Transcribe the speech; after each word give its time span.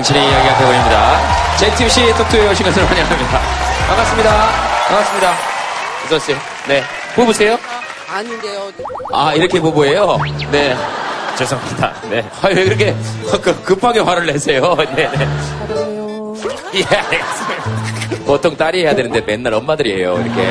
당신의 0.00 0.22
이야기가 0.22 0.58
되어버립니다. 0.58 1.56
JTBC 1.58 2.14
톡투에 2.16 2.48
오신 2.50 2.64
것을 2.64 2.88
환영합니다. 2.88 3.38
반갑습니다. 3.88 4.48
반갑습니다. 4.88 5.34
어서오세요. 6.06 6.36
네. 6.68 6.82
부부세요? 7.14 7.58
아닌데요. 8.08 8.72
아, 9.12 9.34
이렇게 9.34 9.60
부부예요? 9.60 10.16
네. 10.50 10.74
죄송합니다. 11.36 11.92
네. 12.08 12.24
아, 12.40 12.48
왜 12.48 12.64
그렇게 12.64 12.96
급- 13.42 13.62
급하게 13.64 14.00
화를 14.00 14.24
내세요? 14.26 14.74
네, 14.96 15.10
네. 15.10 15.28
잘해요. 15.68 16.34
예, 16.74 16.82
알겠습니다. 16.96 18.24
보통 18.24 18.56
딸이 18.56 18.80
해야 18.82 18.94
되는데 18.94 19.20
맨날 19.20 19.52
엄마들이 19.54 19.96
해요, 20.00 20.18
이렇게. 20.24 20.48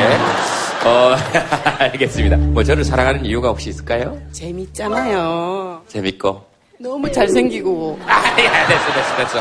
어, 0.85 1.15
알겠습니다. 1.79 2.37
뭐 2.37 2.63
저를 2.63 2.83
사랑하는 2.83 3.25
이유가 3.25 3.47
혹시 3.49 3.69
있을까요? 3.69 4.15
재밌잖아요. 4.31 5.81
재밌고. 5.87 6.48
너무 6.79 7.11
잘생기고. 7.11 7.99
아, 8.05 8.35
예, 8.39 8.43
됐어, 8.43 8.93
됐어, 8.93 9.17
됐어. 9.17 9.39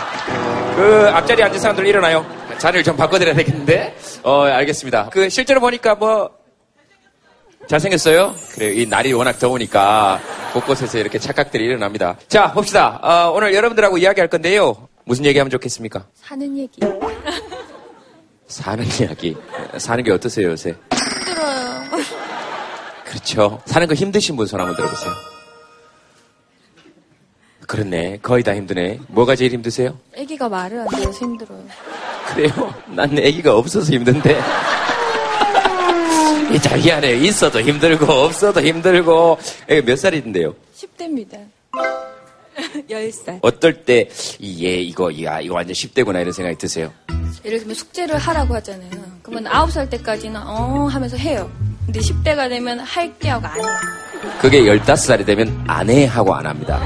그, 0.75 1.09
앞자리에 1.15 1.45
앉은 1.45 1.59
사람들 1.61 1.87
일어나요. 1.87 2.27
자리를 2.59 2.83
좀 2.83 2.97
바꿔드려야 2.97 3.35
되겠는데. 3.37 3.97
어, 4.25 4.43
알겠습니다. 4.43 5.09
그, 5.11 5.29
실제로 5.29 5.61
보니까 5.61 5.95
뭐, 5.95 6.31
잘생겼어요? 7.69 8.35
그래요. 8.55 8.73
이 8.73 8.87
날이 8.87 9.13
워낙 9.13 9.39
더우니까 9.39 10.21
곳곳에서 10.53 10.99
이렇게 10.99 11.19
착각들이 11.19 11.65
일어납니다. 11.65 12.17
자, 12.29 12.53
봅시다. 12.53 12.99
어, 13.03 13.31
오늘 13.33 13.55
여러분들하고 13.55 13.99
이야기할 13.99 14.29
건데요. 14.29 14.89
무슨 15.05 15.25
얘기하면 15.27 15.51
좋겠습니까? 15.51 16.07
사는 16.15 16.57
얘기. 16.59 16.81
사는 18.49 18.85
이야기. 19.01 19.37
사는 19.77 20.03
게 20.03 20.11
어떠세요, 20.11 20.51
요새? 20.51 20.75
힘들어요. 20.93 21.83
그렇죠. 23.05 23.61
사는 23.67 23.87
거 23.87 23.95
힘드신 23.95 24.37
분 24.37 24.47
손 24.47 24.59
한번 24.61 24.75
들어보세요. 24.77 25.13
그렇네. 27.79 28.19
거의 28.23 28.43
다 28.43 28.55
힘드네. 28.57 28.99
뭐가 29.09 29.37
제일 29.37 29.53
힘드세요? 29.53 29.95
아기가 30.19 30.49
말을 30.49 30.81
안 30.81 30.89
돼서 30.89 31.11
힘들어요. 31.13 31.63
그래요? 32.29 32.75
난 32.87 33.17
애기가 33.19 33.55
없어서 33.57 33.93
힘든데. 33.93 34.41
이 36.51 36.59
자기 36.61 36.91
안에 36.91 37.13
있어도 37.13 37.61
힘들고, 37.61 38.11
없어도 38.11 38.63
힘들고. 38.63 39.39
애가 39.69 39.85
몇 39.85 39.97
살인데요? 39.99 40.55
10대입니다. 40.75 41.37
10살. 42.89 43.39
어떨 43.43 43.85
때, 43.85 44.09
이, 44.39 44.65
얘, 44.67 44.77
이거, 44.81 45.11
야, 45.23 45.39
이거 45.41 45.55
완전 45.57 45.75
10대구나 45.75 46.23
이런 46.23 46.33
생각이 46.33 46.57
드세요? 46.57 46.91
예를 47.45 47.59
들면 47.59 47.75
숙제를 47.75 48.17
하라고 48.17 48.55
하잖아요. 48.55 48.91
그러면 49.23 49.45
9살 49.53 49.91
때까지는 49.91 50.41
어 50.43 50.87
하면서 50.87 51.19
해요. 51.19 51.51
근데 51.85 52.01
10대가 52.01 52.49
되면 52.49 52.81
할게 52.81 53.29
하고 53.29 53.47
안 53.47 53.61
해요. 53.61 53.67
그게 54.41 54.63
15살이 54.63 55.27
되면 55.27 55.65
안 55.69 55.91
해 55.91 56.07
하고 56.07 56.35
안 56.35 56.47
합니다. 56.47 56.81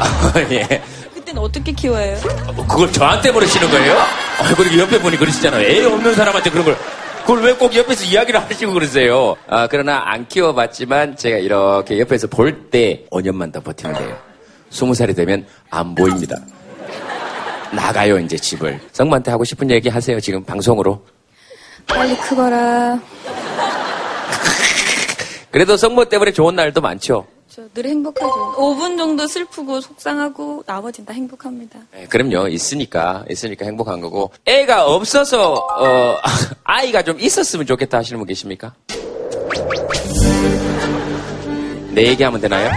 예. 0.52 0.82
그때는 1.14 1.42
어떻게 1.42 1.72
키워요? 1.72 2.16
뭐 2.54 2.66
그걸 2.66 2.92
저한테 2.92 3.32
물으시는 3.32 3.70
거예요? 3.70 3.94
아, 3.98 4.54
그리고 4.56 4.78
옆에 4.78 5.00
분이 5.00 5.16
그러시잖아요. 5.16 5.64
애 5.66 5.84
없는 5.84 6.14
사람한테 6.14 6.50
그런 6.50 6.64
걸. 6.64 6.76
그걸 7.22 7.42
왜 7.42 7.54
꼭 7.54 7.74
옆에서 7.74 8.04
이야기를 8.04 8.40
하시고 8.40 8.72
그러세요? 8.72 9.34
아, 9.48 9.66
그러나 9.68 10.02
안 10.06 10.28
키워봤지만 10.28 11.16
제가 11.16 11.38
이렇게 11.38 11.98
옆에서 11.98 12.28
볼 12.28 12.70
때 12.70 13.04
5년만 13.10 13.52
더 13.52 13.60
버티면 13.60 13.96
돼요. 13.96 14.16
20살이 14.70 15.16
되면 15.16 15.46
안 15.70 15.94
보입니다. 15.94 16.36
나가요, 17.72 18.18
이제 18.20 18.36
집을. 18.36 18.78
성모한테 18.92 19.30
하고 19.32 19.42
싶은 19.44 19.70
얘기 19.70 19.88
하세요, 19.88 20.20
지금 20.20 20.44
방송으로. 20.44 21.04
빨리 21.88 22.16
크거라. 22.16 22.98
그래도 25.50 25.76
성모 25.76 26.04
때문에 26.06 26.32
좋은 26.32 26.54
날도 26.54 26.80
많죠. 26.80 27.26
저늘 27.56 27.88
행복하죠. 27.88 28.54
5분 28.58 28.98
정도 28.98 29.26
슬프고 29.26 29.80
속상하고 29.80 30.62
나머진 30.66 31.06
다 31.06 31.14
행복합니다. 31.14 31.78
네, 31.90 32.06
그럼요. 32.06 32.48
있으니까, 32.48 33.24
있으니까 33.30 33.64
행복한 33.64 34.02
거고. 34.02 34.30
애가 34.44 34.86
없어서, 34.86 35.54
어, 35.54 36.18
아이가 36.64 37.02
좀 37.02 37.18
있었으면 37.18 37.64
좋겠다 37.64 37.96
하시는 37.96 38.18
분 38.18 38.26
계십니까? 38.26 38.74
내 41.92 42.08
얘기하면 42.08 42.42
되나요? 42.42 42.70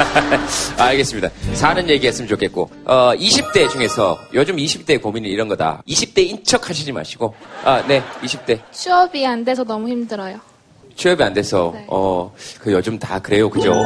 알겠습니다. 0.80 1.28
사는 1.52 1.86
얘기 1.90 2.06
했으면 2.06 2.28
좋겠고, 2.28 2.70
어, 2.86 3.12
20대 3.14 3.68
중에서 3.68 4.18
요즘 4.32 4.56
20대 4.56 5.02
고민이 5.02 5.28
이런 5.28 5.48
거다. 5.48 5.82
20대인 5.86 6.42
척 6.42 6.70
하시지 6.70 6.90
마시고, 6.92 7.34
아, 7.62 7.86
네, 7.86 8.02
20대. 8.22 8.58
취업이 8.72 9.26
안 9.26 9.44
돼서 9.44 9.64
너무 9.64 9.86
힘들어요. 9.90 10.55
취업이 10.96 11.22
안 11.22 11.34
돼서, 11.34 11.72
네. 11.74 11.84
어, 11.88 12.32
그 12.60 12.72
요즘 12.72 12.98
다 12.98 13.18
그래요. 13.18 13.50
그죠? 13.50 13.72
네, 13.74 13.82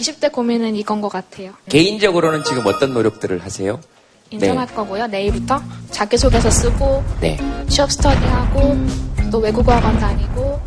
20대 0.00 0.30
고민은 0.32 0.76
이건 0.76 1.00
것 1.00 1.08
같아요. 1.08 1.50
개인적으로는 1.68 2.44
지금 2.44 2.64
어떤 2.66 2.94
노력들을 2.94 3.42
하세요? 3.44 3.80
인정할 4.30 4.66
거고요. 4.68 5.06
내일부터 5.08 5.60
자기소개서 5.90 6.50
쓰고 6.50 7.04
네. 7.20 7.38
취업 7.68 7.90
스터디하고 7.92 8.76
또 9.30 9.38
외국어 9.38 9.72
학원 9.74 9.98
다니고 9.98 10.60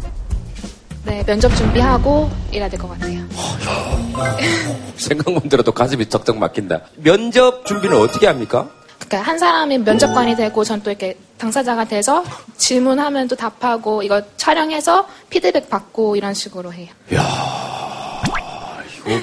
네, 1.06 1.24
면접 1.26 1.54
준비하고 1.56 2.30
이래야 2.52 2.70
될 2.70 2.80
것 2.80 2.90
같아요. 2.90 3.22
생각만 4.98 5.48
들어도 5.50 5.72
가슴이 5.72 6.08
쩍쩍 6.08 6.38
막힌다. 6.38 6.82
면접 6.98 7.66
준비는 7.66 7.98
어떻게 7.98 8.28
합니까? 8.28 8.70
그러니까 9.08 9.30
한 9.32 9.40
사람이 9.40 9.78
면접관이 9.80 10.36
되고 10.36 10.64
전 10.64 10.82
또 10.84 10.92
이렇게 10.92 11.18
당사자가 11.38 11.86
돼서 11.86 12.24
질문하면 12.58 13.28
또 13.28 13.36
답하고 13.36 14.04
이거 14.04 14.22
촬영해서 14.38 15.08
피드백 15.30 15.70
받고 15.70 16.16
이런 16.16 16.34
식으로 16.34 16.74
해요. 16.74 16.88
이거 17.10 17.22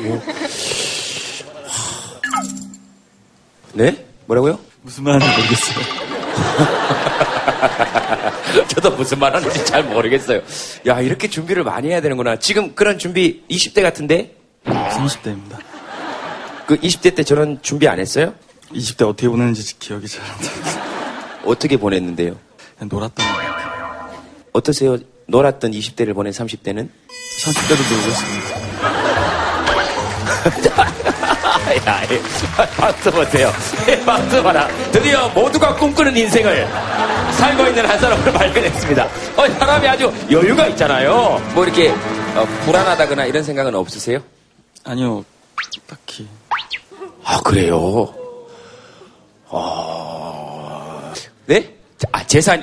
뭐. 0.02 0.22
네? 3.74 4.04
뭐라고요? 4.26 4.58
무슨 4.82 5.04
말인지 5.04 5.26
모르겠어요. 5.26 5.84
저도 8.68 8.90
무슨 8.92 9.18
말 9.18 9.34
하는지 9.34 9.64
잘 9.64 9.82
모르겠어요. 9.84 10.40
야, 10.86 11.00
이렇게 11.00 11.28
준비를 11.28 11.64
많이 11.64 11.88
해야 11.88 12.00
되는구나. 12.00 12.36
지금 12.38 12.74
그런 12.74 12.98
준비 12.98 13.42
20대 13.50 13.82
같은데? 13.82 14.34
30대입니다. 14.64 15.58
그 16.66 16.78
20대 16.80 17.14
때 17.14 17.22
저는 17.24 17.58
준비 17.62 17.88
안 17.88 17.98
했어요? 17.98 18.34
20대 18.74 19.02
어떻게 19.08 19.28
보냈는지 19.28 19.78
기억이 19.78 20.06
잘 20.08 20.22
안 20.24 20.40
나요. 20.40 20.84
어떻게 21.46 21.76
보냈는데요? 21.76 22.36
그냥 22.78 22.88
놀았던 22.90 23.26
것 23.26 23.32
같아요. 23.36 24.24
어떠세요? 24.52 24.96
놀았던 25.26 25.70
20대를 25.72 26.14
보낸 26.14 26.32
30대는? 26.32 26.88
30대도 27.44 27.92
놀고 27.92 28.08
있습니다. 28.08 28.64
야, 31.86 32.02
예. 32.10 32.20
박수 32.76 33.10
보세요. 33.10 33.50
예, 33.88 33.98
박수 34.04 34.42
봐라. 34.42 34.68
드디어 34.92 35.28
모두가 35.30 35.74
꿈꾸는 35.76 36.16
인생을 36.16 36.66
살고 37.32 37.66
있는 37.66 37.86
한 37.88 37.98
사람을 37.98 38.32
발견했습니다. 38.32 39.04
어, 39.04 39.48
사람이 39.58 39.88
아주 39.88 40.12
여유가 40.30 40.66
있잖아요. 40.68 41.42
뭐 41.54 41.64
이렇게 41.64 41.90
어, 41.90 42.46
불안하다거나 42.64 43.24
이런 43.26 43.42
생각은 43.42 43.74
없으세요? 43.74 44.20
아니요, 44.84 45.24
딱히. 45.86 46.28
아, 47.24 47.40
그래요? 47.40 48.14
어... 49.54 51.12
네? 51.46 51.74
아, 52.12 52.24
재산, 52.26 52.62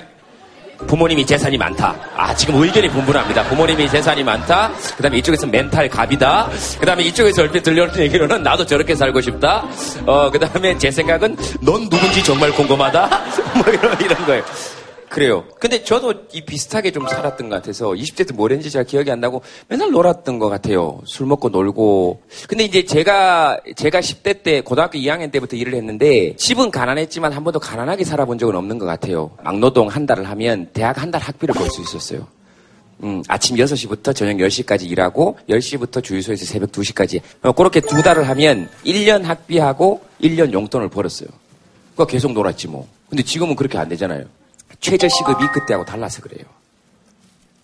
부모님이 0.87 1.25
재산이 1.25 1.57
많다. 1.57 1.95
아, 2.15 2.35
지금 2.35 2.61
의견이 2.61 2.89
분분합니다. 2.89 3.43
부모님이 3.45 3.89
재산이 3.89 4.23
많다. 4.23 4.71
그 4.97 5.03
다음에 5.03 5.17
이쪽에서 5.17 5.47
멘탈 5.47 5.87
갑이다. 5.89 6.49
그 6.79 6.85
다음에 6.85 7.03
이쪽에서 7.03 7.43
얼핏 7.43 7.63
들려오는 7.63 7.95
얘기로는 7.97 8.43
나도 8.43 8.65
저렇게 8.65 8.95
살고 8.95 9.21
싶다. 9.21 9.65
어, 10.05 10.29
그 10.31 10.39
다음에 10.39 10.77
제 10.77 10.91
생각은 10.91 11.37
넌 11.61 11.89
누군지 11.89 12.23
정말 12.23 12.51
궁금하다. 12.51 13.07
뭐 13.55 13.73
이런, 13.73 14.01
이런 14.01 14.25
거예요. 14.25 14.43
그래요. 15.11 15.43
근데 15.59 15.83
저도 15.83 16.13
이 16.31 16.39
비슷하게 16.39 16.91
좀 16.91 17.05
살았던 17.05 17.49
것 17.49 17.55
같아서 17.57 17.89
20대 17.89 18.25
때 18.25 18.33
뭘 18.33 18.51
했는지 18.51 18.71
잘 18.71 18.85
기억이 18.85 19.11
안 19.11 19.19
나고 19.19 19.41
맨날 19.67 19.91
놀았던 19.91 20.39
것 20.39 20.47
같아요. 20.47 21.01
술 21.03 21.25
먹고 21.27 21.49
놀고. 21.49 22.21
근데 22.47 22.63
이제 22.63 22.85
제가, 22.85 23.59
제가 23.75 23.99
10대 23.99 24.41
때 24.41 24.61
고등학교 24.61 24.97
2학년 24.97 25.29
때부터 25.29 25.57
일을 25.57 25.73
했는데 25.73 26.33
집은 26.37 26.71
가난했지만 26.71 27.33
한 27.33 27.43
번도 27.43 27.59
가난하게 27.59 28.05
살아본 28.05 28.37
적은 28.37 28.55
없는 28.55 28.79
것 28.79 28.85
같아요. 28.85 29.31
막노동 29.43 29.89
한 29.89 30.05
달을 30.05 30.29
하면 30.29 30.69
대학 30.71 31.01
한 31.01 31.11
달 31.11 31.21
학비를 31.21 31.53
벌 31.55 31.69
수 31.69 31.81
있었어요. 31.81 32.25
음, 33.03 33.21
아침 33.27 33.57
6시부터 33.57 34.15
저녁 34.15 34.37
10시까지 34.37 34.89
일하고 34.89 35.37
10시부터 35.49 36.01
주유소에서 36.01 36.45
새벽 36.45 36.71
2시까지. 36.71 37.19
어, 37.41 37.51
그렇게 37.51 37.81
두 37.81 38.01
달을 38.01 38.29
하면 38.29 38.69
1년 38.85 39.23
학비하고 39.23 40.01
1년 40.21 40.53
용돈을 40.53 40.87
벌었어요. 40.87 41.27
그거 41.91 42.05
계속 42.05 42.31
놀았지 42.31 42.69
뭐. 42.69 42.87
근데 43.09 43.23
지금은 43.23 43.57
그렇게 43.57 43.77
안 43.77 43.89
되잖아요. 43.89 44.23
최저시급이 44.79 45.47
그때하고 45.53 45.85
달라서 45.85 46.21
그래요. 46.21 46.45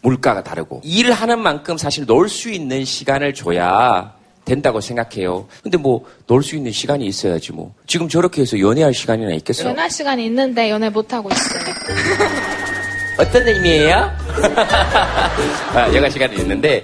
물가가 0.01 0.43
다르고. 0.43 0.81
일을 0.83 1.13
하는 1.13 1.39
만큼 1.39 1.77
사실 1.77 2.05
놀 2.05 2.29
수 2.29 2.49
있는 2.49 2.85
시간을 2.85 3.33
줘야 3.33 4.13
된다고 4.45 4.79
생각해요. 4.79 5.47
근데 5.63 5.77
뭐, 5.77 6.05
놀 6.27 6.41
수 6.43 6.55
있는 6.55 6.71
시간이 6.71 7.05
있어야지 7.05 7.51
뭐. 7.51 7.73
지금 7.87 8.07
저렇게 8.07 8.41
해서 8.43 8.59
연애할 8.59 8.93
시간이나 8.93 9.33
있겠어요? 9.33 9.69
연할 9.69 9.89
시간이 9.89 10.25
있는데 10.25 10.69
연애 10.69 10.89
못 10.89 11.11
하고 11.11 11.29
있어요. 11.31 11.61
어떤 13.19 13.47
의미예요? 13.47 13.95
아, 15.73 15.91
여가 15.93 16.07
시간이 16.09 16.37
있는데 16.37 16.83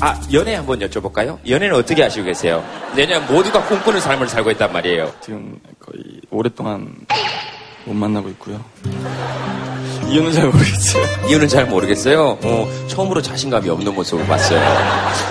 아, 0.00 0.20
연애 0.32 0.56
한번 0.56 0.80
여쭤볼까요? 0.80 1.38
연애는 1.48 1.74
어떻게 1.76 2.02
하시고 2.02 2.26
계세요? 2.26 2.64
왜냐면 2.96 3.26
모두가 3.32 3.64
꿈꾸는 3.66 4.00
삶을 4.00 4.28
살고 4.28 4.50
있단 4.52 4.72
말이에요. 4.72 5.12
지금 5.22 5.58
거의 5.78 6.20
오랫동안 6.30 6.94
못 7.88 7.94
만나고 7.94 8.28
있고요. 8.30 8.60
이유는 10.10 10.32
잘 10.32 10.46
모르겠어요. 10.48 11.06
이유는 11.28 11.48
잘 11.48 11.66
모르겠어요. 11.66 12.38
어, 12.42 12.68
처음으로 12.88 13.20
자신감이 13.22 13.68
없는 13.68 13.94
모습을 13.94 14.26
봤어요. 14.26 14.60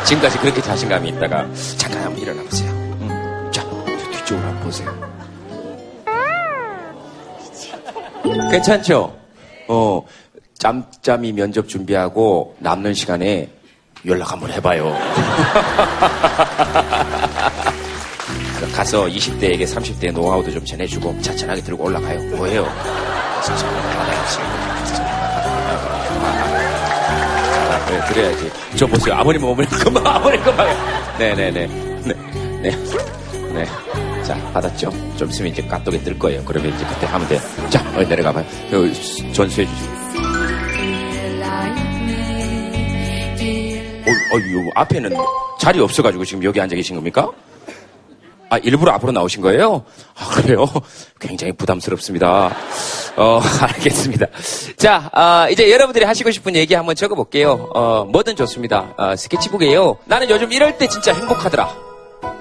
지금까지 0.05 0.37
그렇게 0.39 0.61
자신감이 0.61 1.09
있다가 1.09 1.47
잠깐 1.77 2.03
한번 2.03 2.21
일어나 2.21 2.41
보세요. 2.43 2.69
음. 2.71 3.49
자, 3.51 3.61
저 3.61 4.09
뒤쪽으로 4.11 4.47
한번 4.47 4.63
보세요. 4.63 5.07
괜찮죠? 8.51 9.15
어, 9.67 10.01
짬짬이 10.57 11.33
면접 11.33 11.67
준비하고 11.67 12.55
남는 12.59 12.93
시간에 12.95 13.49
연락 14.05 14.31
한번 14.31 14.51
해봐요. 14.51 14.95
가서 18.65 19.05
20대에게 19.05 19.63
30대의 19.63 20.11
노하우도 20.13 20.51
좀 20.51 20.65
전해주고 20.65 21.21
차천하게 21.21 21.61
들고 21.61 21.83
올라가요. 21.85 22.19
뭐예요? 22.35 22.63
네, 27.89 27.99
그래야지. 28.09 28.51
저 28.75 28.85
보세요. 28.87 29.15
아무리 29.15 29.39
먹으면 29.39 29.67
금방, 29.69 30.05
아무리 30.07 30.37
금방. 30.39 30.67
네네네. 31.19 31.67
네. 31.67 32.13
네. 32.61 32.71
네. 33.53 33.65
자, 34.23 34.35
받았죠? 34.53 34.91
좀 35.15 35.29
있으면 35.29 35.51
이제 35.51 35.61
까똑에 35.63 35.99
뜰 36.03 36.17
거예요. 36.19 36.43
그러면 36.43 36.73
이제 36.75 36.85
그때 36.85 37.05
하면 37.05 37.27
돼요. 37.27 37.39
자, 37.69 37.81
어디 37.95 38.07
내려가 38.09 38.33
봐요. 38.33 38.45
여기 38.73 38.93
전수해 39.33 39.65
주시고. 39.65 39.97
어, 44.07 44.09
어, 44.09 44.37
요 44.39 44.71
앞에는 44.75 45.11
자리 45.59 45.79
없어가지고 45.79 46.25
지금 46.25 46.43
여기 46.43 46.59
앉아 46.59 46.75
계신 46.75 46.95
겁니까? 46.95 47.29
아, 48.49 48.57
일부러 48.59 48.91
앞으로 48.93 49.11
나오신 49.11 49.41
거예요? 49.41 49.83
아, 50.15 50.29
그래요? 50.35 50.65
굉장히 51.19 51.53
부담스럽습니다. 51.53 52.55
어, 53.17 53.41
알겠습니다. 53.61 54.27
자, 54.77 55.09
아, 55.13 55.47
이제 55.49 55.71
여러분들이 55.71 56.05
하시고 56.05 56.31
싶은 56.31 56.55
얘기 56.55 56.73
한번 56.73 56.95
적어볼게요. 56.95 57.69
어, 57.73 58.05
뭐든 58.05 58.35
좋습니다. 58.35 58.93
아, 58.97 59.15
스케치북이에요. 59.15 59.97
나는 60.05 60.29
요즘 60.29 60.51
이럴 60.51 60.77
때 60.77 60.87
진짜 60.87 61.13
행복하더라. 61.13 61.75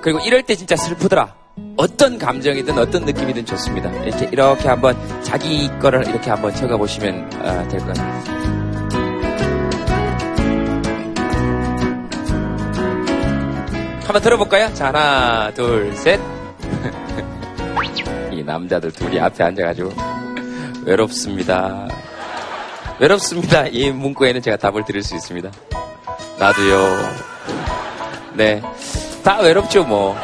그리고 0.01 0.21
이럴 0.21 0.43
때 0.43 0.55
진짜 0.55 0.77
슬프더라. 0.77 1.35
어떤 1.77 2.19
감정이든 2.19 2.79
어떤 2.79 3.05
느낌이든 3.05 3.47
좋습니다. 3.47 3.91
이렇게, 4.05 4.29
이렇게 4.31 4.69
한번 4.69 4.97
자기 5.23 5.69
거를 5.79 6.07
이렇게 6.07 6.31
한번 6.31 6.55
적어보시면 6.55 7.31
아, 7.43 7.69
될것 7.69 7.89
같아요. 7.89 8.56
한번 14.17 14.23
들어볼까요? 14.23 14.73
자, 14.73 14.87
하나, 14.87 15.53
둘, 15.53 15.95
셋. 15.95 16.19
이 18.33 18.43
남자들 18.43 18.91
둘이 18.91 19.21
앞에 19.21 19.45
앉아가지고 19.45 19.93
외롭습니다. 20.87 21.87
외롭습니다. 22.99 23.67
이 23.67 23.91
문구에는 23.91 24.41
제가 24.41 24.57
답을 24.57 24.87
드릴 24.87 25.03
수 25.03 25.15
있습니다. 25.17 25.51
나도요. 26.39 27.11
네. 28.35 28.63
다 29.23 29.39
외롭죠, 29.41 29.85
뭐. 29.85 30.17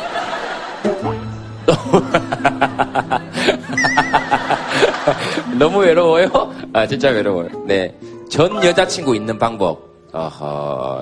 너무 5.59 5.81
외로워요? 5.81 6.31
아, 6.73 6.87
진짜 6.87 7.11
외로워요. 7.11 7.51
네. 7.67 7.95
전 8.31 8.65
여자친구 8.65 9.15
있는 9.15 9.39
방법. 9.39 9.92
어허, 10.13 11.01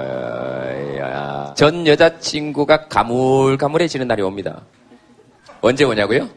야. 1.01 1.55
전 1.57 1.87
여자친구가 1.87 2.89
가물가물해지는 2.89 4.07
날이 4.07 4.23
옵니다. 4.23 4.61
언제 5.61 5.85
오냐고요? 5.85 6.29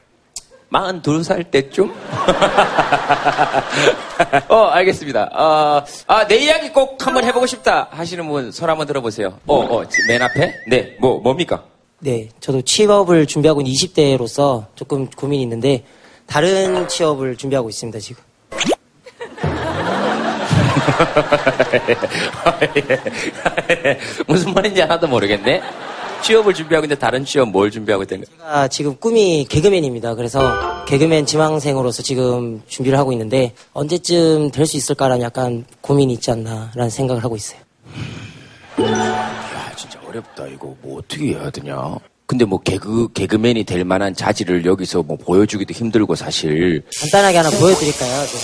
42살 0.71 1.51
때쯤? 1.51 1.93
어, 4.49 4.55
알겠습니다. 4.65 5.29
어, 5.33 5.83
아, 6.07 6.27
내 6.27 6.37
이야기 6.37 6.71
꼭 6.71 7.05
한번 7.05 7.23
해보고 7.25 7.45
싶다 7.45 7.87
하시는 7.91 8.27
분, 8.27 8.51
손 8.51 8.69
한번 8.69 8.87
들어보세요. 8.87 9.37
어, 9.45 9.55
어, 9.59 9.83
맨 10.07 10.21
앞에? 10.23 10.51
네, 10.67 10.97
뭐, 10.99 11.19
뭡니까? 11.19 11.63
네, 11.99 12.27
저도 12.39 12.63
취업을 12.63 13.27
준비하고 13.27 13.61
있는 13.61 13.71
20대로서 13.71 14.65
조금 14.75 15.07
고민이 15.11 15.43
있는데 15.43 15.85
다른 16.25 16.87
취업을 16.87 17.35
준비하고 17.37 17.69
있습니다, 17.69 17.99
지금. 17.99 18.23
무슨 24.27 24.53
말인지 24.53 24.81
하나도 24.81 25.07
모르겠네. 25.07 25.61
취업을 26.21 26.53
준비하고 26.53 26.85
있는데 26.85 26.99
다른 26.99 27.25
취업 27.25 27.49
뭘 27.49 27.69
준비하고 27.69 28.03
있는 28.03 28.23
거예요? 28.25 28.39
제가 28.39 28.67
지금 28.69 28.95
꿈이 28.97 29.45
개그맨입니다. 29.49 30.15
그래서 30.15 30.85
개그맨 30.85 31.25
지망생으로서 31.25 32.01
지금 32.01 32.61
준비를 32.67 32.97
하고 32.97 33.11
있는데 33.11 33.53
언제쯤 33.73 34.51
될 34.51 34.65
수 34.65 34.77
있을까라는 34.77 35.21
약간 35.21 35.65
고민이 35.81 36.13
있지 36.13 36.31
않나라는 36.31 36.89
생각을 36.89 37.23
하고 37.23 37.35
있어요. 37.35 37.59
야, 38.79 39.71
진짜 39.75 39.99
어렵다. 40.07 40.47
이거 40.47 40.73
뭐 40.81 40.99
어떻게 40.99 41.33
해야 41.33 41.49
되냐? 41.49 41.75
근데 42.33 42.45
뭐 42.45 42.59
개그 42.59 43.09
개그맨이 43.13 43.63
될 43.63 43.85
만한 43.85 44.15
자질을 44.15 44.65
여기서 44.65 45.03
뭐 45.03 45.17
보여주기도 45.17 45.71
힘들고 45.71 46.15
사실 46.15 46.81
간단하게 46.99 47.37
하나 47.37 47.51
보여드릴까요? 47.51 48.21
네. 48.23 48.39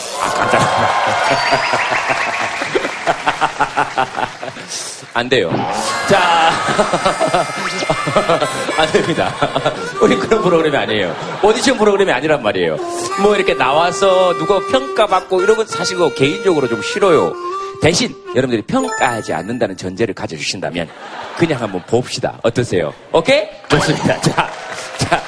안 5.16 5.28
돼요. 5.28 5.50
자, 6.08 6.52
안 8.78 8.92
됩니다. 8.92 9.34
우리 10.04 10.16
그런 10.18 10.44
프로그램이 10.44 10.78
아니에요. 10.78 11.16
오디션 11.42 11.80
프로그램이 11.80 12.12
아니란 12.12 12.44
말이에요. 12.44 12.78
뭐 13.24 13.36
이렇게 13.36 13.56
나와서 13.56 14.38
누가 14.38 14.60
평가받고 14.68 15.42
이런 15.42 15.58
건 15.58 15.66
사실 15.66 15.98
그 15.98 16.14
개인적으로 16.14 16.68
좀 16.68 16.80
싫어요. 16.84 17.34
대신 17.82 18.14
여러분들이 18.36 18.62
평가하지 18.64 19.34
않는다는 19.34 19.78
전제를 19.78 20.14
가져주신다면 20.14 20.90
그냥 21.38 21.62
한번 21.62 21.82
봅시다. 21.86 22.40
어떠세요? 22.44 22.94
오케이? 23.14 23.48
좋습니다. 23.70 24.20
자, 24.22 24.52
자, 24.98 25.22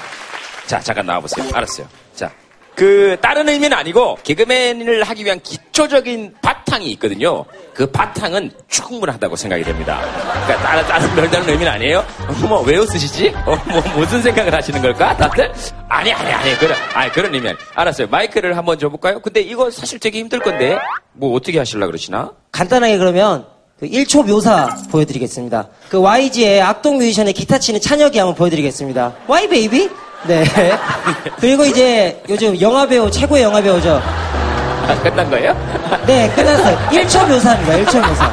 자, 0.67 0.79
잠깐 0.79 1.05
나와보세요. 1.05 1.47
알았어요. 1.53 1.87
자, 2.13 2.31
그 2.75 3.17
다른 3.21 3.47
의미는 3.49 3.77
아니고 3.77 4.17
개그맨을 4.23 5.03
하기 5.03 5.25
위한 5.25 5.39
기초적인 5.41 6.35
바탕이 6.41 6.89
있거든요. 6.93 7.45
그 7.73 7.85
바탕은 7.85 8.51
충분하다고 8.69 9.35
생각이 9.35 9.63
됩니다. 9.63 9.99
그러니까 10.45 10.57
다른 10.67 10.83
다른 10.87 11.15
별다른 11.15 11.49
의미는 11.49 11.71
아니에요. 11.71 12.05
뭐왜 12.47 12.77
웃으시지? 12.77 13.29
어, 13.45 13.55
뭐 13.69 13.81
무슨 13.95 14.21
생각을 14.21 14.53
하시는 14.53 14.81
걸까? 14.81 15.15
다들 15.17 15.51
아니 15.89 16.11
아니 16.11 16.31
아니 16.31 16.57
그런 16.57 16.75
아니 16.93 17.11
그런 17.11 17.33
의미 17.33 17.49
아니. 17.49 17.57
알았어요. 17.75 18.07
마이크를 18.07 18.57
한번 18.57 18.79
줘볼까요? 18.79 19.19
근데 19.19 19.41
이거 19.41 19.69
사실 19.69 19.99
되게 19.99 20.19
힘들 20.19 20.39
건데 20.39 20.77
뭐 21.13 21.35
어떻게 21.35 21.57
하실라 21.59 21.85
그러시나? 21.87 22.31
간단하게 22.51 22.97
그러면 22.97 23.45
그 23.79 23.87
1초 23.87 24.25
묘사 24.27 24.69
보여드리겠습니다. 24.91 25.67
그 25.89 25.99
YG의 25.99 26.61
악동 26.61 26.97
뮤지션의 26.97 27.33
기타 27.33 27.57
치는 27.59 27.81
찬혁이 27.81 28.17
한번 28.17 28.35
보여드리겠습니다. 28.35 29.15
Why, 29.27 29.47
baby? 29.49 29.89
네. 30.27 30.43
그리고 31.39 31.65
이제 31.65 32.21
요즘 32.29 32.59
영화 32.61 32.85
배우 32.85 33.09
최고의 33.09 33.43
영화 33.43 33.61
배우죠. 33.61 34.01
아, 34.87 34.95
끝난 35.01 35.29
거예요? 35.29 35.55
네, 36.05 36.29
끝났어요. 36.35 36.77
1초 36.89 37.27
묘사입니다. 37.27 37.73
1초 37.77 38.07
묘사. 38.07 38.31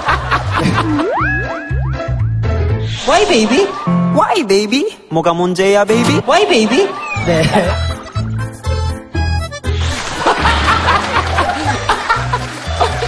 Why, 3.09 3.27
baby? 3.27 3.69
Why, 4.15 4.47
baby? 4.47 4.97
뭐가 5.09 5.33
문제야, 5.33 5.85
baby? 5.85 6.21
Why, 6.27 6.49
baby? 6.49 6.89
네. 7.27 7.43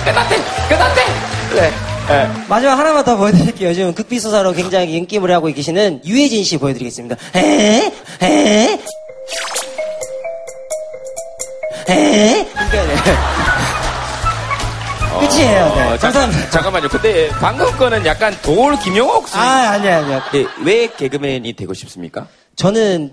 끝났대 0.05 0.37
끝났대. 0.69 1.05
네. 1.55 1.90
마지막 2.49 2.79
하나만 2.79 3.05
더 3.05 3.17
보여드릴게요. 3.17 3.71
요즘 3.71 3.95
극비수사로 3.95 4.53
굉장히 4.53 4.93
인기를 4.95 5.31
하고 5.35 5.47
계시는 5.49 6.03
유해진 6.05 6.45
씨 6.45 6.59
보여드리겠습니다. 6.59 7.17
에? 7.37 7.93
에? 8.23 8.81
에? 11.89 12.41
이게 12.41 12.83
네. 12.83 12.95
끝이에요. 15.21 15.75
네. 15.75 15.83
어, 15.89 15.99
잠- 15.99 16.13
감사합니다. 16.13 16.51
잠깐만요. 16.51 16.89
근데 16.89 17.29
방금 17.41 17.67
거는 17.77 18.07
약간 18.07 18.35
돌 18.43 18.77
김용옥 18.79 19.29
씨. 19.29 19.37
아, 19.37 19.71
아니야, 19.73 19.99
아니야. 19.99 20.23
예, 20.35 20.47
왜 20.65 20.87
개그맨이 20.87 21.53
되고 21.55 21.75
싶습니까? 21.75 22.27
저는 22.57 23.13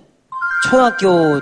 초등학교 0.69 1.39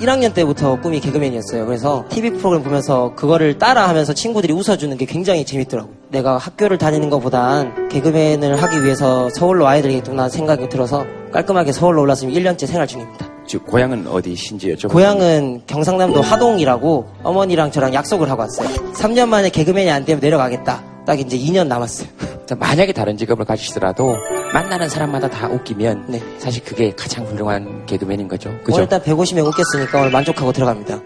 1학년 0.00 0.32
때부터 0.34 0.80
꿈이 0.80 1.00
개그맨이었어요. 1.00 1.66
그래서 1.66 2.04
TV 2.10 2.30
프로그램 2.30 2.62
보면서 2.62 3.14
그거를 3.14 3.58
따라 3.58 3.88
하면서 3.88 4.12
친구들이 4.14 4.52
웃어주는 4.52 4.96
게 4.96 5.04
굉장히 5.04 5.44
재밌더라고요. 5.44 5.94
내가 6.14 6.38
학교를 6.38 6.78
다니는 6.78 7.10
것보단 7.10 7.88
개그맨을 7.88 8.62
하기 8.62 8.84
위해서 8.84 9.28
서울로 9.30 9.64
와야 9.64 9.82
되겠구나 9.82 10.28
생각이 10.28 10.68
들어서 10.68 11.04
깔끔하게 11.32 11.72
서울로 11.72 12.02
올라서 12.02 12.28
1년째 12.28 12.66
생활 12.66 12.86
중입니다. 12.86 13.26
즉 13.46 13.66
고향은 13.66 14.06
어디신지요? 14.06 14.76
좀 14.76 14.90
고향은 14.90 15.62
경상남도 15.66 16.22
하동이라고 16.22 17.06
어머니랑 17.24 17.72
저랑 17.72 17.92
약속을 17.92 18.30
하고 18.30 18.42
왔어요. 18.42 18.68
3년 18.92 19.28
만에 19.28 19.50
개그맨이 19.50 19.90
안 19.90 20.04
되면 20.04 20.20
내려가겠다. 20.20 20.82
딱 21.04 21.18
이제 21.18 21.36
2년 21.36 21.66
남았어요. 21.66 22.08
자, 22.46 22.54
만약에 22.54 22.92
다른 22.92 23.16
직업을 23.16 23.44
가지시더라도 23.44 24.16
만나는 24.54 24.88
사람마다 24.88 25.28
다 25.28 25.48
웃기면 25.48 26.04
네. 26.06 26.22
사실 26.38 26.62
그게 26.62 26.94
가장 26.94 27.26
훌륭한 27.26 27.84
개그맨인 27.86 28.28
거죠. 28.28 28.50
그죠? 28.62 28.74
오늘 28.74 28.82
일단 28.84 29.02
150명 29.02 29.44
웃겼으니까 29.46 29.98
오늘 29.98 30.10
만족하고 30.12 30.52
들어갑니다. 30.52 31.00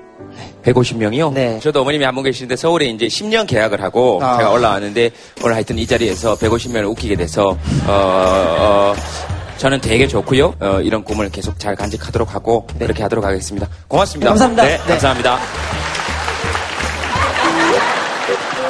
150명이요? 0.64 1.32
네. 1.32 1.58
저도 1.58 1.80
어머님이 1.80 2.04
한 2.04 2.14
분 2.14 2.24
계시는데 2.24 2.56
서울에 2.56 2.84
이제 2.86 3.06
10년 3.06 3.46
계약을 3.46 3.80
하고 3.82 4.20
아. 4.22 4.36
제가 4.36 4.50
올라왔는데 4.50 5.10
오늘 5.42 5.54
하여튼 5.54 5.78
이 5.78 5.86
자리에서 5.86 6.36
150명을 6.36 6.90
웃기게 6.90 7.16
돼서 7.16 7.56
어, 7.86 7.88
어, 7.88 8.94
저는 9.56 9.80
되게 9.80 10.06
좋고요. 10.06 10.54
어, 10.60 10.80
이런 10.82 11.02
꿈을 11.02 11.30
계속 11.30 11.58
잘 11.58 11.74
간직하도록 11.74 12.34
하고 12.34 12.66
그렇게 12.78 13.02
하도록 13.02 13.24
하겠습니다. 13.24 13.66
고맙습니다. 13.88 14.26
네, 14.26 14.28
감사합니다. 14.38 14.62
네, 14.64 14.76
네. 14.76 14.84
감사합니다. 14.88 15.38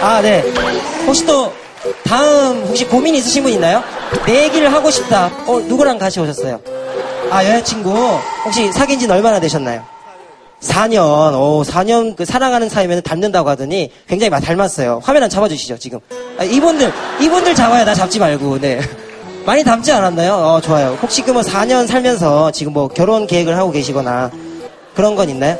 아, 0.00 0.22
네. 0.22 0.40
혹시 1.04 1.26
또 1.26 1.52
다음 2.04 2.64
혹시 2.64 2.84
고민 2.86 3.14
있으신 3.14 3.42
분 3.42 3.52
있나요? 3.52 3.82
내 4.26 4.44
얘기를 4.44 4.72
하고 4.72 4.90
싶다. 4.90 5.30
어, 5.46 5.60
누구랑 5.60 5.98
같이 5.98 6.20
오셨어요? 6.20 6.60
아, 7.30 7.44
여자친구. 7.44 7.90
혹시 8.44 8.72
사귄 8.72 8.98
지는 8.98 9.14
얼마나 9.14 9.38
되셨나요? 9.38 9.82
4년. 10.62 11.34
오, 11.34 11.62
4년 11.64 12.16
그 12.16 12.24
사랑하는 12.24 12.68
사이면 12.68 13.02
닮는다고 13.02 13.48
하더니 13.50 13.92
굉장히 14.08 14.30
많이 14.30 14.44
닮았어요. 14.44 15.00
화면 15.04 15.22
한 15.22 15.30
잡아주시죠, 15.30 15.78
지금. 15.78 16.00
아, 16.38 16.44
이분들, 16.44 16.92
이분들 17.20 17.54
잡아요. 17.54 17.84
나 17.84 17.94
잡지 17.94 18.18
말고. 18.18 18.58
네. 18.60 18.80
많이 19.46 19.62
닮지 19.62 19.92
않았나요? 19.92 20.34
어, 20.34 20.60
좋아요. 20.60 20.98
혹시 21.00 21.22
그뭐 21.22 21.42
4년 21.42 21.86
살면서 21.86 22.50
지금 22.50 22.72
뭐 22.72 22.88
결혼 22.88 23.26
계획을 23.26 23.56
하고 23.56 23.70
계시거나 23.70 24.30
그런 24.94 25.14
건 25.14 25.28
있나요? 25.30 25.56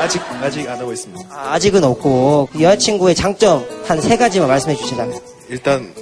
아직 0.00 0.22
아직 0.42 0.66
안 0.70 0.78
하고 0.78 0.92
있습니다. 0.92 1.28
아, 1.30 1.52
아직은 1.54 1.84
없고 1.84 2.48
여자친구의 2.58 3.14
장점 3.14 3.66
한 3.86 4.00
세 4.00 4.16
가지만 4.16 4.48
말씀해 4.48 4.74
주시라면 4.76 5.18
일단 5.50 5.92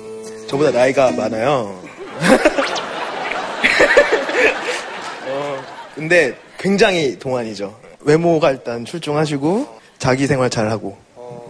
저보다 0.48 0.70
나이가 0.70 1.10
많아요. 1.10 1.74
어, 5.26 5.64
근데 5.94 6.34
굉장히 6.58 7.18
동안이죠. 7.18 7.74
외모가 8.00 8.50
일단 8.50 8.84
출중하시고 8.84 9.78
자기 9.98 10.26
생활 10.26 10.50
잘하고. 10.50 10.96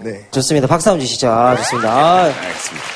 네. 0.02 0.24
좋습니다. 0.30 0.66
박수 0.68 0.90
한번 0.90 1.04
주시죠. 1.04 1.28
아, 1.30 1.56
좋습니다. 1.56 1.90
아, 1.92 2.22
알겠습니다. 2.24 2.86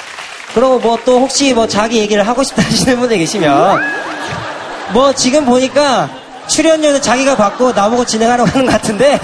그리고 0.55 0.79
뭐 0.79 0.97
또 1.05 1.19
혹시 1.21 1.53
뭐 1.53 1.67
자기 1.67 1.99
얘기를 1.99 2.27
하고 2.27 2.43
싶다 2.45 2.63
하시는 2.63 2.97
분들 2.99 3.19
계시면 3.19 3.81
뭐 4.93 5.13
지금 5.15 5.45
보니까 5.47 6.09
출연료는 6.53 7.01
자기가 7.01 7.35
받고 7.35 7.73
나보고 7.73 8.05
진행하라고 8.05 8.51
하는 8.51 8.67
것 8.67 8.73
같은데 8.73 9.19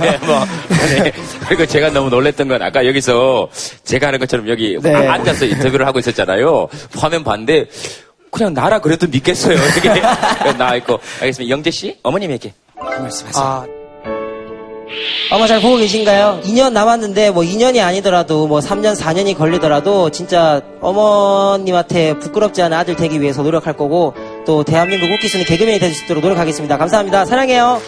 네, 0.00 0.18
뭐, 0.24 0.46
네. 0.68 1.12
그리고 1.48 1.66
제가 1.66 1.90
너무 1.90 2.10
놀랬던 2.10 2.46
건 2.46 2.62
아까 2.62 2.86
여기서 2.86 3.48
제가 3.82 4.06
하는 4.06 4.20
것처럼 4.20 4.48
여기 4.48 4.78
네. 4.80 4.94
앉아서 4.94 5.46
인터뷰를 5.46 5.84
하고 5.86 5.98
있었잖아요. 5.98 6.68
화면 6.96 7.24
봤는데 7.24 7.66
그냥 8.30 8.54
나라 8.54 8.78
그래도 8.78 9.08
믿겠어요. 9.08 9.56
어떻게 9.58 9.88
나와 10.56 10.76
있고. 10.76 11.00
알겠습니다. 11.20 11.50
영재 11.50 11.70
씨, 11.72 11.98
어머님에게 12.04 12.52
한 12.76 13.02
말씀 13.02 13.26
하세요. 13.26 13.44
아, 13.44 13.66
어머 15.32 15.46
잘 15.48 15.60
보고 15.60 15.76
계신가요? 15.76 16.40
2년 16.44 16.72
남았는데 16.72 17.30
뭐 17.30 17.42
2년이 17.42 17.82
아니더라도 17.82 18.46
뭐 18.46 18.60
3년 18.60 18.94
4년이 18.96 19.36
걸리더라도 19.36 20.10
진짜 20.10 20.60
어머님한테 20.80 22.18
부끄럽지 22.18 22.62
않은 22.62 22.76
아들 22.76 22.94
되기 22.94 23.20
위해서 23.20 23.42
노력할 23.42 23.76
거고 23.76 24.14
또 24.44 24.62
대한민국 24.64 25.10
웃기 25.10 25.28
수는 25.28 25.44
개그맨이 25.46 25.78
될 25.78 25.94
수 25.94 26.04
있도록 26.04 26.22
노력하겠습니다. 26.22 26.76
감사합니다. 26.76 27.24
사랑해요. 27.24 27.80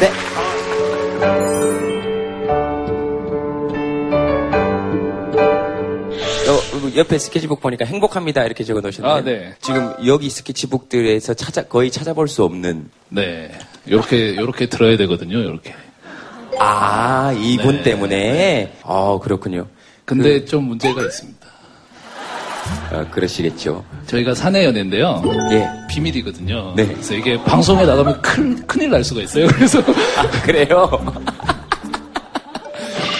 네. 0.00 0.10
어, 6.48 6.96
옆에 6.96 7.18
스케치북 7.18 7.60
보니까 7.60 7.84
행복합니다 7.84 8.44
이렇게 8.44 8.64
적어 8.64 8.80
놓으셨네요. 8.80 9.12
아, 9.12 9.20
네. 9.22 9.54
지금 9.60 9.92
여기 10.06 10.30
스케치북들에서 10.30 11.34
찾아 11.34 11.62
거의 11.62 11.90
찾아볼 11.90 12.28
수 12.28 12.44
없는 12.44 12.88
네. 13.10 13.50
요렇게, 13.88 14.36
요렇게 14.36 14.66
들어야 14.68 14.96
되거든요, 14.98 15.38
요렇게. 15.42 15.74
아 16.58 17.32
이분 17.40 17.76
네. 17.78 17.82
때문에 17.84 18.72
어 18.82 19.20
그렇군요. 19.20 19.66
근데 20.04 20.44
좀 20.44 20.64
문제가 20.64 21.02
있습니다. 21.02 21.37
어, 22.92 23.04
그러시겠죠. 23.10 23.84
저희가 24.06 24.34
사내 24.34 24.64
연애인데요. 24.64 25.22
예. 25.52 25.68
비밀이거든요. 25.88 26.72
네. 26.76 26.86
그래서 26.86 27.14
이게 27.14 27.42
방송에 27.44 27.84
나가면 27.84 28.20
큰, 28.22 28.66
큰일 28.66 28.90
날 28.90 29.04
수가 29.04 29.22
있어요. 29.22 29.46
그래서. 29.48 29.78
아, 29.80 30.28
그래요? 30.42 30.88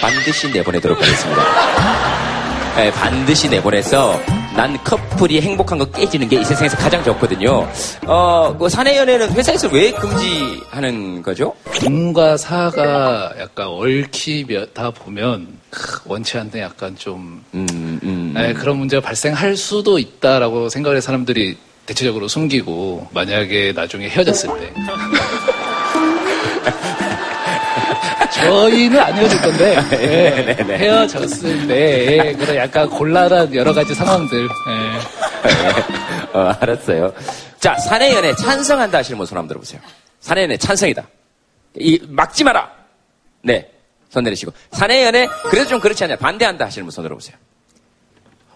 반드시 0.01 0.49
내보내도록 0.51 0.97
하겠습니다. 1.01 1.41
네, 2.75 2.91
반드시 2.91 3.49
내보내서 3.49 4.19
난 4.55 4.77
커플이 4.83 5.41
행복한 5.41 5.77
거 5.77 5.85
깨지는 5.85 6.29
게 6.29 6.37
이 6.39 6.45
세상에서 6.45 6.77
가장 6.77 7.03
좋거든요. 7.03 7.67
어, 8.07 8.55
그 8.57 8.69
사내 8.69 8.97
연애는 8.97 9.31
회사에서 9.33 9.67
왜 9.71 9.91
금지하는 9.91 11.21
거죠? 11.21 11.53
공과 11.81 12.37
사가 12.37 13.33
약간 13.39 13.67
얽히다 13.67 14.91
보면 14.91 15.47
크, 15.47 15.58
원치 16.05 16.37
않는 16.37 16.59
약간 16.59 16.95
좀 16.97 17.43
음, 17.53 17.67
음. 18.03 18.31
네, 18.35 18.53
그런 18.53 18.77
문제가 18.77 19.01
발생할 19.01 19.55
수도 19.55 19.99
있다라고 19.99 20.69
생각을 20.69 20.97
해 20.97 21.01
사람들이 21.01 21.57
대체적으로 21.85 22.27
숨기고 22.27 23.07
만약에 23.13 23.73
나중에 23.75 24.09
헤어졌을 24.09 24.49
때 24.59 24.73
저희는 28.31 28.99
안 28.99 29.13
헤어질 29.15 29.41
건데 29.41 29.75
예, 29.93 30.43
네네네. 30.43 30.77
헤어졌을 30.77 31.67
때 31.67 32.17
예, 32.29 32.33
그런 32.33 32.55
약간 32.55 32.89
곤란한 32.89 33.53
여러 33.55 33.73
가지 33.73 33.93
상황들 33.95 34.45
예. 34.45 36.37
어, 36.37 36.55
알았어요. 36.61 37.11
자, 37.59 37.75
사내 37.75 38.13
연애 38.13 38.33
찬성한다 38.35 38.99
하시는 38.99 39.17
분 39.17 39.25
손 39.25 39.37
한번 39.37 39.47
들어보세요. 39.49 39.81
사내 40.19 40.43
연애 40.43 40.57
찬성이다. 40.57 41.07
이, 41.79 41.99
막지 42.07 42.43
마라! 42.43 42.69
네. 43.41 43.67
손 44.09 44.23
내리시고. 44.23 44.51
사내 44.71 45.05
연애, 45.05 45.27
그래도 45.49 45.69
좀 45.69 45.79
그렇지 45.79 46.03
않냐. 46.03 46.15
반대한다 46.17 46.65
하시는 46.65 46.85
분 46.85 46.91
손 46.91 47.03
들어보세요. 47.03 47.37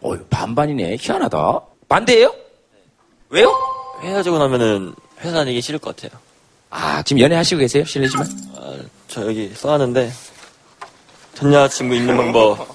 어휴, 0.01 0.25
반반이네. 0.29 0.97
희한하다. 0.99 1.61
반대예요? 1.87 2.33
왜요? 3.29 3.53
헤어지고 4.01 4.37
나면은 4.39 4.93
회사 5.21 5.37
다니기 5.37 5.61
싫을 5.61 5.79
것 5.79 5.95
같아요. 5.95 6.19
아, 6.69 7.01
지금 7.03 7.21
연애하시고 7.21 7.59
계세요? 7.59 7.85
실례지만. 7.85 8.27
아, 8.57 8.77
저 9.07 9.25
여기 9.27 9.49
써놨는데 9.53 10.11
전 11.35 11.53
여자친구 11.53 11.95
있는 11.95 12.17
방법 12.17 12.67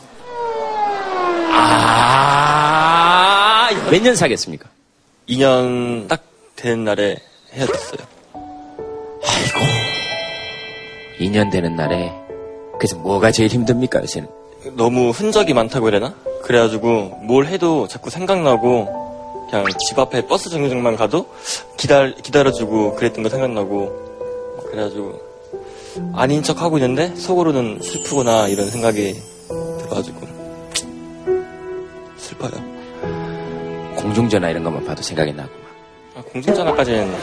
아, 2.40 3.68
몇 3.90 4.00
년 4.02 4.14
사겠습니까? 4.14 4.68
2년 5.28 6.08
딱 6.08 6.22
되는 6.56 6.84
날에 6.84 7.16
헤어졌어요. 7.52 8.06
2년 11.20 11.50
되는 11.50 11.74
날에. 11.76 12.12
그래서 12.78 12.96
뭐가 12.96 13.30
제일 13.32 13.48
힘듭니까, 13.50 14.00
요새는? 14.00 14.28
너무 14.76 15.10
흔적이 15.10 15.54
많다고 15.54 15.86
해야 15.86 16.00
되나? 16.00 16.14
그래가지고 16.42 17.18
뭘 17.22 17.46
해도 17.46 17.86
자꾸 17.88 18.10
생각나고 18.10 19.46
그냥 19.50 19.66
집 19.78 19.98
앞에 19.98 20.26
버스 20.26 20.50
정류장만 20.50 20.96
가도 20.96 21.26
기다, 21.76 22.06
기다려주고 22.12 22.96
그랬던 22.96 23.22
거 23.22 23.28
생각나고 23.28 23.92
그래가지고 24.70 25.20
아닌 26.14 26.42
척 26.42 26.60
하고 26.62 26.78
있는데 26.78 27.14
속으로는 27.16 27.80
슬프구나 27.82 28.48
이런 28.48 28.68
생각이 28.70 29.14
들어가지고 29.78 30.26
슬퍼요. 32.16 32.50
공중전화 33.96 34.50
이런 34.50 34.62
것만 34.64 34.84
봐도 34.84 35.02
생각이 35.02 35.32
나고. 35.32 35.50
아, 36.14 36.22
공중전화까지는 36.32 37.14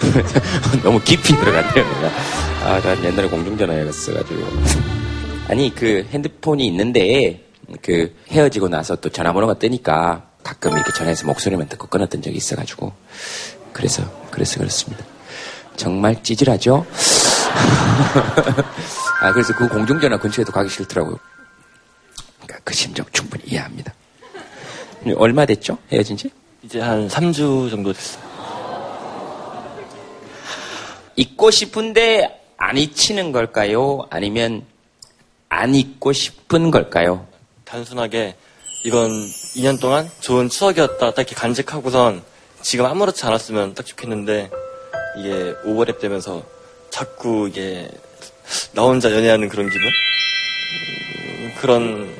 너무 0.82 1.00
깊이 1.02 1.34
들어갔네요, 1.34 1.74
내가. 1.74 2.10
아, 2.64 2.80
난 2.80 3.04
옛날에 3.04 3.28
공중전화였어가지고. 3.28 4.46
아니, 5.48 5.74
그 5.74 6.06
핸드폰이 6.10 6.66
있는데, 6.66 7.44
그 7.82 8.14
헤어지고 8.30 8.68
나서 8.68 8.96
또 8.96 9.08
전화번호가 9.08 9.54
뜨니까 9.54 10.26
가끔 10.42 10.72
이렇게 10.72 10.92
전화해서 10.92 11.26
목소리만 11.26 11.68
듣고 11.68 11.88
끊었던 11.88 12.22
적이 12.22 12.36
있어가지고. 12.36 12.92
그래서, 13.72 14.02
그래서 14.30 14.58
그렇습니다. 14.58 15.04
정말 15.76 16.22
찌질하죠? 16.22 16.86
아, 19.20 19.32
그래서 19.32 19.54
그 19.54 19.68
공중전화 19.68 20.18
근처에도 20.18 20.52
가기 20.52 20.68
싫더라고요. 20.68 21.18
그러니까 22.42 22.60
그 22.64 22.74
심정 22.74 23.06
충분히 23.12 23.44
이해합니다. 23.46 23.92
얼마 25.16 25.46
됐죠? 25.46 25.78
헤어진 25.92 26.16
지? 26.16 26.30
이제 26.62 26.80
한 26.80 27.08
3주 27.08 27.70
정도 27.70 27.92
됐어요. 27.92 28.25
잊고 31.16 31.50
싶은데 31.50 32.40
안 32.56 32.76
잊히는 32.76 33.32
걸까요? 33.32 34.06
아니면 34.10 34.64
안 35.48 35.74
잊고 35.74 36.12
싶은 36.12 36.70
걸까요? 36.70 37.26
단순하게 37.64 38.36
이건 38.84 39.10
2년 39.56 39.80
동안 39.80 40.08
좋은 40.20 40.48
추억이었다 40.48 40.98
딱 40.98 41.18
이렇게 41.18 41.34
간직하고선 41.34 42.22
지금 42.62 42.86
아무렇지 42.86 43.24
않았으면 43.24 43.74
딱 43.74 43.84
좋겠는데 43.84 44.50
이게 45.18 45.54
오버랩 45.64 45.98
되면서 45.98 46.42
자꾸 46.90 47.48
이게 47.48 47.90
나 48.72 48.82
혼자 48.82 49.10
연애하는 49.10 49.48
그런 49.48 49.68
기분? 49.68 49.90
그런 51.60 52.14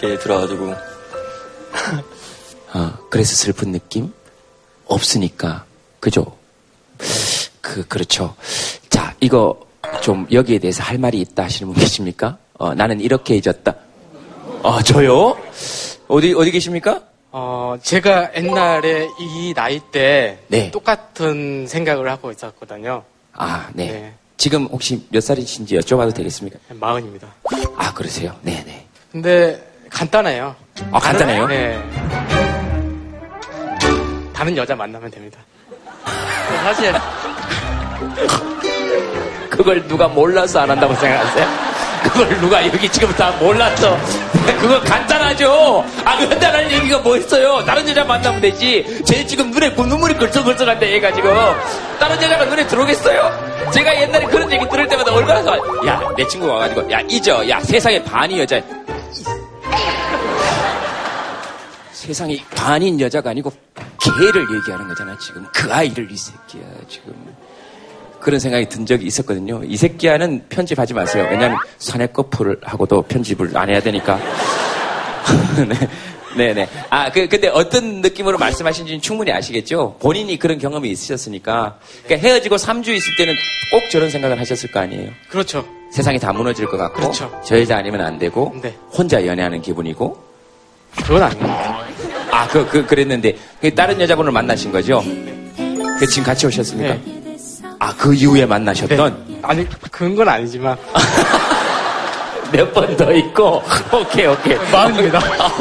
게 0.00 0.18
들어가지고 0.18 0.74
어, 2.74 2.98
그래서 3.10 3.34
슬픈 3.34 3.72
느낌? 3.72 4.12
없으니까. 4.86 5.64
그죠? 6.00 6.37
그, 7.68 7.86
그렇죠. 7.86 8.34
자, 8.88 9.14
이거 9.20 9.60
좀 10.00 10.26
여기에 10.32 10.58
대해서 10.58 10.82
할 10.82 10.96
말이 10.96 11.20
있다 11.20 11.44
하시는 11.44 11.70
분 11.70 11.80
계십니까? 11.80 12.38
어, 12.54 12.74
나는 12.74 13.00
이렇게 13.00 13.36
잊었다. 13.36 13.74
어, 14.62 14.82
저요? 14.82 15.36
어디, 16.08 16.32
어디 16.34 16.50
계십니까? 16.50 17.02
어, 17.30 17.76
제가 17.82 18.30
옛날에 18.34 19.06
이 19.20 19.52
나이 19.54 19.80
때 19.92 20.38
네. 20.48 20.70
똑같은 20.70 21.66
생각을 21.66 22.10
하고 22.10 22.30
있었거든요. 22.32 23.04
아, 23.34 23.68
네. 23.74 23.86
네. 23.86 24.14
지금 24.38 24.64
혹시 24.66 25.04
몇 25.10 25.22
살이신지 25.22 25.76
여쭤봐도 25.76 26.14
되겠습니까? 26.14 26.58
마흔입니다. 26.70 27.28
아, 27.76 27.92
그러세요? 27.92 28.34
네네. 28.42 28.86
근데 29.12 29.62
간단해요. 29.90 30.56
아, 30.90 30.98
간단해요? 30.98 31.46
네. 31.46 31.78
다른 34.32 34.56
여자 34.56 34.74
만나면 34.74 35.10
됩니다. 35.10 35.38
사실 36.62 36.94
그걸 39.50 39.86
누가 39.88 40.08
몰라서 40.08 40.60
안 40.60 40.70
한다고 40.70 40.94
생각하세요? 40.94 41.68
그걸 42.02 42.40
누가 42.40 42.64
여기 42.66 42.88
지금 42.88 43.08
다 43.14 43.30
몰랐어. 43.40 43.98
그거 44.60 44.80
간단하죠? 44.80 45.84
아, 46.04 46.16
간단한 46.16 46.70
얘기가 46.70 46.98
뭐 46.98 47.16
있어요? 47.16 47.64
다른 47.64 47.88
여자 47.88 48.04
만나면 48.04 48.40
되지. 48.40 49.02
쟤 49.04 49.26
지금 49.26 49.50
눈에 49.50 49.70
눈물이 49.70 50.14
걸쩍걸쩍한데 50.16 50.92
얘가 50.92 51.12
지금. 51.12 51.32
다른 51.98 52.16
여자가 52.22 52.44
눈에 52.44 52.66
들어오겠어요? 52.66 53.70
제가 53.72 54.00
옛날에 54.00 54.26
그런 54.26 54.50
얘기 54.50 54.66
들을 54.68 54.88
때마다 54.88 55.12
얼마나 55.12 55.42
좋아. 55.42 55.86
야, 55.86 56.00
내 56.16 56.26
친구가 56.26 56.52
와가지고, 56.54 56.90
야, 56.90 57.00
잊어. 57.08 57.46
야, 57.48 57.60
세상에 57.60 58.02
반이 58.02 58.38
여자. 58.40 58.60
세상에 61.92 62.38
반인 62.54 62.98
여자가 63.00 63.30
아니고 63.30 63.52
개를 64.00 64.46
얘기하는 64.56 64.88
거잖아, 64.88 65.18
지금. 65.18 65.44
그 65.52 65.72
아이를 65.72 66.10
이 66.10 66.16
새끼야, 66.16 66.64
지금. 66.88 67.12
그런 68.20 68.40
생각이 68.40 68.68
든 68.68 68.86
적이 68.86 69.06
있었거든요. 69.06 69.62
이 69.64 69.76
새끼야는 69.76 70.46
편집하지 70.48 70.94
마세요. 70.94 71.26
왜냐하면 71.30 71.58
사내 71.78 72.06
커플을 72.06 72.58
하고도 72.62 73.02
편집을 73.02 73.56
안 73.56 73.68
해야 73.68 73.80
되니까. 73.80 74.18
네. 75.68 75.88
네네. 76.36 76.68
아, 76.90 77.10
그, 77.10 77.26
근데 77.28 77.48
어떤 77.48 78.00
느낌으로 78.00 78.38
말씀하신지는 78.38 79.00
충분히 79.00 79.32
아시겠죠? 79.32 79.96
본인이 80.00 80.38
그런 80.38 80.58
경험이 80.58 80.90
있으셨으니까. 80.90 81.78
그러니까 82.04 82.28
헤어지고 82.28 82.56
3주 82.56 82.88
있을 82.88 83.16
때는 83.16 83.34
꼭 83.72 83.90
저런 83.90 84.10
생각을 84.10 84.38
하셨을 84.38 84.70
거 84.70 84.80
아니에요? 84.80 85.10
그렇죠. 85.28 85.66
세상이 85.90 86.18
다 86.18 86.32
무너질 86.32 86.66
것 86.66 86.76
같고. 86.76 87.00
그렇죠. 87.00 87.40
저 87.44 87.58
여자 87.58 87.78
아니면 87.78 88.02
안 88.02 88.18
되고. 88.18 88.54
네. 88.62 88.74
혼자 88.92 89.24
연애하는 89.26 89.62
기분이고. 89.62 90.28
그건 90.96 91.22
아닙니다. 91.22 91.86
아, 92.30 92.46
그, 92.48 92.66
그, 92.68 92.86
그랬는데. 92.86 93.36
그 93.60 93.74
다른 93.74 94.00
여자분을 94.00 94.30
만나신 94.30 94.70
거죠? 94.70 95.02
그 95.98 96.06
지금 96.06 96.24
같이 96.24 96.46
오셨습니까? 96.46 96.94
네. 96.94 97.17
아, 97.78 97.94
그 97.96 98.12
이후에 98.14 98.44
만나셨던? 98.46 99.40
아니 99.42 99.66
그런 99.90 100.14
건 100.16 100.28
아니지만 100.28 100.76
몇 102.50 102.72
번 102.72 102.96
더 102.96 103.12
있고, 103.12 103.62
오케이, 103.92 104.24
오케이. 104.26 104.56
마흔입니다. 104.72 105.18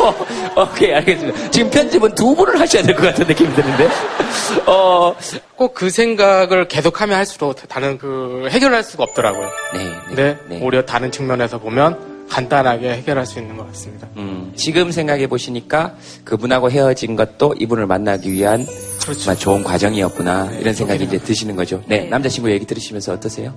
어, 0.56 0.62
오케이, 0.62 0.94
알겠습니다. 0.94 1.50
지금 1.52 1.70
편집은 1.70 2.16
두 2.16 2.34
분을 2.34 2.58
하셔야 2.62 2.82
될 2.82 2.96
것 2.96 3.02
같은 3.08 3.28
느낌이 3.28 3.54
드는데. 3.54 3.90
어, 4.66 5.14
꼭 5.58 5.74
그 5.74 5.90
생각을 5.90 6.70
계속하면 6.70 7.18
할수록 7.18 7.56
다른 7.68 7.98
그 7.98 8.48
해결할 8.50 8.84
수가 8.84 9.04
없더라고요. 9.04 9.50
네, 9.74 9.92
근데 10.08 10.38
네. 10.48 10.62
오히려 10.64 10.86
다른 10.86 11.12
측면에서 11.12 11.58
보면 11.60 12.26
간단하게 12.30 12.92
해결할 12.94 13.26
수 13.26 13.40
있는 13.40 13.58
것 13.58 13.68
같습니다. 13.68 14.08
음, 14.16 14.54
지금 14.56 14.90
생각해 14.92 15.28
보시니까 15.28 15.94
그분하고 16.24 16.72
헤어진 16.72 17.18
것도 17.18 17.56
이분을 17.60 17.86
만나기 17.86 18.32
위한 18.32 18.66
그렇죠. 19.08 19.22
정말 19.24 19.40
좋은 19.40 19.64
과정이었구나 19.64 20.52
이런 20.60 20.74
생각이 20.74 21.06
이제 21.06 21.18
드시는 21.18 21.56
거죠. 21.56 21.82
네, 21.88 22.06
남자친구 22.06 22.52
얘기 22.52 22.66
들으시면서 22.66 23.14
어떠세요? 23.14 23.56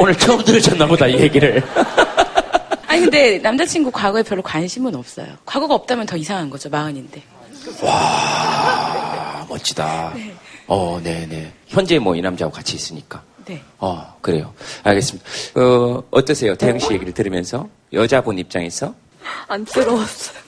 오늘 0.00 0.16
처음 0.16 0.42
들으셨나 0.42 0.86
보다 0.86 1.06
이 1.06 1.20
얘기를. 1.20 1.62
아니 2.88 3.02
근데 3.02 3.38
남자친구 3.38 3.90
과거에 3.90 4.22
별로 4.22 4.40
관심은 4.42 4.94
없어요. 4.94 5.26
과거가 5.44 5.74
없다면 5.74 6.06
더 6.06 6.16
이상한 6.16 6.48
거죠. 6.48 6.70
마흔인데. 6.70 7.22
와 7.82 9.44
멋지다. 9.48 10.14
어, 10.66 11.00
네, 11.02 11.26
네. 11.28 11.52
현재 11.66 11.98
뭐 11.98 12.14
이 12.16 12.22
남자하고 12.22 12.54
같이 12.54 12.76
있으니까. 12.76 13.22
네. 13.44 13.60
어, 13.78 14.16
그래요. 14.22 14.54
알겠습니다. 14.84 15.28
어, 15.56 16.02
어떠세요? 16.10 16.54
태영 16.56 16.78
씨 16.78 16.92
얘기를 16.94 17.12
들으면서 17.12 17.68
여자분 17.92 18.38
입장에서 18.38 18.94
안쓰러웠어요. 19.48 20.38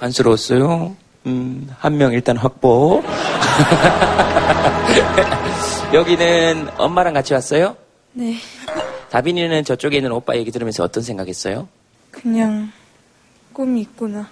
안쓰러웠어요. 0.00 0.94
음, 1.26 1.68
한 1.78 1.96
명 1.96 2.12
일단 2.12 2.36
확보. 2.36 3.02
여기는 5.92 6.68
엄마랑 6.78 7.12
같이 7.14 7.34
왔어요? 7.34 7.76
네, 8.12 8.36
다빈이는 9.10 9.64
저쪽에 9.64 9.96
있는 9.98 10.10
오빠 10.12 10.36
얘기 10.36 10.50
들으면서 10.50 10.82
어떤 10.84 11.02
생각했어요? 11.02 11.68
그냥 12.10 12.70
꿈이 13.52 13.82
있구나. 13.82 14.26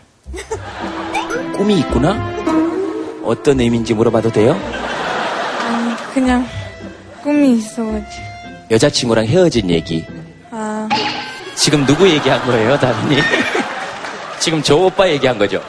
꿈이 1.57 1.78
있구나? 1.81 2.16
어떤 3.24 3.61
의미인지 3.61 3.92
물어봐도 3.94 4.31
돼요? 4.33 4.52
아니, 4.52 5.94
그냥 6.14 6.46
꿈이 7.22 7.59
있어가지고. 7.59 8.28
여자친구랑 8.70 9.26
헤어진 9.26 9.68
얘기. 9.70 10.04
아, 10.50 10.88
지금 11.54 11.85
누구 11.87 12.09
얘기한 12.09 12.44
거예요, 12.46 12.78
다빈이? 12.78 13.20
지금 14.40 14.62
저 14.62 14.77
오빠 14.77 15.09
얘기한 15.09 15.38
거죠? 15.38 15.62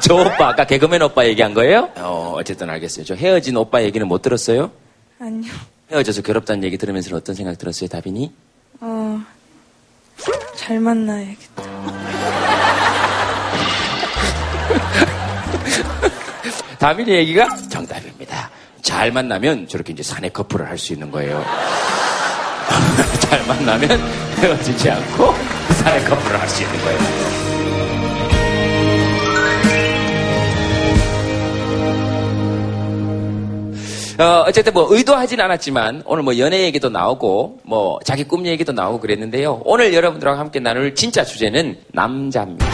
저 0.00 0.14
오빠, 0.14 0.48
아까 0.48 0.64
개그맨 0.64 1.00
오빠 1.02 1.24
얘기한 1.26 1.54
거예요? 1.54 1.90
어, 1.96 2.34
어쨌든 2.36 2.68
알겠어요. 2.68 3.04
저 3.04 3.14
헤어진 3.14 3.56
오빠 3.56 3.82
얘기는 3.82 4.06
못 4.06 4.20
들었어요? 4.22 4.70
아니요. 5.18 5.52
헤어져서 5.90 6.22
괴롭다는 6.22 6.64
얘기 6.64 6.76
들으면서 6.76 7.14
어떤 7.16 7.34
생각 7.34 7.56
들었어요, 7.56 7.88
다빈이? 7.88 8.32
어, 8.80 9.20
잘 10.56 10.80
만나야겠다. 10.80 11.62
다빈이 16.78 17.10
얘기가 17.10 17.48
정답입니다. 17.70 18.50
잘 18.82 19.10
만나면 19.12 19.66
저렇게 19.68 19.92
이제 19.92 20.02
사내 20.02 20.28
커플을 20.28 20.68
할 20.68 20.78
수 20.78 20.92
있는 20.92 21.10
거예요. 21.10 21.42
잘 23.20 23.46
만나면 23.46 23.88
헤어지지 24.38 24.90
않고 24.90 25.34
사내 25.74 26.04
커플을 26.04 26.40
할 26.40 26.48
수 26.48 26.62
있는 26.62 26.78
거예요. 26.80 27.36
어, 34.18 34.44
어쨌든 34.46 34.72
뭐 34.72 34.86
의도하진 34.90 35.40
않았지만 35.40 36.02
오늘 36.06 36.22
뭐 36.22 36.38
연애 36.38 36.62
얘기도 36.62 36.88
나오고 36.88 37.60
뭐 37.64 37.98
자기 38.02 38.24
꿈 38.24 38.46
얘기도 38.46 38.72
나오고 38.72 39.00
그랬는데요. 39.00 39.60
오늘 39.64 39.92
여러분들과 39.92 40.38
함께 40.38 40.58
나눌 40.58 40.94
진짜 40.94 41.22
주제는 41.22 41.76
남자입니다. 41.92 42.66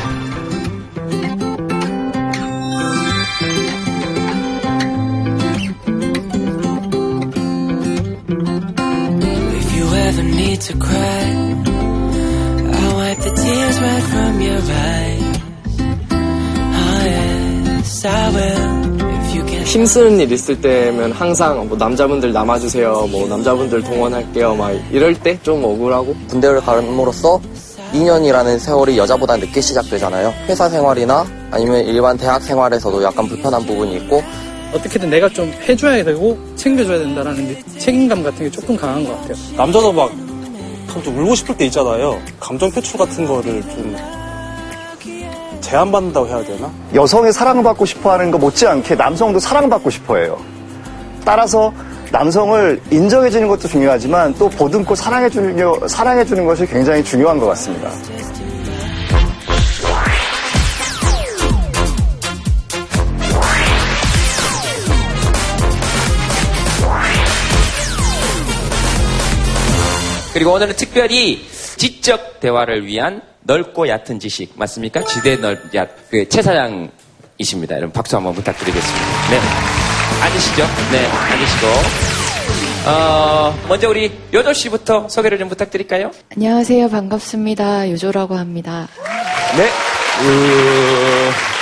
Right 13.83 14.05
from 14.09 14.41
your 14.41 14.63
eyes. 14.63 15.41
Oh 16.73 17.05
yes, 17.07 18.07
I 18.07 18.31
will. 18.35 18.83
힘쓰는 19.65 20.21
일 20.21 20.31
있을 20.33 20.61
때면 20.61 21.13
항상 21.13 21.67
뭐 21.69 21.77
남자분들 21.79 22.33
남아주세요, 22.33 23.09
뭐 23.11 23.27
남자분들 23.27 23.83
동원할게요, 23.83 24.55
막 24.55 24.73
이럴 24.91 25.15
때 25.15 25.39
좀 25.43 25.65
억울하고. 25.65 26.15
군대를 26.29 26.61
감으로써 26.61 27.41
2년이라는 27.95 28.59
세월이 28.59 28.99
여자보다 28.99 29.37
늦게 29.37 29.61
시작되잖아요. 29.61 30.33
회사 30.49 30.69
생활이나 30.69 31.25
아니면 31.51 31.85
일반 31.87 32.17
대학 32.19 32.43
생활에서도 32.43 33.03
약간 33.03 33.27
불편한 33.27 33.65
부분이 33.65 33.97
있고 33.99 34.23
어떻게든 34.75 35.09
내가 35.11 35.29
좀 35.31 35.51
해줘야 35.69 36.03
되고 36.05 36.39
챙겨줘야 36.57 36.99
된다라는 36.99 37.47
느- 37.47 37.79
책임감 37.79 38.23
같은 38.23 38.45
게 38.45 38.51
조금 38.51 38.77
강한 38.77 39.05
것 39.05 39.17
같아요. 39.21 39.35
남자도 39.57 39.93
막, 39.93 40.11
좀 41.01 41.17
울고 41.19 41.35
싶을 41.37 41.57
때 41.57 41.65
있잖아요. 41.67 42.19
감정 42.41 42.71
표출 42.71 42.99
같은 42.99 43.25
거를 43.27 43.63
좀, 43.63 43.97
제한받는다고 45.61 46.27
해야 46.27 46.45
되나? 46.45 46.71
여성의 46.95 47.33
사랑받고 47.33 47.87
싶어 47.87 48.13
하는 48.13 48.31
거 48.31 48.39
못지않게 48.39 48.97
남성도 48.97 49.39
사랑받고 49.39 49.91
싶어 49.91 50.17
해요. 50.17 50.37
따라서 51.25 51.73
남성을 52.11 52.81
인정해주는 52.91 53.47
것도 53.49 53.69
중요하지만 53.69 54.35
또 54.35 54.49
보듬고 54.51 54.95
사랑해주는, 54.95 55.57
게- 55.57 55.89
사랑해주는 55.89 56.45
것이 56.45 56.67
굉장히 56.67 57.03
중요한 57.03 57.39
것 57.39 57.47
같습니다. 57.47 57.89
그리고 70.33 70.53
오늘은 70.53 70.77
특별히 70.77 71.45
지적 71.77 72.41
대화를 72.41 72.87
위한 72.87 73.21
넓고 73.43 73.89
얕은 73.89 74.19
지식 74.19 74.53
맞습니까? 74.57 75.05
지대 75.05 75.37
넓, 75.37 75.59
얕, 75.75 75.91
그, 76.11 76.29
최 76.29 76.41
사장이십니다. 76.41 77.77
여러분 77.77 77.93
박수 77.93 78.17
한번 78.17 78.33
부탁드리겠습니다. 78.35 79.07
네. 79.31 79.41
앉으시죠. 80.23 80.63
네, 80.93 81.07
앉으시고. 81.07 81.67
어, 82.87 83.55
먼저 83.69 83.89
우리 83.89 84.11
요조 84.33 84.53
씨부터 84.55 85.09
소개를 85.09 85.39
좀 85.39 85.49
부탁드릴까요? 85.49 86.11
안녕하세요. 86.35 86.89
반갑습니다. 86.89 87.91
요조라고 87.91 88.37
합니다. 88.37 88.89
네. 89.57 89.65
으... 89.65 91.53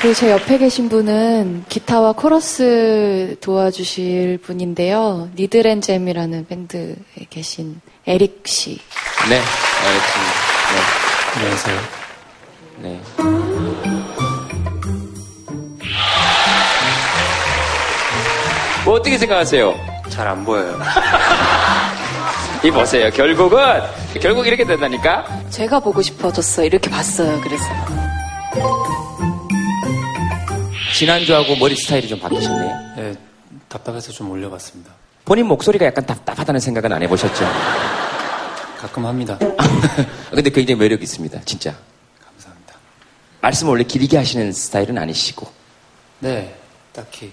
그리고 0.00 0.14
제 0.14 0.30
옆에 0.30 0.58
계신 0.58 0.88
분은 0.88 1.64
기타와 1.68 2.12
코러스 2.12 3.36
도와주실 3.40 4.38
분인데요. 4.42 5.30
니드랜잼이라는 5.36 6.46
밴드에 6.46 6.94
계신 7.28 7.80
에릭 8.06 8.42
씨. 8.46 8.80
네, 9.28 9.40
알겠습니다. 9.86 10.32
네. 10.72 11.40
안녕하세요. 11.40 11.80
네. 12.78 13.00
뭐 18.84 18.94
어떻게 18.94 19.18
생각하세요? 19.18 19.74
잘 20.08 20.26
안 20.26 20.44
보여요. 20.44 20.78
이 22.64 22.70
보세요. 22.70 23.10
결국은 23.10 23.58
결국 24.20 24.46
이렇게 24.46 24.64
된다니까. 24.64 25.24
제가 25.50 25.80
보고 25.80 26.02
싶어졌어. 26.02 26.64
이렇게 26.64 26.90
봤어요. 26.90 27.40
그래서. 27.40 27.64
지난주하고 30.94 31.56
머리 31.56 31.74
스타일이 31.76 32.08
좀 32.08 32.18
바뀌셨네요. 32.20 32.76
네, 32.96 33.14
답답해서 33.68 34.12
좀 34.12 34.30
올려봤습니다. 34.30 34.90
본인 35.24 35.46
목소리가 35.46 35.86
약간 35.86 36.04
답답하다는 36.06 36.60
생각은 36.60 36.92
안 36.92 37.02
해보셨죠? 37.02 37.44
가끔 38.78 39.06
합니다. 39.06 39.38
근데 40.30 40.50
굉장히 40.50 40.78
매력 40.78 41.02
있습니다. 41.02 41.40
진짜. 41.44 41.74
감사합니다. 42.24 42.74
말씀 43.40 43.68
원래 43.68 43.84
길게 43.84 44.16
하시는 44.16 44.52
스타일은 44.52 44.96
아니시고. 44.98 45.46
네, 46.20 46.54
딱히. 46.92 47.30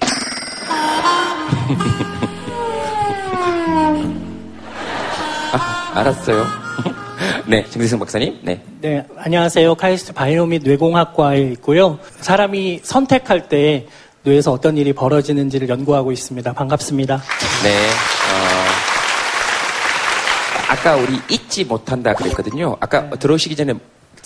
아, 5.53 5.91
알았어요. 5.95 6.45
네, 7.47 7.65
정대승 7.69 7.97
박사님. 7.99 8.39
네. 8.43 8.61
네, 8.81 9.05
안녕하세요. 9.17 9.75
카이스트 9.75 10.13
바이오 10.13 10.45
및 10.45 10.61
뇌공학과에 10.63 11.41
있고요. 11.53 11.99
사람이 12.19 12.81
선택할 12.83 13.47
때 13.47 13.87
뇌에서 14.23 14.51
어떤 14.51 14.77
일이 14.77 14.93
벌어지는지를 14.93 15.69
연구하고 15.69 16.11
있습니다. 16.11 16.53
반갑습니다. 16.53 17.21
네. 17.63 17.69
어, 17.87 18.67
아까 20.69 20.95
우리 20.95 21.17
잊지 21.29 21.63
못한다 21.65 22.13
그랬거든요. 22.13 22.75
아까 22.79 23.09
들어오시기 23.11 23.55
전에 23.55 23.73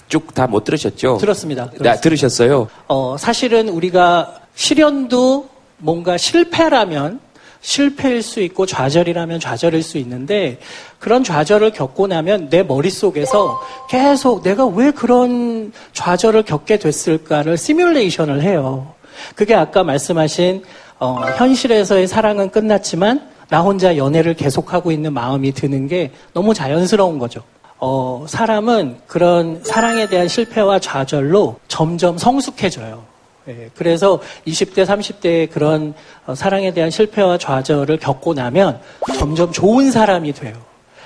쭉 0.07 0.33
다 0.33 0.47
못 0.47 0.63
들으셨죠? 0.63 1.17
들었습니다. 1.17 1.69
네, 1.79 1.95
들으셨어요? 2.01 2.67
어, 2.87 3.15
사실은 3.17 3.69
우리가 3.69 4.35
실현도 4.55 5.49
뭔가 5.77 6.17
실패라면 6.17 7.19
실패일 7.61 8.21
수 8.23 8.41
있고 8.41 8.65
좌절이라면 8.65 9.39
좌절일 9.39 9.83
수 9.83 9.97
있는데 9.99 10.59
그런 10.99 11.23
좌절을 11.23 11.71
겪고 11.71 12.07
나면 12.07 12.49
내 12.49 12.63
머릿속에서 12.63 13.61
계속 13.89 14.41
내가 14.43 14.65
왜 14.65 14.89
그런 14.91 15.71
좌절을 15.93 16.43
겪게 16.43 16.79
됐을까를 16.79 17.55
시뮬레이션을 17.57 18.41
해요. 18.41 18.93
그게 19.35 19.55
아까 19.55 19.83
말씀하신 19.83 20.63
어, 20.99 21.21
현실에서의 21.37 22.07
사랑은 22.07 22.49
끝났지만 22.51 23.29
나 23.49 23.61
혼자 23.61 23.97
연애를 23.97 24.33
계속하고 24.33 24.91
있는 24.91 25.13
마음이 25.13 25.51
드는 25.51 25.87
게 25.87 26.11
너무 26.33 26.53
자연스러운 26.53 27.19
거죠. 27.19 27.41
어, 27.79 28.25
사람은 28.27 28.97
그런 29.07 29.61
사랑에 29.63 30.07
대한 30.07 30.27
실패와 30.27 30.79
좌절로 30.79 31.57
점점 31.67 32.17
성숙해져요. 32.17 33.03
예, 33.47 33.69
그래서 33.75 34.19
20대, 34.45 34.85
30대의 34.85 35.49
그런 35.49 35.95
어, 36.27 36.35
사랑에 36.35 36.71
대한 36.73 36.91
실패와 36.91 37.39
좌절을 37.39 37.97
겪고 37.97 38.35
나면 38.35 38.79
점점 39.17 39.51
좋은 39.51 39.91
사람이 39.91 40.33
돼요. 40.33 40.55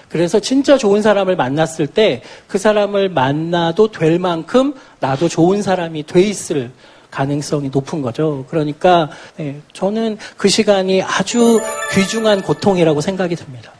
그래서 0.10 0.40
진짜 0.40 0.78
좋은 0.78 1.02
사람을 1.02 1.36
만났을 1.36 1.88
때 1.88 2.22
그 2.48 2.58
사람을 2.58 3.10
만나도 3.10 3.92
될 3.92 4.20
만큼 4.20 4.74
나도 5.00 5.28
좋은 5.30 5.62
사람이 5.62 6.06
돼 6.06 6.22
있을 6.22 6.72
가능성이 7.16 7.70
높은 7.70 8.02
거죠. 8.02 8.46
그러니까 8.50 9.10
예, 9.40 9.56
저는 9.72 10.18
그 10.36 10.50
시간이 10.50 11.02
아주 11.02 11.62
귀중한 11.94 12.42
고통이라고 12.42 13.00
생각이 13.00 13.38
듭니다. 13.38 13.72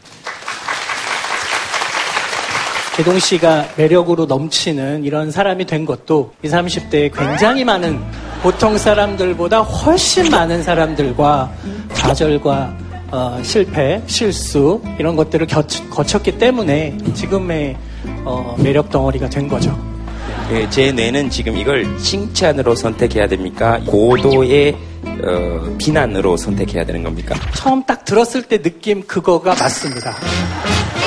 제동 2.96 3.18
씨가 3.18 3.66
매력으로 3.76 4.24
넘치는 4.24 5.04
이런 5.04 5.30
사람이 5.30 5.66
된 5.66 5.84
것도 5.84 6.32
20, 6.42 6.54
30대에 6.54 7.14
굉장히 7.14 7.62
많은 7.62 8.02
보통 8.42 8.78
사람들보다 8.78 9.60
훨씬 9.60 10.30
많은 10.30 10.62
사람들과 10.62 11.52
좌절과 11.92 12.74
어, 13.12 13.38
실패, 13.42 14.02
실수 14.06 14.80
이런 14.98 15.14
것들을 15.14 15.46
겨, 15.46 15.62
거쳤기 15.90 16.38
때문에 16.38 16.96
지금의 17.14 17.76
어, 18.24 18.56
매력 18.58 18.88
덩어리가 18.88 19.28
된 19.28 19.46
거죠. 19.46 19.95
예, 20.52 20.70
제 20.70 20.92
뇌는 20.92 21.28
지금 21.28 21.56
이걸 21.56 21.98
칭찬으로 21.98 22.76
선택해야 22.76 23.26
됩니까? 23.26 23.80
고도의 23.84 24.76
어, 25.24 25.76
비난으로 25.76 26.36
선택해야 26.36 26.84
되는 26.84 27.02
겁니까? 27.02 27.34
처음 27.54 27.82
딱 27.84 28.04
들었을 28.04 28.42
때 28.42 28.62
느낌 28.62 29.04
그거가 29.06 29.56
맞습니다. 29.56 30.14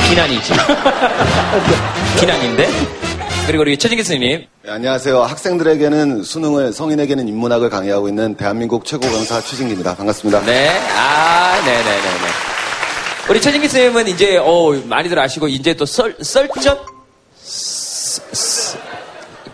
비난이지. 0.09 0.51
비난인데? 2.19 2.67
그리고 3.47 3.61
우리 3.61 3.77
최진기 3.77 4.03
선생님. 4.03 4.45
네, 4.65 4.71
안녕하세요. 4.71 5.21
학생들에게는 5.21 6.23
수능을, 6.23 6.73
성인에게는 6.73 7.27
인문학을 7.29 7.69
강의하고 7.69 8.09
있는 8.09 8.35
대한민국 8.35 8.83
최고 8.83 9.07
강사 9.09 9.39
최진기입니다. 9.39 9.95
반갑습니다. 9.95 10.41
네, 10.41 10.69
아, 10.97 11.55
네네네네. 11.65 12.27
우리 13.29 13.41
최진기 13.41 13.69
선생님은 13.69 14.07
이제, 14.09 14.37
어, 14.37 14.71
많이들 14.85 15.17
아시고, 15.17 15.47
이제 15.47 15.73
또 15.75 15.85
썰, 15.85 16.15
썰전? 16.21 16.98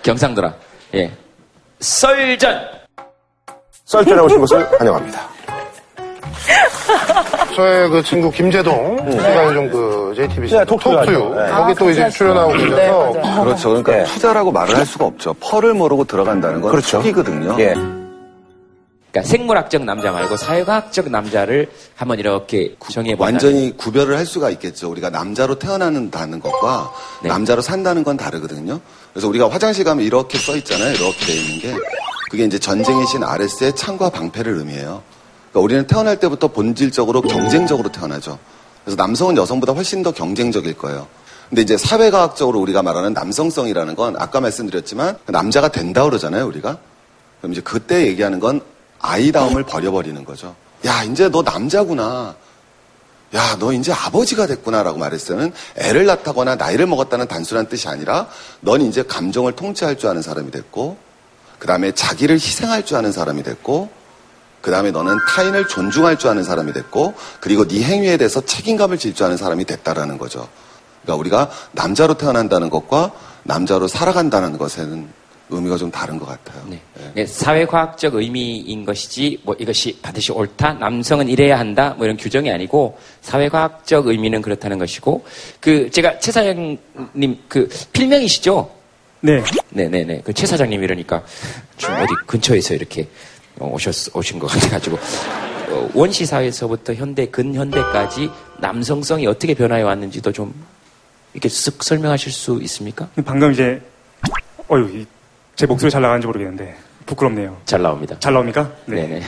경상도라. 0.05 0.53
예. 0.93 1.11
썰전! 1.79 2.61
썰전에 3.85 4.21
오신 4.21 4.39
것을 4.39 4.79
환영합니다. 4.79 5.19
저의 7.55 7.89
그 7.89 8.03
친구 8.03 8.29
김재동, 8.29 8.97
제가 9.11 9.45
요즘 9.47 9.71
그 9.71 10.13
JTBC 10.15 10.57
네, 10.57 10.65
톡투유. 10.65 11.35
네. 11.35 11.49
거기 11.49 11.73
또 11.75 11.89
이제 11.89 12.07
출연하고 12.09 12.53
계셔서 12.53 13.43
그렇죠. 13.43 13.69
그러니까 13.69 14.03
투자라고 14.13 14.51
말을 14.51 14.75
할 14.75 14.85
수가 14.85 15.05
없죠. 15.05 15.33
펄을 15.39 15.73
모르고 15.73 16.03
들어간다는 16.03 16.61
건 16.61 16.69
그렇죠. 16.69 16.97
속이거든요. 16.97 17.55
예. 17.59 17.73
그러니까 19.15 19.29
생물학적 19.29 19.85
남자 19.85 20.11
말고 20.11 20.35
사회과학적 20.35 21.09
남자를 21.09 21.71
한번 21.95 22.19
이렇게 22.19 22.75
구성해 22.77 23.15
보자. 23.15 23.23
완전히 23.23 23.75
구별을 23.77 24.17
할 24.17 24.25
수가 24.25 24.49
있겠죠. 24.49 24.91
우리가 24.91 25.09
남자로 25.09 25.57
태어나는다는 25.57 26.41
것과 26.41 26.91
네. 27.23 27.29
남자로 27.29 27.61
산다는 27.61 28.03
건 28.03 28.17
다르거든요. 28.17 28.81
그래서 29.13 29.29
우리가 29.29 29.49
화장실 29.49 29.85
가면 29.85 30.03
이렇게 30.03 30.37
써 30.37 30.57
있잖아요. 30.57 30.93
이렇게 30.95 31.25
돼 31.25 31.33
있는 31.33 31.59
게. 31.59 31.75
그게 32.29 32.43
이제 32.43 32.59
전쟁의 32.59 33.07
신 33.07 33.23
아레스의 33.23 33.77
창과 33.77 34.09
방패를 34.09 34.57
의미해요. 34.57 35.01
그러니까 35.51 35.59
우리는 35.61 35.87
태어날 35.87 36.19
때부터 36.19 36.49
본질적으로 36.49 37.21
경쟁적으로 37.21 37.89
태어나죠. 37.93 38.37
그래서 38.83 38.97
남성은 38.97 39.37
여성보다 39.37 39.71
훨씬 39.71 40.03
더 40.03 40.11
경쟁적일 40.11 40.77
거예요. 40.77 41.07
근데 41.47 41.61
이제 41.61 41.77
사회과학적으로 41.77 42.59
우리가 42.59 42.83
말하는 42.83 43.13
남성성이라는 43.13 43.95
건 43.95 44.15
아까 44.17 44.41
말씀드렸지만 44.41 45.19
남자가 45.27 45.69
된다 45.69 46.03
그러잖아요, 46.03 46.45
우리가. 46.47 46.79
그럼 47.39 47.53
이제 47.53 47.61
그때 47.61 48.07
얘기하는 48.07 48.41
건 48.41 48.59
아이다움을 49.05 49.63
버려버리는 49.63 50.23
거죠. 50.25 50.55
야, 50.85 51.03
이제 51.03 51.29
너 51.29 51.41
남자구나. 51.41 52.35
야, 53.33 53.57
너 53.59 53.73
이제 53.73 53.91
아버지가 53.91 54.47
됐구나라고 54.47 54.97
말했을 54.97 55.35
때는 55.35 55.53
애를 55.77 56.05
낳다거나 56.05 56.55
나이를 56.55 56.85
먹었다는 56.87 57.27
단순한 57.27 57.67
뜻이 57.67 57.87
아니라 57.87 58.27
넌 58.61 58.81
이제 58.81 59.03
감정을 59.03 59.53
통제할 59.53 59.97
줄 59.97 60.09
아는 60.09 60.21
사람이 60.21 60.51
됐고, 60.51 60.97
그 61.59 61.67
다음에 61.67 61.91
자기를 61.91 62.35
희생할 62.35 62.85
줄 62.85 62.97
아는 62.97 63.11
사람이 63.11 63.43
됐고, 63.43 63.89
그 64.61 64.71
다음에 64.71 64.91
너는 64.91 65.17
타인을 65.27 65.67
존중할 65.67 66.17
줄 66.17 66.29
아는 66.29 66.43
사람이 66.43 66.73
됐고, 66.73 67.13
그리고 67.39 67.67
네 67.67 67.83
행위에 67.83 68.17
대해서 68.17 68.41
책임감을 68.41 68.97
질 68.97 69.13
줄 69.13 69.25
아는 69.25 69.37
사람이 69.37 69.65
됐다라는 69.65 70.17
거죠. 70.17 70.47
그러니까 71.03 71.19
우리가 71.19 71.49
남자로 71.73 72.15
태어난다는 72.15 72.69
것과 72.69 73.11
남자로 73.43 73.87
살아간다는 73.87 74.57
것에는 74.57 75.07
의미가 75.49 75.77
좀 75.77 75.91
다른 75.91 76.17
것 76.17 76.25
같아요. 76.25 76.63
예, 77.17 77.25
사회과학적 77.25 78.15
의미인 78.15 78.83
것이지 78.83 79.39
뭐 79.43 79.55
이것이 79.59 79.97
반드시 80.01 80.31
옳다 80.31 80.73
남성은 80.73 81.29
이래야 81.29 81.59
한다 81.59 81.93
뭐 81.97 82.05
이런 82.05 82.17
규정이 82.17 82.49
아니고 82.51 82.97
사회과학적 83.21 84.07
의미는 84.07 84.41
그렇다는 84.41 84.79
것이고 84.79 85.23
그 85.59 85.89
제가 85.91 86.17
최 86.19 86.31
사장님 86.31 86.77
그 87.47 87.69
필명이시죠? 87.93 88.71
네. 89.21 89.43
네네네 89.69 90.21
그 90.21 90.33
최 90.33 90.45
사장님 90.47 90.83
이러니까 90.83 91.23
좀 91.77 91.93
어디 91.93 92.13
근처에서 92.25 92.73
이렇게 92.73 93.07
어, 93.59 93.69
오셨 93.73 94.15
오신 94.15 94.39
것 94.39 94.47
같아가지고 94.47 94.97
어, 95.69 95.89
원시 95.93 96.25
사회에서부터 96.25 96.93
현대 96.95 97.27
근현대까지 97.27 98.29
남성성이 98.59 99.27
어떻게 99.27 99.53
변화해 99.53 99.81
왔는지도 99.83 100.31
좀 100.31 100.53
이렇게 101.33 101.49
쓱 101.49 101.83
설명하실 101.83 102.31
수 102.31 102.59
있습니까? 102.63 103.07
방금 103.25 103.51
이제 103.51 103.81
어유 104.71 104.89
이- 105.01 105.05
제 105.55 105.65
목소리 105.65 105.89
잘 105.89 106.01
나가는지 106.01 106.27
모르겠는데 106.27 106.75
부끄럽네요. 107.05 107.57
잘 107.65 107.81
나옵니다. 107.81 108.15
잘 108.19 108.33
나옵니까? 108.33 108.71
네네. 108.85 109.21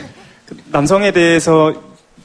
남성에 0.70 1.10
대해서 1.12 1.72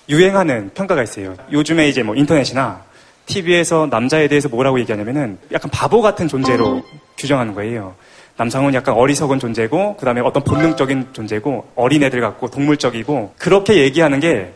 유행하는 0.10 0.72
평가가 0.74 1.04
있어요. 1.04 1.36
요즘에 1.52 1.88
이제 1.88 2.04
뭐 2.04 2.16
인터넷이나 2.16 2.82
TV에서 3.26 3.88
남자에 3.90 4.28
대해서 4.28 4.50
뭐라고 4.50 4.80
얘기하냐면은 4.80 5.38
약간 5.52 5.72
바보 5.72 6.02
같은 6.02 6.28
존재로 6.28 6.84
규정하는 7.18 7.54
거예요. 7.54 7.96
남성은 8.36 8.74
약간 8.74 8.96
어리석은 8.96 9.40
존재고, 9.40 9.96
그 9.96 10.06
다음에 10.06 10.20
어떤 10.20 10.44
본능적인 10.44 11.10
존재고, 11.14 11.70
어린애들 11.76 12.20
같고, 12.20 12.50
동물적이고, 12.50 13.36
그렇게 13.38 13.78
얘기하는 13.78 14.20
게 14.20 14.52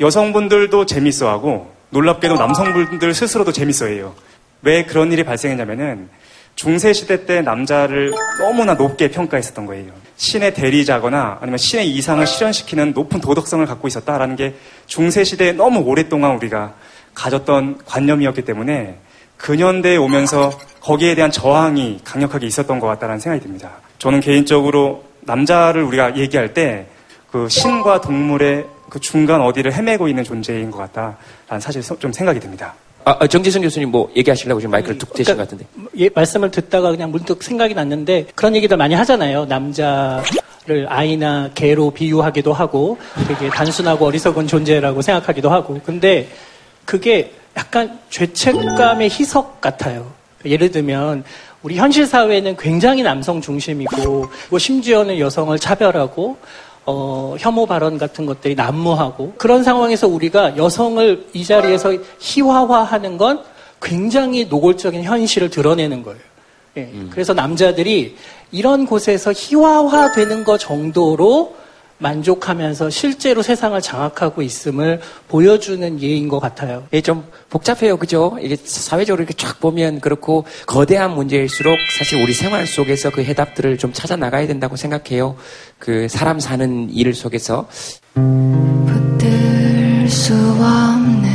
여성분들도 0.00 0.84
재밌어하고, 0.86 1.72
놀랍게도 1.90 2.34
남성분들 2.34 3.14
스스로도 3.14 3.52
재밌어해요. 3.52 4.14
왜 4.62 4.84
그런 4.84 5.12
일이 5.12 5.22
발생했냐면은, 5.22 6.08
중세시대 6.60 7.24
때 7.24 7.40
남자를 7.40 8.12
너무나 8.38 8.74
높게 8.74 9.10
평가했었던 9.10 9.64
거예요. 9.64 9.92
신의 10.16 10.52
대리자거나 10.52 11.38
아니면 11.40 11.56
신의 11.56 11.88
이상을 11.88 12.26
실현시키는 12.26 12.92
높은 12.92 13.20
도덕성을 13.22 13.64
갖고 13.64 13.88
있었다라는 13.88 14.36
게 14.36 14.54
중세시대에 14.86 15.52
너무 15.52 15.80
오랫동안 15.80 16.36
우리가 16.36 16.74
가졌던 17.14 17.78
관념이었기 17.86 18.42
때문에 18.42 18.98
근현대에 19.38 19.96
오면서 19.96 20.50
거기에 20.80 21.14
대한 21.14 21.30
저항이 21.30 22.00
강력하게 22.04 22.46
있었던 22.46 22.78
것 22.78 22.86
같다는 22.88 23.18
생각이 23.18 23.42
듭니다. 23.42 23.70
저는 23.98 24.20
개인적으로 24.20 25.04
남자를 25.20 25.82
우리가 25.82 26.16
얘기할 26.16 26.52
때 26.52 26.86
그 27.30 27.48
신과 27.48 28.00
동물의 28.00 28.66
그 28.88 28.98
중간 28.98 29.40
어디를 29.40 29.72
헤매고 29.72 30.08
있는 30.08 30.24
존재인 30.24 30.70
것 30.70 30.78
같다라는 30.78 31.60
사실 31.60 31.80
좀 31.98 32.12
생각이 32.12 32.40
듭니다. 32.40 32.74
아, 33.10 33.16
아, 33.18 33.26
정지성 33.26 33.62
교수님 33.62 33.90
뭐 33.90 34.08
얘기하시려고 34.16 34.60
지금 34.60 34.70
마이크를 34.70 34.96
툭 34.96 35.12
대신 35.12 35.36
것 35.36 35.42
같은데. 35.42 35.66
예, 35.96 36.08
말씀을 36.14 36.50
듣다가 36.50 36.90
그냥 36.90 37.10
문득 37.10 37.42
생각이 37.42 37.74
났는데 37.74 38.26
그런 38.36 38.54
얘기들 38.54 38.76
많이 38.76 38.94
하잖아요. 38.94 39.46
남자를 39.46 40.86
아이나 40.88 41.50
개로 41.54 41.90
비유하기도 41.90 42.52
하고 42.52 42.98
되게 43.26 43.48
단순하고 43.48 44.06
어리석은 44.06 44.46
존재라고 44.46 45.02
생각하기도 45.02 45.50
하고 45.50 45.80
근데 45.84 46.28
그게 46.84 47.32
약간 47.56 47.98
죄책감의 48.10 49.08
희석 49.10 49.60
같아요. 49.60 50.12
예를 50.44 50.70
들면 50.70 51.24
우리 51.62 51.76
현실 51.76 52.06
사회는 52.06 52.56
굉장히 52.56 53.02
남성 53.02 53.40
중심이고 53.40 54.26
뭐 54.50 54.58
심지어는 54.58 55.18
여성을 55.18 55.58
차별하고 55.58 56.36
어, 56.92 57.36
혐오 57.38 57.66
발언 57.66 57.98
같은 57.98 58.26
것들이 58.26 58.54
난무하고 58.54 59.34
그런 59.38 59.62
상황에서 59.62 60.08
우리가 60.08 60.56
여성을 60.56 61.26
이 61.32 61.44
자리에서 61.44 61.94
희화화하는 62.18 63.16
건 63.16 63.42
굉장히 63.80 64.46
노골적인 64.46 65.04
현실을 65.04 65.50
드러내는 65.50 66.02
거예요. 66.02 66.20
예, 66.76 66.92
그래서 67.10 67.32
남자들이 67.32 68.16
이런 68.52 68.86
곳에서 68.86 69.32
희화화되는 69.34 70.44
것 70.44 70.58
정도로 70.58 71.54
만족하면서 72.00 72.90
실제로 72.90 73.42
세상을 73.42 73.80
장악하고 73.80 74.42
있음을 74.42 75.00
보여주는 75.28 76.02
예인 76.02 76.28
것 76.28 76.40
같아요. 76.40 76.84
예, 76.92 77.00
좀 77.00 77.24
복잡해요. 77.48 77.96
그죠? 77.96 78.36
이게 78.40 78.56
사회적으로 78.56 79.22
이렇게 79.22 79.34
쫙 79.34 79.60
보면 79.60 80.00
그렇고 80.00 80.44
거대한 80.66 81.14
문제일수록 81.14 81.78
사실 81.98 82.20
우리 82.22 82.32
생활 82.32 82.66
속에서 82.66 83.10
그 83.10 83.22
해답들을 83.22 83.78
좀 83.78 83.92
찾아 83.92 84.16
나가야 84.16 84.46
된다고 84.46 84.76
생각해요. 84.76 85.36
그 85.78 86.08
사람 86.08 86.40
사는 86.40 86.90
일 86.90 87.14
속에서 87.14 87.68
들수 89.18 90.34
없는 90.34 91.30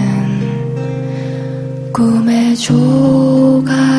꿈의 1.93 2.55
조각 2.57 3.94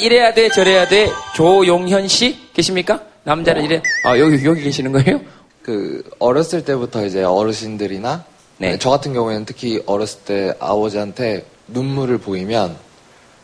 이래야 0.00 0.34
돼 0.34 0.48
저래야 0.48 0.88
돼 0.88 1.10
조용현 1.34 2.08
씨 2.08 2.38
계십니까? 2.52 3.02
남자는 3.24 3.64
이래 3.64 3.82
아 4.04 4.18
여기 4.18 4.44
여기 4.44 4.62
계시는 4.62 4.92
거예요? 4.92 5.20
그 5.62 6.02
어렸을 6.18 6.64
때부터 6.64 7.04
이제 7.04 7.22
어르신들이나 7.22 8.24
네. 8.58 8.78
저 8.78 8.90
같은 8.90 9.12
경우에는 9.12 9.44
특히 9.44 9.82
어렸을 9.86 10.20
때 10.24 10.54
아버지한테 10.58 11.46
눈물을 11.68 12.18
보이면 12.18 12.76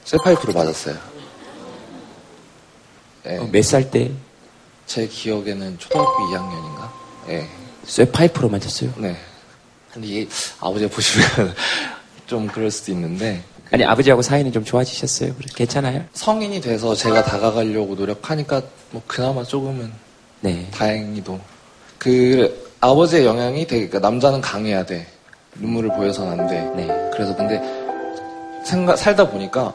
쇠파이프를 0.05 0.55
맞았어요. 0.55 0.97
어, 3.25 3.49
몇살 3.51 3.91
때? 3.91 4.11
제 4.87 5.07
기억에는 5.07 5.79
초등학교 5.79 6.11
2학년인가? 6.29 6.91
예. 7.31 7.47
쇠파이프로 7.85 8.49
맞았어요? 8.49 8.93
네. 8.99 9.17
근데 9.93 10.07
이게 10.09 10.29
아버지가 10.61 10.95
보시면 10.95 11.55
좀 12.27 12.47
그럴 12.47 12.71
수도 12.71 12.93
있는데 12.93 13.43
아니 13.71 13.85
아버지하고 13.85 14.23
사이는 14.23 14.53
좀 14.53 14.65
좋아지셨어요? 14.65 15.35
그래, 15.35 15.47
괜찮아요? 15.55 16.05
성인이 16.13 16.61
돼서 16.61 16.95
제가 16.95 17.25
다가가려고 17.25 17.95
노력하니까 17.95 18.63
뭐 18.91 19.03
그나마 19.07 19.43
조금은 19.43 19.93
네. 20.41 20.69
다행히도 20.71 21.41
그 21.99 22.71
아버지의 22.81 23.25
영향이 23.25 23.67
되게 23.67 23.89
그러니까 23.89 24.09
남자는 24.09 24.41
강해야 24.41 24.85
돼 24.85 25.07
눈물을 25.55 25.91
보여서는 25.91 26.41
안 26.41 26.47
돼. 26.47 26.61
네. 26.77 27.11
그래서 27.13 27.35
근데 27.35 27.61
생각 28.65 28.97
살다 28.97 29.29
보니까 29.29 29.75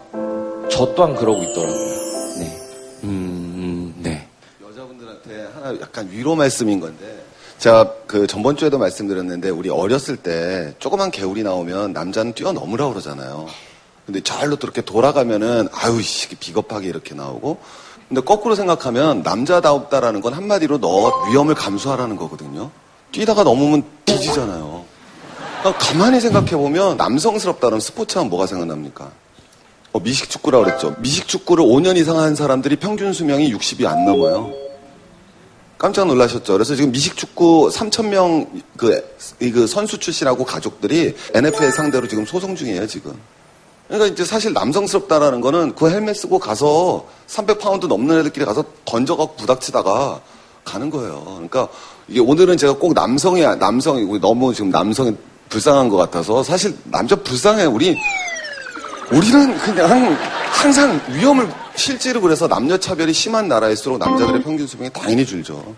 저 0.70 0.94
또한 0.96 1.16
그러고 1.16 1.42
있더라고요. 1.44 1.86
네. 2.40 2.58
음, 3.04 3.94
네. 3.98 4.28
여자분들한테 4.66 5.48
하나 5.54 5.82
약간 5.82 6.10
위로 6.10 6.36
말씀인 6.36 6.80
건데 6.80 7.06
제가 7.58 7.94
그 8.08 8.26
전번 8.26 8.56
주에도 8.56 8.78
말씀드렸는데 8.78 9.50
우리 9.50 9.70
어렸을 9.70 10.18
때 10.18 10.74
조그만 10.80 11.12
개울이 11.12 11.44
나오면 11.44 11.94
남자는 11.94 12.34
뛰어넘으라 12.34 12.90
그러잖아요. 12.90 13.48
근데 14.12 14.22
절로 14.22 14.58
또 14.58 14.68
이렇게 14.68 14.82
돌아가면은 14.82 15.70
아유 15.72 16.02
씨 16.02 16.28
비겁하게 16.28 16.90
이렇게 16.90 17.16
나오고 17.16 17.60
근데 18.10 18.20
거꾸로 18.20 18.56
생각하면 18.56 19.22
남자다웠다라는 19.24 20.20
건 20.20 20.34
한마디로 20.34 20.80
너 20.82 21.30
위험을 21.30 21.56
감수하라는 21.56 22.18
거거든요. 22.18 22.72
뛰다가 23.14 23.44
넘으면 23.44 23.86
뒤지잖아요. 24.04 24.84
그러니까 25.62 25.86
가만히 25.86 26.20
생각해 26.20 26.52
보면 26.52 26.98
남성스럽다는 26.98 27.80
스포츠 27.80 28.18
하면 28.18 28.30
뭐가 28.30 28.48
생각납니까? 28.48 29.12
어, 29.94 30.00
미식축구라 30.02 30.60
그랬죠. 30.60 30.94
미식축구를 31.00 31.64
5년 31.64 31.96
이상 31.96 32.18
한 32.20 32.36
사람들이 32.36 32.76
평균 32.76 33.14
수명이 33.14 33.54
60이 33.54 33.86
안 33.86 34.04
넘어요. 34.04 34.52
깜짝 35.78 36.06
놀라셨죠. 36.06 36.52
그래서 36.52 36.76
지금 36.76 36.92
미식축구 36.92 37.70
3,000명 37.74 38.62
그, 38.76 39.16
이그 39.40 39.68
선수 39.68 39.98
출신하고 39.98 40.44
가족들이 40.44 41.16
NFL 41.34 41.72
상대로 41.72 42.10
지금 42.10 42.26
소송 42.26 42.58
중이에요, 42.58 42.88
지금. 42.88 43.18
그러니까 43.92 44.14
이제 44.14 44.24
사실 44.24 44.54
남성스럽다라는 44.54 45.42
거는 45.42 45.76
그 45.76 45.90
헬멧 45.90 46.16
쓰고 46.16 46.40
가서 46.40 47.06
300파운드 47.28 47.88
넘는 47.88 48.20
애들끼리 48.20 48.46
가서 48.46 48.64
던져갖고 48.86 49.36
부닥치다가 49.36 50.22
가는 50.64 50.90
거예요. 50.90 51.22
그러니까 51.26 51.68
이게 52.08 52.22
오늘은 52.22 52.56
제가 52.56 52.78
꼭 52.78 52.94
남성이, 52.94 53.42
남성이, 53.42 54.06
너무 54.22 54.54
지금 54.54 54.70
남성이 54.70 55.14
불쌍한 55.50 55.90
것 55.90 55.98
같아서 55.98 56.42
사실 56.42 56.74
남자 56.86 57.18
불쌍해. 57.18 57.66
우리, 57.66 57.98
우리는 59.12 59.58
그냥 59.58 60.18
항상 60.54 61.02
위험을 61.10 61.52
실제로 61.76 62.22
그래서 62.22 62.48
남녀 62.48 62.78
차별이 62.78 63.12
심한 63.12 63.50
나라일수록 63.50 63.98
남자들의 63.98 64.42
평균 64.42 64.68
수명이 64.68 64.92
당연히 64.92 65.26
줄죠. 65.26 65.76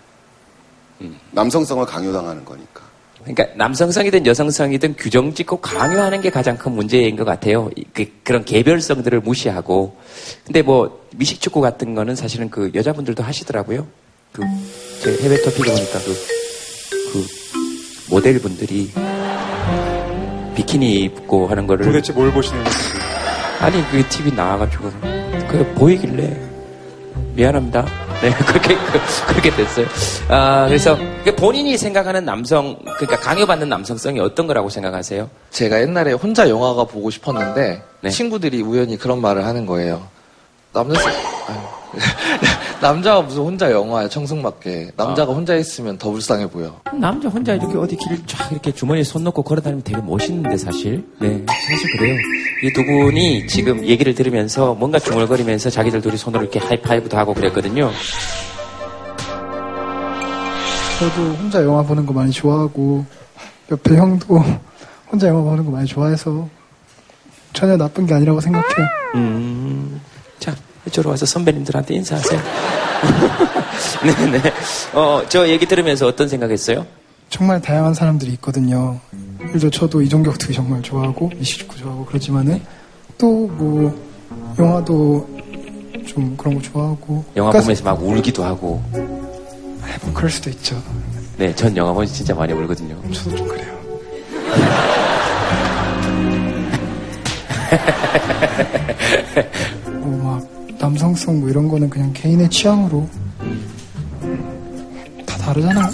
남성성을 1.31 1.83
강요당하는 1.87 2.45
거니까. 2.45 2.92
그러니까 3.23 3.47
남성성이든 3.55 4.25
여성성이든 4.25 4.95
규정 4.97 5.33
짓고 5.33 5.57
강요하는 5.61 6.21
게 6.21 6.29
가장 6.29 6.57
큰 6.57 6.73
문제인 6.73 7.15
것 7.15 7.23
같아요. 7.23 7.69
그, 7.93 8.05
그런 8.23 8.45
개별성들을 8.45 9.21
무시하고. 9.21 9.95
근데 10.45 10.61
뭐 10.61 11.05
미식축구 11.15 11.61
같은 11.61 11.95
거는 11.95 12.15
사실은 12.15 12.49
그 12.49 12.71
여자분들도 12.73 13.23
하시더라고요. 13.23 13.87
그 14.31 14.43
제 15.03 15.11
해외 15.21 15.35
토픽에 15.41 15.69
보니까 15.69 15.99
그, 15.99 16.13
그 17.11 17.27
모델분들이 18.09 18.89
비키니 20.55 20.93
입고 21.01 21.47
하는 21.47 21.67
거를 21.67 21.85
도대체 21.85 22.13
뭘 22.13 22.31
보시는 22.31 22.63
거지? 22.63 22.77
아니 23.59 23.83
그 23.91 24.07
TV 24.07 24.31
나와가지고 24.31 24.89
그 25.49 25.73
보이길래 25.75 26.39
미안합니다. 27.35 27.85
네 28.23 28.33
그렇게 28.47 28.75
그, 28.75 29.33
렇게 29.35 29.49
됐어요. 29.51 29.85
아 30.29 30.65
그래서 30.67 30.97
그 31.25 31.35
본인이 31.35 31.77
생각하는 31.77 32.23
남성 32.23 32.77
그러니까 32.81 33.19
강요받는 33.19 33.67
남성성이 33.67 34.21
어떤 34.21 34.47
거라고 34.47 34.69
생각하세요? 34.69 35.29
제가 35.49 35.81
옛날에 35.81 36.13
혼자 36.13 36.47
영화가 36.47 36.85
보고 36.85 37.09
싶었는데 37.09 37.83
네. 37.99 38.09
친구들이 38.09 38.61
우연히 38.61 38.97
그런 38.97 39.19
말을 39.19 39.45
하는 39.45 39.65
거예요. 39.65 40.07
남자 40.71 41.01
아유. 41.01 41.82
남자가 42.81 43.21
무슨 43.21 43.43
혼자 43.43 43.71
영화야 43.71 44.09
청승맞게 44.09 44.91
남자가 44.97 45.31
혼자 45.31 45.55
있으면 45.55 45.97
더 45.97 46.09
불쌍해 46.11 46.49
보여. 46.49 46.79
남자 46.93 47.29
혼자 47.29 47.53
이렇게 47.53 47.77
어디 47.77 47.95
길 47.95 48.25
쫙 48.27 48.51
이렇게 48.51 48.71
주머니에 48.73 49.03
손 49.03 49.23
넣고 49.23 49.43
걸어다니면 49.43 49.83
되게 49.83 50.01
멋있는데 50.01 50.57
사실. 50.57 51.05
네, 51.19 51.45
사실 51.47 51.97
그래요. 51.97 52.15
이 52.63 52.73
두 52.73 52.83
분이 52.85 53.47
지금 53.47 53.85
얘기를 53.85 54.15
들으면서 54.15 54.73
뭔가 54.73 54.97
중얼거리면서 54.99 55.69
자기들 55.69 56.01
둘이 56.01 56.17
손으로 56.17 56.43
이렇게 56.43 56.59
하이파이브도 56.59 57.17
하고 57.17 57.33
그랬거든요. 57.33 57.91
저도 60.99 61.21
혼자 61.33 61.63
영화 61.63 61.83
보는 61.83 62.05
거 62.05 62.13
많이 62.13 62.31
좋아하고 62.31 63.05
옆에 63.71 63.95
형도 63.97 64.43
혼자 65.11 65.27
영화 65.27 65.41
보는 65.43 65.65
거 65.65 65.71
많이 65.71 65.85
좋아해서 65.87 66.47
전혀 67.53 67.77
나쁜 67.77 68.05
게 68.05 68.13
아니라고 68.13 68.39
생각해요. 68.41 68.87
음, 69.15 70.01
자, 70.39 70.55
이쪽으로 70.87 71.11
와서 71.11 71.25
선배님들한테 71.25 71.95
인사하세요. 71.95 72.41
네네. 74.05 74.41
어, 74.93 75.21
저 75.29 75.47
얘기 75.47 75.65
들으면서 75.65 76.07
어떤 76.07 76.27
생각했어요? 76.27 76.85
정말 77.29 77.61
다양한 77.61 77.93
사람들이 77.93 78.31
있거든요. 78.33 78.99
예를 79.41 79.59
들어 79.59 79.69
저도 79.69 80.01
이종격 80.01 80.37
투기 80.37 80.53
정말 80.53 80.81
좋아하고 80.81 81.31
미식축구 81.35 81.77
좋아하고 81.77 82.05
그러지만은 82.05 82.61
또 83.17 83.47
뭐 83.47 83.93
영화도 84.59 85.27
좀 86.05 86.35
그런 86.37 86.55
거 86.55 86.61
좋아하고 86.61 87.23
영화 87.35 87.49
그러니까 87.51 87.61
보면서 87.61 87.83
막 87.83 88.03
울기도 88.03 88.43
하고. 88.43 88.83
뭐 88.91 90.13
그럴 90.13 90.29
수도 90.29 90.49
있죠. 90.49 90.81
네, 91.37 91.53
전 91.55 91.75
영화 91.77 91.91
보면 91.93 92.07
진짜 92.07 92.33
많이 92.35 92.51
울거든요. 92.53 92.95
저도 93.11 93.35
좀 93.37 93.47
그래요. 93.47 93.73
뭐 99.85 100.17
막 100.17 100.52
남성성 100.83 101.39
뭐 101.39 101.49
이런 101.49 101.69
거는 101.69 101.89
그냥 101.89 102.11
개인의 102.11 102.49
취향으로 102.49 103.07
다 105.25 105.37
다르잖아요. 105.37 105.89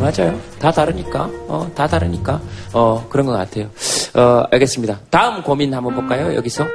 맞아요. 0.00 0.40
다 0.58 0.72
다르니까. 0.72 1.30
어, 1.46 1.70
다 1.72 1.86
다르니까. 1.86 2.40
어, 2.72 3.06
그런 3.08 3.26
것 3.26 3.32
같아요. 3.32 3.70
어, 4.14 4.42
알겠습니다. 4.50 4.98
다음 5.10 5.44
고민 5.44 5.72
한번 5.72 5.94
볼까요? 5.94 6.34
여기서. 6.34 6.66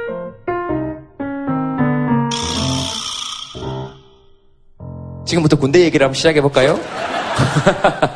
지금부터 5.26 5.58
군대 5.58 5.80
얘기를 5.80 6.06
한번 6.06 6.14
시작해 6.14 6.40
볼까요? 6.40 6.80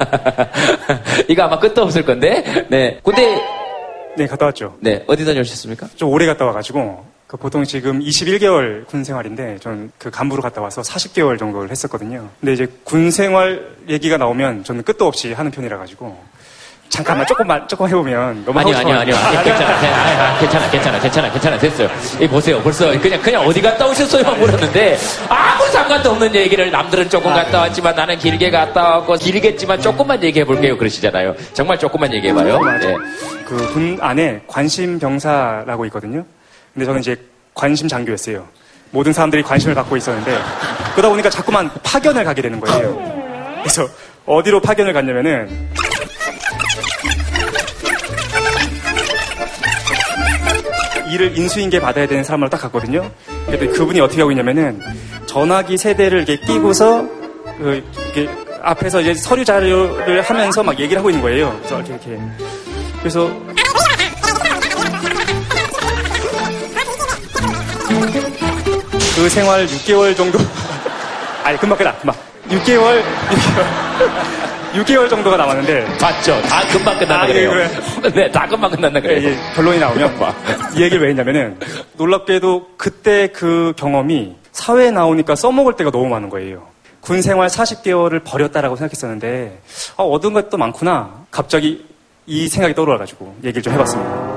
이거 1.28 1.42
아마 1.42 1.58
끝도 1.58 1.82
없을 1.82 2.06
건데. 2.06 2.66
네. 2.70 3.00
군대. 3.02 3.38
네, 4.16 4.26
갔다 4.26 4.46
왔죠. 4.46 4.78
네. 4.80 5.04
어디 5.06 5.26
다녀오셨습니까? 5.26 5.88
좀 5.96 6.08
오래 6.08 6.24
갔다 6.24 6.46
와가지고, 6.46 7.04
그 7.30 7.36
보통 7.36 7.62
지금 7.62 8.00
21개월 8.00 8.84
군 8.88 9.04
생활인데, 9.04 9.58
저는 9.60 9.92
그 9.98 10.10
간부로 10.10 10.42
갔다 10.42 10.60
와서 10.60 10.82
40개월 10.82 11.38
정도를 11.38 11.70
했었거든요. 11.70 12.28
근데 12.40 12.54
이제 12.54 12.66
군 12.82 13.12
생활 13.12 13.68
얘기가 13.88 14.16
나오면 14.16 14.64
저는 14.64 14.82
끝도 14.82 15.06
없이 15.06 15.32
하는 15.32 15.52
편이라 15.52 15.78
가지고, 15.78 16.20
잠깐만, 16.88 17.24
조금만, 17.28 17.68
조금 17.68 17.86
해보면 17.86 18.44
너무 18.44 18.58
아니요, 18.58 18.76
하고 18.76 18.90
아니요, 18.90 19.14
싶어요. 19.14 19.30
아니요. 19.30 19.44
괜찮아, 19.44 19.78
괜찮아, 19.78 20.40
괜찮아, 20.40 20.70
괜찮아, 20.70 21.00
괜찮아, 21.00 21.30
괜찮아, 21.30 21.58
됐어요. 21.58 21.88
이 22.20 22.26
보세요. 22.26 22.60
벌써 22.64 22.98
그냥, 22.98 23.22
그냥 23.22 23.46
어디 23.46 23.62
갔다 23.62 23.86
오셨어요? 23.86 24.24
물었는데, 24.34 24.98
아무 25.28 25.68
상관도 25.68 26.10
없는 26.10 26.34
얘기를 26.34 26.68
남들은 26.68 27.10
조금 27.10 27.30
갔다 27.32 27.60
왔지만 27.60 27.94
나는 27.94 28.18
길게 28.18 28.50
갔다 28.50 28.96
왔고, 28.96 29.14
길겠지만 29.14 29.80
조금만 29.80 30.20
얘기해 30.20 30.44
볼게요. 30.44 30.76
그러시잖아요. 30.76 31.36
정말 31.52 31.78
조금만 31.78 32.12
얘기해 32.12 32.34
봐요. 32.34 32.60
네. 32.80 32.96
그군 33.44 33.98
안에 34.00 34.40
관심 34.48 34.98
병사라고 34.98 35.84
있거든요. 35.84 36.24
근데 36.74 36.86
저는 36.86 37.00
이제 37.00 37.16
관심 37.54 37.88
장교였어요. 37.88 38.46
모든 38.92 39.12
사람들이 39.12 39.42
관심을 39.42 39.74
갖고 39.74 39.96
있었는데 39.96 40.38
그러다 40.92 41.08
보니까 41.08 41.30
자꾸만 41.30 41.70
파견을 41.82 42.24
가게 42.24 42.42
되는 42.42 42.60
거예요. 42.60 42.98
그래서 43.62 43.88
어디로 44.26 44.60
파견을 44.60 44.92
갔냐면은 44.92 45.68
일을 51.10 51.36
인수인계 51.36 51.80
받아야 51.80 52.06
되는 52.06 52.22
사람으로 52.22 52.50
딱 52.50 52.58
갔거든요. 52.58 53.10
근데 53.46 53.66
그분이 53.66 54.00
어떻게 54.00 54.20
하고 54.20 54.30
있냐면은 54.30 54.80
전화기 55.26 55.76
세대를 55.76 56.18
이렇게 56.28 56.36
끼고서 56.44 57.06
그 57.58 57.82
이렇게 58.14 58.28
앞에서 58.62 59.00
이제 59.00 59.14
서류 59.14 59.44
자료를 59.44 60.22
하면서 60.22 60.62
막 60.62 60.78
얘기를 60.78 60.98
하고 60.98 61.10
있는 61.10 61.22
거예요. 61.22 61.56
그래서 61.58 61.76
이렇게 61.80 61.92
이렇게 61.94 62.22
그래서 63.00 63.30
그 69.16 69.28
생활 69.28 69.66
6개월 69.66 70.16
정도 70.16 70.38
아니 71.44 71.58
금방 71.58 71.78
끝나 71.78 71.94
금방 71.96 72.14
6개월 72.48 73.02
6개월, 74.72 74.84
6개월 74.84 75.10
정도가 75.10 75.36
남았는데 75.36 75.86
맞죠 76.00 76.40
다 76.42 76.66
금방 76.68 76.98
끝난다 76.98 77.22
아, 77.24 77.28
예, 77.28 77.32
그래요 77.32 77.50
그래. 77.50 78.10
네, 78.14 78.30
다 78.30 78.46
금방 78.46 78.70
끝난다 78.70 79.00
그래요 79.00 79.20
예, 79.20 79.32
예, 79.32 79.54
결론이 79.54 79.78
나오면 79.78 80.16
이 80.74 80.82
얘기를 80.82 81.02
왜 81.02 81.08
했냐면은 81.10 81.58
놀랍게도 81.96 82.70
그때 82.76 83.28
그 83.28 83.72
경험이 83.76 84.40
사회에 84.52 84.90
나오니까 84.90 85.36
써먹을 85.36 85.74
때가 85.76 85.90
너무 85.90 86.08
많은 86.08 86.28
거예요. 86.28 86.66
군 87.00 87.22
생활 87.22 87.48
40개월을 87.48 88.22
버렸다라고 88.24 88.76
생각했었는데 88.76 89.60
아, 89.96 90.02
얻은 90.02 90.32
것도 90.32 90.58
많구나. 90.58 91.24
갑자기 91.30 91.86
이 92.26 92.48
생각이 92.48 92.74
떠올라가지고 92.74 93.36
얘기를 93.44 93.62
좀 93.62 93.72
해봤습니다. 93.72 94.29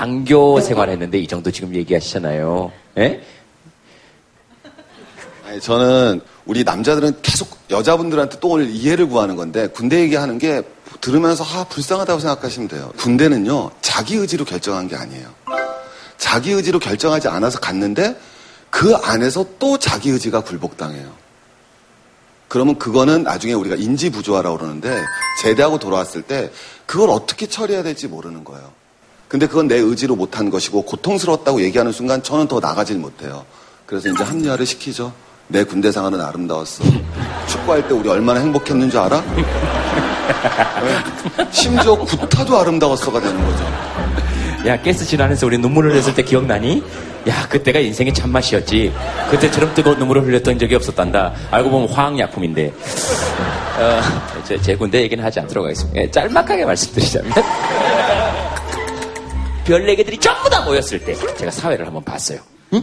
장교 0.00 0.58
생활했는데 0.62 1.18
이 1.18 1.26
정도 1.26 1.50
지금 1.50 1.74
얘기하시잖아요. 1.74 2.72
예? 2.96 3.22
아니, 5.46 5.60
저는 5.60 6.22
우리 6.46 6.64
남자들은 6.64 7.20
계속 7.20 7.50
여자분들한테 7.68 8.40
또 8.40 8.48
오늘 8.48 8.70
이해를 8.70 9.06
구하는 9.06 9.36
건데 9.36 9.66
군대 9.66 10.00
얘기하는 10.00 10.38
게 10.38 10.62
들으면서 11.02 11.44
아 11.44 11.64
불쌍하다고 11.64 12.18
생각하시면 12.18 12.68
돼요. 12.68 12.90
군대는요 12.96 13.72
자기 13.82 14.16
의지로 14.16 14.46
결정한 14.46 14.88
게 14.88 14.96
아니에요. 14.96 15.28
자기 16.16 16.52
의지로 16.52 16.78
결정하지 16.78 17.28
않아서 17.28 17.60
갔는데 17.60 18.18
그 18.70 18.94
안에서 18.94 19.44
또 19.58 19.76
자기 19.76 20.08
의지가 20.08 20.40
굴복당해요. 20.40 21.12
그러면 22.48 22.78
그거는 22.78 23.24
나중에 23.24 23.52
우리가 23.52 23.76
인지 23.76 24.08
부조화라고 24.08 24.56
그러는데 24.56 25.04
제대하고 25.42 25.78
돌아왔을 25.78 26.22
때 26.22 26.50
그걸 26.86 27.10
어떻게 27.10 27.46
처리해야 27.46 27.82
될지 27.82 28.08
모르는 28.08 28.44
거예요. 28.44 28.79
근데 29.30 29.46
그건 29.46 29.68
내 29.68 29.76
의지로 29.76 30.16
못한 30.16 30.50
것이고 30.50 30.82
고통스러웠다고 30.82 31.62
얘기하는 31.62 31.92
순간 31.92 32.20
저는 32.20 32.48
더 32.48 32.58
나가질 32.58 32.98
못해요. 32.98 33.44
그래서 33.86 34.08
이제 34.08 34.24
합리화를 34.24 34.66
시키죠. 34.66 35.12
내 35.46 35.62
군대 35.62 35.92
생활은 35.92 36.20
아름다웠어. 36.20 36.82
축구할 37.46 37.86
때 37.86 37.94
우리 37.94 38.08
얼마나 38.08 38.40
행복했는 38.40 38.90
줄 38.90 38.98
알아? 38.98 39.22
네. 39.36 39.44
심지어 41.52 41.96
구타도 41.96 42.58
아름다웠어가 42.58 43.20
되는 43.20 43.46
거죠. 43.46 43.64
야, 44.66 44.82
가스 44.82 45.06
질환해서 45.06 45.46
우리 45.46 45.58
눈물 45.58 45.88
흘렸을 45.88 46.12
때 46.12 46.24
기억나니? 46.24 46.82
야, 47.28 47.46
그때가 47.48 47.78
인생의 47.78 48.12
참맛이었지. 48.12 48.92
그때처럼 49.30 49.72
뜨거운 49.74 49.96
눈물을 50.00 50.26
흘렸던 50.26 50.58
적이 50.58 50.74
없었단다. 50.74 51.34
알고 51.52 51.70
보면 51.70 51.88
화학약품인데. 51.88 52.72
어, 53.78 54.00
제, 54.44 54.60
제 54.60 54.74
군대 54.74 55.00
얘기는 55.02 55.22
하지 55.22 55.38
않도록 55.38 55.66
하겠습니다. 55.66 56.00
예, 56.00 56.10
짤막하게 56.10 56.64
말씀드리자면. 56.64 57.32
별네개들이 59.64 60.18
전부 60.18 60.48
다 60.50 60.62
모였을 60.62 60.98
때 61.04 61.14
제가 61.36 61.50
사회를 61.50 61.86
한번 61.86 62.02
봤어요. 62.04 62.40
응? 62.72 62.82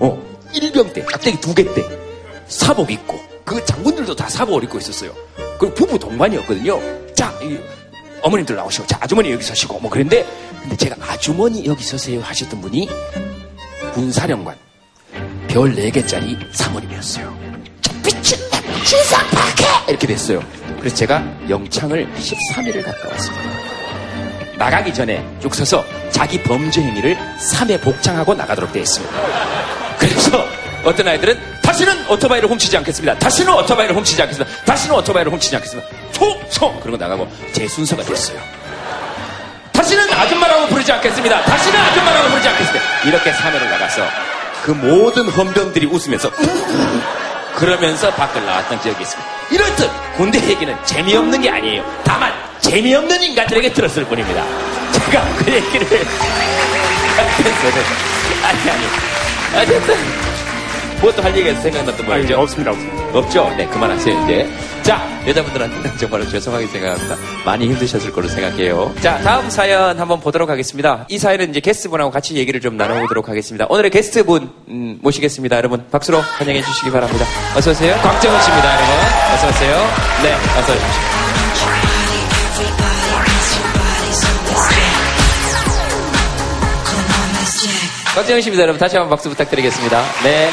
어, 0.00 0.22
일병 0.54 0.92
때, 0.92 1.02
깍대기 1.02 1.40
두 1.40 1.54
개 1.54 1.64
때, 1.74 1.82
사복 2.46 2.90
입고, 2.90 3.18
그 3.44 3.64
장군들도 3.64 4.14
다 4.14 4.28
사복을 4.28 4.64
입고 4.64 4.78
있었어요. 4.78 5.14
그리고 5.58 5.74
부부 5.74 5.98
동반이었거든요. 5.98 6.80
자, 7.14 7.32
이, 7.42 7.58
어머님들 8.22 8.56
나오시고, 8.56 8.86
자, 8.86 8.98
아주머니 9.00 9.32
여기 9.32 9.42
서시고, 9.42 9.80
뭐 9.80 9.90
그런데, 9.90 10.26
근데 10.60 10.76
제가 10.76 10.96
아주머니 11.00 11.64
여기 11.66 11.82
서세요 11.82 12.20
하셨던 12.20 12.60
분이 12.60 12.88
군사령관, 13.94 14.56
별 15.48 15.74
4개짜리 15.74 16.38
사모님이었어요. 16.54 17.38
저 17.80 17.92
미친 18.02 18.38
진상파괴! 18.84 19.64
이렇게 19.88 20.06
됐어요. 20.06 20.42
그래서 20.78 20.96
제가 20.96 21.22
영창을 21.48 22.06
13일을 22.14 22.82
갔다 22.84 23.08
왔습니다. 23.08 23.71
나가기 24.62 24.94
전에 24.94 25.26
쭉 25.40 25.52
서서 25.52 25.84
자기 26.12 26.40
범죄 26.40 26.80
행위를 26.80 27.18
3회 27.36 27.80
복창하고 27.82 28.32
나가도록 28.32 28.72
되어 28.72 28.82
있습니다. 28.82 29.12
그래서 29.98 30.46
어떤 30.84 31.08
아이들은 31.08 31.36
다시는 31.60 32.08
오토바이를 32.08 32.48
훔치지 32.48 32.76
않겠습니다. 32.76 33.18
다시는 33.18 33.52
오토바이를 33.54 33.96
훔치지 33.96 34.22
않겠습니다. 34.22 34.64
다시는 34.64 34.94
오토바이를 34.98 35.32
훔치지 35.32 35.56
않겠습니다. 35.56 35.88
총! 36.12 36.80
그러고 36.80 36.96
나가고 36.96 37.28
제 37.52 37.66
순서가 37.66 38.04
됐어요. 38.04 38.38
다시는 39.72 40.12
아줌마라고 40.12 40.66
부르지 40.68 40.92
않겠습니다. 40.92 41.42
다시는 41.42 41.80
아줌마라고 41.80 42.28
부르지 42.28 42.48
않겠습니다. 42.48 42.84
이렇게 43.04 43.32
3회를 43.32 43.68
나가서 43.68 44.02
그 44.62 44.70
모든 44.70 45.28
헌병들이 45.28 45.86
웃으면서 45.86 46.30
그러면서 47.54 48.10
밖을 48.14 48.44
나왔던 48.44 48.80
기억이 48.80 49.02
있습니다. 49.02 49.30
이렇듯 49.50 49.90
군대 50.16 50.38
얘기는 50.48 50.74
재미없는 50.84 51.40
게 51.40 51.50
아니에요. 51.50 51.84
다만 52.04 52.32
재미없는 52.60 53.22
인간들에게 53.22 53.72
들었을 53.72 54.04
뿐입니다. 54.04 54.44
제가 54.92 55.24
그 55.36 55.52
얘기를 55.52 55.86
아니 58.42 58.70
아니 58.70 58.84
어쨌든 59.62 60.31
무엇도 61.02 61.20
할 61.20 61.36
얘기가 61.36 61.60
생각났던 61.60 62.06
모양이죠? 62.06 62.38
없습니다, 62.38 62.70
없습니다. 62.70 63.18
없죠? 63.18 63.52
네, 63.56 63.66
그만하세요, 63.66 64.22
이제. 64.22 64.48
자, 64.84 65.04
여자분들한테는 65.26 65.90
정말로 65.98 66.28
죄송하게 66.28 66.68
생각합니다. 66.68 67.16
많이 67.44 67.66
힘드셨을 67.66 68.12
거로 68.12 68.28
생각해요. 68.28 68.94
자, 69.00 69.18
다음 69.18 69.50
사연 69.50 69.98
한번 69.98 70.20
보도록 70.20 70.48
하겠습니다. 70.48 71.04
이 71.08 71.18
사연은 71.18 71.50
이제 71.50 71.58
게스트분하고 71.58 72.12
같이 72.12 72.36
얘기를 72.36 72.60
좀 72.60 72.76
나눠보도록 72.76 73.28
하겠습니다. 73.28 73.66
오늘의 73.68 73.90
게스트분, 73.90 74.52
음, 74.68 74.98
모시겠습니다. 75.02 75.56
여러분, 75.56 75.84
박수로 75.90 76.20
환영해 76.20 76.62
주시기 76.62 76.92
바랍니다. 76.92 77.26
어서오세요. 77.56 77.96
광정은 77.96 78.40
씨입니다, 78.40 78.74
여러분. 78.74 78.94
어서오세요. 79.34 79.76
네, 80.22 80.34
어서오십시오. 80.60 81.12
곽정은 88.14 88.40
씨입니다, 88.42 88.62
여러분. 88.62 88.78
다시 88.78 88.96
한번 88.96 89.10
박수 89.10 89.28
부탁드리겠습니다. 89.30 90.00
네. 90.22 90.50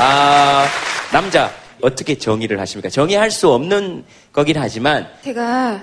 아, 0.00 0.64
남자, 1.12 1.50
어떻게 1.82 2.16
정의를 2.16 2.60
하십니까? 2.60 2.88
정의할 2.88 3.32
수 3.32 3.50
없는 3.50 4.04
거긴 4.32 4.56
하지만, 4.56 5.08
제가 5.24 5.82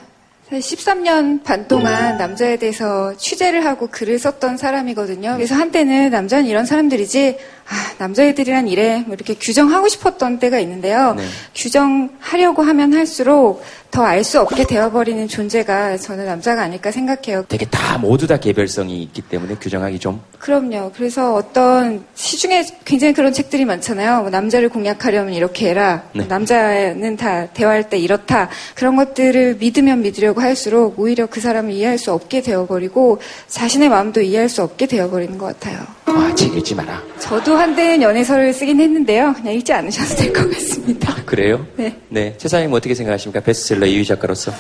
사실 0.49 0.78
13년 0.78 1.43
반 1.43 1.68
동안 1.68 2.18
남자에 2.18 2.55
대해서 2.57 3.18
취재를 3.18 3.66
하고 3.66 3.88
글을 3.88 4.18
썼던 4.20 4.57
사람이거든요. 4.57 5.34
그래서 5.36 5.55
한때는 5.55 6.11
남자는 6.11 6.45
이런 6.45 6.66
사람들이지, 6.66 7.38
아, 7.68 7.95
남자애들이란 7.97 8.68
이래, 8.70 9.03
뭐 9.05 9.16
이렇게 9.16 9.34
규정하고 9.34 9.89
싶었던 9.89 10.39
때가 10.39 10.59
있는데요. 10.59 11.16
네. 11.16 11.26
규정하려고 11.53 12.61
하면 12.61 12.93
할수록 12.93 13.63
더 13.96 14.04
알 14.04 14.24
수 14.26 14.41
없게 14.41 14.66
되어버리는 14.66 15.26
존재가 15.28 15.98
저는 15.98 16.26
남자가 16.26 16.64
아닐까 16.64 16.91
생각해요. 16.91 17.46
되게 17.48 17.66
다 17.66 17.98
모두 17.98 18.28
다 18.28 18.36
개별성이 18.38 19.02
있기 19.04 19.22
때문에 19.22 19.56
규정하기 19.56 20.00
좀 20.00 20.20
그럼요. 20.39 20.91
그래서 20.96 21.34
어떤 21.34 22.04
시중에 22.14 22.66
굉장히 22.84 23.14
그런 23.14 23.32
책들이 23.32 23.64
많잖아요. 23.66 24.22
뭐 24.22 24.30
남자를 24.30 24.68
공략하려면 24.70 25.34
이렇게 25.34 25.70
해라. 25.70 26.04
네. 26.14 26.26
남자는 26.28 27.16
다 27.18 27.48
대화할 27.48 27.89
때 27.89 27.98
이렇다. 27.98 28.50
그런 28.76 28.96
것들을 28.98 29.56
믿으면 29.60 30.02
믿으려고 30.02 30.41
할수록 30.41 31.00
오히려 31.00 31.26
그 31.28 31.39
사람을 31.39 31.72
이해할 31.72 31.98
수 31.98 32.12
없게 32.12 32.41
되어버리고 32.41 33.20
자신의 33.48 33.89
마음도 33.89 34.22
이해할 34.22 34.50
수 34.50 34.62
없게 34.62 34.88
되어버리는 34.88 35.38
것 35.38 35.46
같아요. 35.48 35.80
와, 36.08 36.34
책 36.36 36.56
읽지 36.56 36.76
마라. 36.76 37.02
저도 37.20 37.56
한때는 37.58 38.02
연애서를 38.02 38.54
쓰긴 38.54 38.80
했는데요. 38.80 39.34
그냥 39.34 39.54
읽지 39.56 39.74
않으셔도 39.74 40.16
될 40.16 40.34
것 40.34 40.52
같습니다. 40.52 41.16
그래요? 41.26 41.66
네. 41.76 41.96
네. 42.10 42.36
최사님 42.38 42.72
어떻게 42.74 42.93
생각하십니까? 42.93 43.39
베스트셀러 43.41 43.84
이유 43.86 44.03
작가로서. 44.05 44.51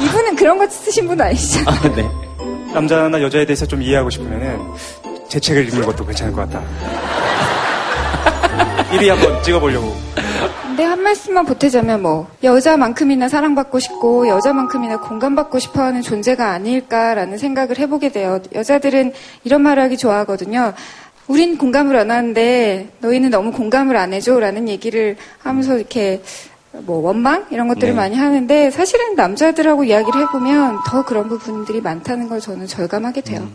이분은 0.00 0.36
그런 0.36 0.58
거 0.58 0.68
쓰신 0.68 1.06
분 1.08 1.20
아니시죠? 1.20 1.64
아, 1.68 1.80
네. 1.94 2.08
남자나 2.72 3.20
여자에 3.22 3.46
대해서 3.46 3.66
좀 3.66 3.82
이해하고 3.82 4.10
싶으면은 4.10 4.60
제 5.28 5.40
책을 5.40 5.68
읽는 5.68 5.84
것도 5.84 6.04
괜찮을 6.04 6.32
것 6.32 6.48
같다. 6.48 6.62
1위 8.92 9.08
한번 9.08 9.42
찍어보려고. 9.42 9.94
근데 10.62 10.84
한 10.84 11.02
말씀만 11.02 11.46
보태자면 11.46 12.02
뭐 12.02 12.28
여자만큼이나 12.42 13.28
사랑받고 13.28 13.78
싶고 13.78 14.28
여자만큼이나 14.28 15.00
공감받고 15.00 15.58
싶어하는 15.58 16.02
존재가 16.02 16.50
아닐까라는 16.50 17.38
생각을 17.38 17.78
해보게 17.78 18.10
돼요. 18.10 18.40
여자들은 18.54 19.14
이런 19.44 19.62
말을 19.62 19.82
하기 19.84 19.96
좋아하거든요. 19.96 20.74
우린 21.28 21.56
공감을 21.56 21.96
안 21.96 22.10
하는데 22.10 22.88
너희는 23.00 23.30
너무 23.30 23.52
공감을 23.52 23.96
안 23.96 24.12
해줘라는 24.12 24.68
얘기를 24.68 25.16
하면서 25.42 25.76
이렇게 25.76 26.22
뭐 26.84 26.98
원망 26.98 27.46
이런 27.50 27.68
것들을 27.68 27.88
네. 27.90 27.94
많이 27.94 28.16
하는데 28.16 28.70
사실은 28.70 29.14
남자들하고 29.14 29.84
이야기를 29.84 30.20
해보면 30.22 30.78
더 30.86 31.04
그런 31.04 31.28
부분들이 31.28 31.80
많다는 31.80 32.28
걸 32.28 32.40
저는 32.40 32.66
절감하게 32.66 33.20
돼요. 33.22 33.46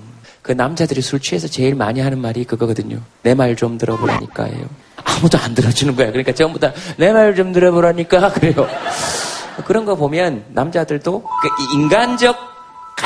그 0.42 0.52
남자들이 0.54 1.02
술 1.02 1.20
취해서 1.20 1.48
제일 1.48 1.76
많이 1.76 2.00
하는 2.00 2.18
말이 2.20 2.44
그거거든요. 2.46 3.00
내 3.24 3.36
말 3.36 3.56
좀 3.56 3.78
들어보라니까예요. 3.78 4.66
아무도 5.04 5.38
안 5.38 5.54
들어주는 5.54 5.96
거야. 5.96 6.08
그러니까 6.08 6.34
전부 6.34 6.58
다 6.60 6.72
내 6.98 7.12
말 7.12 7.36
좀 7.36 7.52
들어보라니까 7.54 8.32
그래요. 8.34 8.68
그런 9.66 9.86
거 9.86 9.96
보면 9.96 10.46
남자들도 10.50 11.22
그 11.22 11.76
인간적 11.76 12.36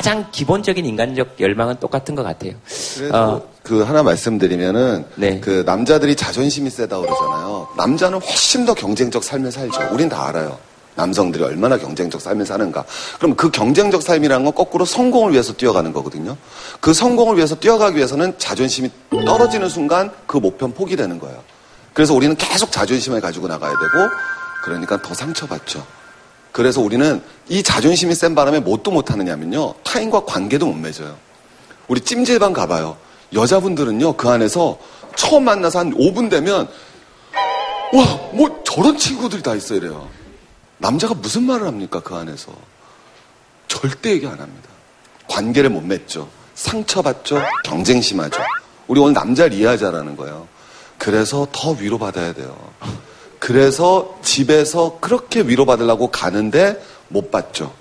가장 0.05 0.27
기본적인 0.31 0.85
인간적 0.85 1.37
열망은 1.39 1.77
똑같은 1.79 2.13
것 2.13 2.21
같아요. 2.21 2.51
그래서 2.95 3.33
어, 3.33 3.49
그 3.63 3.81
하나 3.81 4.03
말씀드리면은 4.03 5.03
네. 5.15 5.39
그 5.39 5.63
남자들이 5.65 6.15
자존심이 6.15 6.69
세다고 6.69 7.01
그러잖아요. 7.01 7.69
남자는 7.75 8.21
훨씬 8.21 8.67
더 8.67 8.75
경쟁적 8.75 9.23
삶을 9.23 9.51
살죠. 9.51 9.79
우린 9.91 10.07
다 10.07 10.27
알아요. 10.27 10.59
남성들이 10.93 11.43
얼마나 11.43 11.79
경쟁적 11.79 12.21
삶을 12.21 12.45
사는가. 12.45 12.85
그럼 13.17 13.35
그 13.35 13.49
경쟁적 13.49 14.03
삶이라는 14.03 14.45
건 14.45 14.53
거꾸로 14.53 14.85
성공을 14.85 15.31
위해서 15.31 15.53
뛰어가는 15.53 15.91
거거든요. 15.91 16.37
그 16.79 16.93
성공을 16.93 17.37
위해서 17.37 17.55
뛰어가기 17.55 17.97
위해서는 17.97 18.35
자존심이 18.37 18.91
떨어지는 19.09 19.69
순간 19.69 20.11
그 20.27 20.37
목표는 20.37 20.75
포기되는 20.75 21.17
거예요. 21.17 21.41
그래서 21.93 22.13
우리는 22.13 22.35
계속 22.35 22.71
자존심을 22.71 23.21
가지고 23.21 23.47
나가야 23.47 23.71
되고 23.71 24.09
그러니까 24.63 25.01
더 25.01 25.15
상처받죠. 25.15 25.83
그래서 26.55 26.79
우리는 26.79 27.21
이 27.49 27.61
자존심이 27.61 28.15
센 28.15 28.33
바람에 28.33 28.61
뭣도 28.61 28.89
못하느냐면요. 28.89 29.73
타인과 29.83 30.23
관계도 30.23 30.65
못 30.65 30.75
맺어요. 30.75 31.17
우리 31.89 31.99
찜질방 31.99 32.53
가봐요. 32.53 32.95
여자분들은요, 33.33 34.15
그 34.15 34.29
안에서 34.29 34.79
처음 35.17 35.43
만나서 35.43 35.79
한 35.79 35.93
5분 35.93 36.29
되면, 36.29 36.69
와, 37.91 38.05
뭐 38.31 38.63
저런 38.63 38.97
친구들이 38.97 39.43
다 39.43 39.53
있어 39.53 39.75
이래요. 39.75 40.07
남자가 40.77 41.13
무슨 41.13 41.43
말을 41.43 41.67
합니까, 41.67 41.99
그 41.99 42.15
안에서. 42.15 42.53
절대 43.67 44.11
얘기 44.11 44.25
안 44.25 44.39
합니다. 44.39 44.69
관계를 45.27 45.69
못 45.69 45.83
맺죠. 45.83 46.29
상처받죠. 46.53 47.41
경쟁 47.65 47.99
심하죠. 47.99 48.41
우리 48.87 49.01
오늘 49.01 49.11
남자를 49.11 49.51
이해하자라는 49.51 50.15
거예요. 50.15 50.47
그래서 50.97 51.49
더 51.51 51.71
위로받아야 51.71 52.31
돼요. 52.31 52.57
그래서 53.39 54.17
집에서 54.21 54.97
그렇게 54.99 55.41
위로받으려고 55.41 56.07
가는데 56.07 56.81
못 57.09 57.31
받죠. 57.31 57.71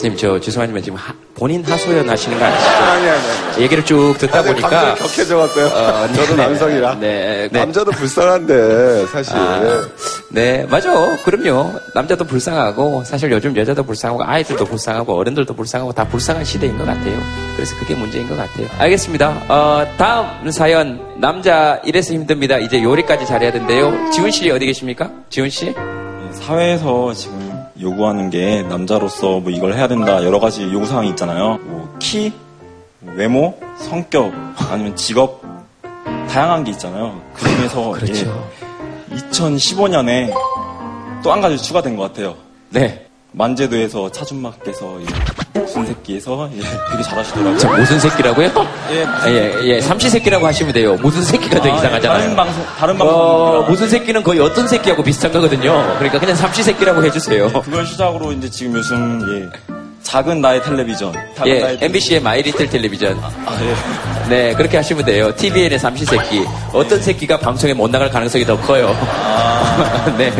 선생님 0.00 0.16
저 0.18 0.40
죄송하지만 0.40 0.82
지금 0.82 0.96
하- 0.98 1.12
본인 1.34 1.62
하소연 1.62 2.08
하시는 2.08 2.38
거 2.38 2.44
아니시죠? 2.44 2.70
아니, 2.70 3.08
아니, 3.08 3.18
아니. 3.54 3.62
얘기를 3.62 3.84
쭉 3.84 4.14
듣다 4.18 4.38
아니, 4.38 4.48
보니까 4.48 4.94
격해져 4.94 5.36
갖고요. 5.36 5.66
어, 5.66 6.06
네, 6.08 6.14
저도 6.14 6.36
네, 6.36 6.42
남성이라. 6.42 6.94
네, 7.00 7.48
네. 7.52 7.58
남자도 7.60 7.90
불쌍한데 7.90 9.06
사실. 9.08 9.36
아, 9.36 9.82
네, 10.30 10.66
맞아. 10.70 10.90
그럼요. 11.24 11.72
남자도 11.94 12.24
불쌍하고, 12.24 13.04
사실 13.04 13.30
요즘 13.30 13.54
여자도 13.56 13.82
불쌍하고, 13.84 14.22
아이들도 14.24 14.64
불쌍하고, 14.64 15.14
어른들도 15.18 15.52
불쌍하고, 15.54 15.92
다 15.92 16.06
불쌍한 16.08 16.44
시대인 16.44 16.78
것 16.78 16.84
같아요. 16.86 17.18
그래서 17.56 17.74
그게 17.78 17.94
문제인 17.94 18.26
것 18.28 18.36
같아요. 18.36 18.66
알겠습니다. 18.78 19.28
어, 19.48 19.84
다음 19.98 20.50
사연. 20.50 21.00
남자 21.20 21.78
이래서 21.84 22.14
힘듭니다. 22.14 22.56
이제 22.58 22.82
요리까지 22.82 23.26
잘해야 23.26 23.52
된대요. 23.52 23.92
지훈 24.12 24.30
씨 24.30 24.50
어디 24.50 24.64
계십니까? 24.64 25.10
지훈 25.28 25.50
씨? 25.50 25.74
사회에서 26.32 27.12
지금 27.12 27.49
요구하는 27.80 28.30
게 28.30 28.62
남자로서 28.62 29.40
뭐 29.40 29.50
이걸 29.50 29.74
해야 29.74 29.88
된다 29.88 30.24
여러 30.24 30.38
가지 30.38 30.62
요구 30.72 30.86
사항이 30.86 31.08
있잖아요. 31.10 31.58
뭐 31.64 31.96
키, 31.98 32.32
뭐 33.00 33.14
외모, 33.14 33.58
성격, 33.78 34.32
아니면 34.70 34.94
직업 34.96 35.40
다양한 36.28 36.64
게 36.64 36.70
있잖아요. 36.72 37.20
그 37.34 37.48
중에서 37.48 37.90
그렇죠. 37.92 38.48
2015년에 39.10 40.32
또 41.22 41.32
한 41.32 41.40
가지 41.40 41.58
추가된 41.58 41.96
것 41.96 42.04
같아요. 42.04 42.34
네. 42.70 43.06
만재도에서 43.32 44.10
차준마께서 44.10 44.98
예, 45.02 45.60
무슨 45.60 45.86
새끼에서 45.86 46.50
예, 46.56 46.60
되게 46.90 47.02
잘하시더라고요. 47.02 47.58
자, 47.58 47.70
무슨 47.70 48.00
새끼라고요? 48.00 48.50
예, 48.92 49.04
아, 49.04 49.28
예, 49.28 49.54
예, 49.64 49.80
삼시새끼라고 49.80 50.46
하시면 50.46 50.72
돼요. 50.72 50.96
무슨 50.96 51.22
새끼가 51.22 51.60
더 51.60 51.68
아, 51.68 51.72
예, 51.72 51.76
이상하잖아요. 51.76 52.18
다른 52.20 52.36
방송, 52.36 52.64
다른 52.78 52.94
어, 53.00 53.04
방송입니다. 53.04 53.70
무슨 53.70 53.88
새끼는 53.88 54.22
거의 54.22 54.40
어떤 54.40 54.66
새끼하고 54.66 55.02
비슷한 55.02 55.32
거거든요. 55.32 55.94
그러니까 55.98 56.18
그냥 56.18 56.34
삼시새끼라고 56.34 57.04
해주세요. 57.04 57.50
그걸 57.62 57.86
시작으로 57.86 58.32
이제 58.32 58.50
지금 58.50 58.74
요즘 58.74 59.22
예, 59.32 59.74
작은 60.02 60.40
나의 60.40 60.62
텔레비전, 60.64 61.12
작은 61.36 61.52
예, 61.52 61.60
나의 61.60 61.78
MBC의 61.82 62.20
마이리틀 62.20 62.68
텔레비전. 62.68 63.16
아, 63.22 63.58
예. 63.62 64.28
네, 64.28 64.54
그렇게 64.54 64.76
하시면 64.76 65.04
돼요. 65.04 65.34
TVN의 65.36 65.78
삼시새끼. 65.78 66.44
어떤 66.72 67.00
새끼가 67.00 67.38
방송에 67.38 67.74
못 67.74 67.90
나갈 67.90 68.10
가능성이 68.10 68.44
더 68.44 68.56
커요. 68.60 68.94
네. 70.18 70.32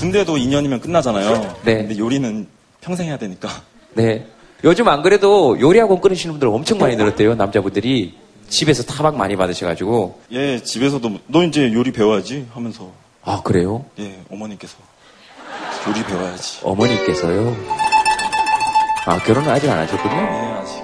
군대도 0.00 0.36
2년이면 0.36 0.80
끝나잖아요. 0.80 1.56
네. 1.64 1.78
근데 1.78 1.98
요리는 1.98 2.46
평생 2.80 3.08
해야 3.08 3.18
되니까. 3.18 3.48
네. 3.94 4.26
요즘 4.64 4.88
안 4.88 5.02
그래도 5.02 5.58
요리학원 5.60 6.00
끊으시는 6.00 6.34
분들 6.34 6.48
엄청 6.48 6.78
많이 6.78 6.96
늘었대요. 6.96 7.34
남자분들이. 7.34 8.14
집에서 8.48 8.82
타박 8.82 9.16
많이 9.16 9.36
받으셔가지고. 9.36 10.20
예, 10.32 10.62
집에서도 10.62 11.18
너 11.26 11.44
이제 11.44 11.70
요리 11.74 11.92
배워야지 11.92 12.46
하면서 12.54 12.90
아, 13.22 13.42
그래요? 13.42 13.84
예, 13.98 14.20
어머님께서 14.30 14.74
요리 15.86 16.02
배워야지. 16.04 16.60
어머니께서요. 16.62 17.54
아, 19.04 19.18
결혼은 19.18 19.50
아직 19.50 19.68
안 19.68 19.78
하셨군요? 19.80 20.14
네, 20.14 20.52
아직. 20.52 20.82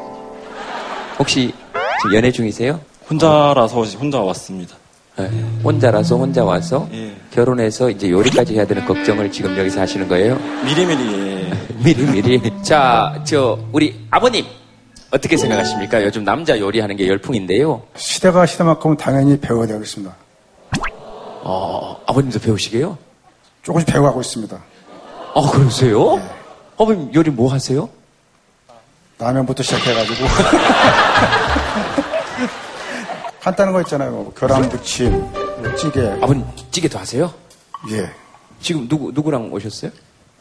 혹시 1.19 1.55
지금 2.03 2.17
연애 2.17 2.31
중이세요? 2.31 2.81
혼자라서 3.09 3.83
혼자 3.83 4.21
왔습니다. 4.21 4.77
네. 5.17 5.29
혼자라서 5.63 6.17
혼자 6.17 6.45
와서 6.45 6.89
예. 6.93 7.15
결혼해서 7.31 7.89
이제 7.91 8.11
요리까지 8.11 8.55
해야 8.55 8.67
되는 8.67 8.85
걱정을 8.85 9.31
지금 9.31 9.57
여기서 9.57 9.81
하시는 9.81 10.09
거예요? 10.09 10.37
미리미리 10.65 11.13
예. 11.13 11.53
미리미리. 11.85 12.63
자, 12.63 13.21
저 13.25 13.59
우리 13.73 14.07
아버님 14.11 14.45
어떻게 15.11 15.37
생각하십니까? 15.37 16.03
요즘 16.05 16.25
남자 16.25 16.59
요리하는 16.59 16.97
게 16.97 17.07
열풍인데요. 17.07 17.83
시대가 17.97 18.45
시대만큼은 18.47 18.97
당연히 18.97 19.39
배워야 19.39 19.67
되겠습니다. 19.69 20.15
어, 21.47 22.01
아버님도 22.07 22.41
배우시게요? 22.41 22.99
조금씩 23.63 23.87
배워가고 23.87 24.21
있습니다. 24.21 24.57
아, 25.37 25.51
그러세요? 25.53 26.21
아버님 26.77 27.13
요리 27.15 27.31
뭐 27.31 27.53
하세요? 27.53 27.89
라면부터 29.19 29.63
시작해가지고. 29.63 30.25
간단한 33.45 33.75
거 33.75 33.83
있잖아요. 33.83 34.11
뭐 34.11 34.33
계란 34.33 34.67
부침, 34.71 35.21
뭐 35.21 35.77
찌개. 35.77 36.01
아버님 36.23 36.47
찌개도 36.71 36.99
하세요? 36.99 37.31
예. 37.91 38.11
지금 38.63 38.89
누구 38.89 39.13
누구랑 39.13 39.53
오셨어요? 39.53 39.91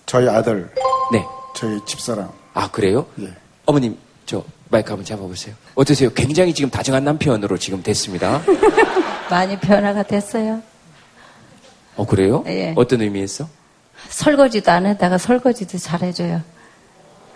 저희 0.05 0.29
아들, 0.29 0.71
네. 1.11 1.25
저희 1.53 1.77
집사람. 1.85 2.29
아, 2.53 2.71
그래요? 2.71 3.05
예. 3.19 3.33
어머님 3.65 3.97
저 4.25 4.41
마이크 4.69 4.89
한번 4.89 5.03
잡아보세요. 5.03 5.53
어떠세요? 5.75 6.11
굉장히 6.13 6.53
지금 6.53 6.69
다정한 6.69 7.03
남편으로 7.03 7.57
지금 7.57 7.83
됐습니다. 7.83 8.41
많이 9.29 9.59
변화가 9.59 10.03
됐어요. 10.03 10.61
어, 11.97 12.05
그래요? 12.05 12.45
예. 12.47 12.73
어떤 12.77 13.01
의미에서? 13.01 13.49
설거지도 14.07 14.71
안 14.71 14.85
해다가 14.85 15.17
설거지도 15.17 15.77
잘 15.77 16.01
해줘요. 16.03 16.41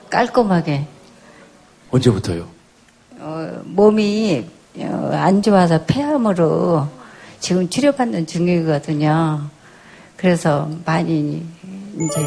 깔끔하게. 0.10 0.88
언제부터요? 1.92 2.48
어, 3.20 3.62
몸이 3.66 4.46
어, 4.48 4.57
안 4.84 5.42
좋아서 5.42 5.84
폐암으로 5.86 6.88
지금 7.40 7.70
치료받는 7.70 8.28
중이거든요. 8.28 9.50
그래서 10.16 10.70
많이 10.86 11.46
이제 11.96 12.26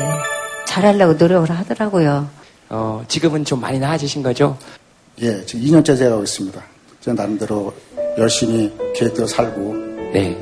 잘하려고 0.66 1.14
노력을 1.14 1.50
하더라고요. 1.50 2.28
어, 2.68 3.04
지금은 3.08 3.44
좀 3.44 3.60
많이 3.60 3.78
나아지신 3.78 4.22
거죠? 4.22 4.56
예, 5.20 5.44
지금 5.44 5.64
2년째 5.64 5.98
제가 5.98 6.16
있습니다. 6.18 6.62
제 7.00 7.12
나름대로 7.12 7.74
열심히 8.16 8.72
계획대로 8.94 9.26
살고, 9.26 9.74
네. 10.12 10.38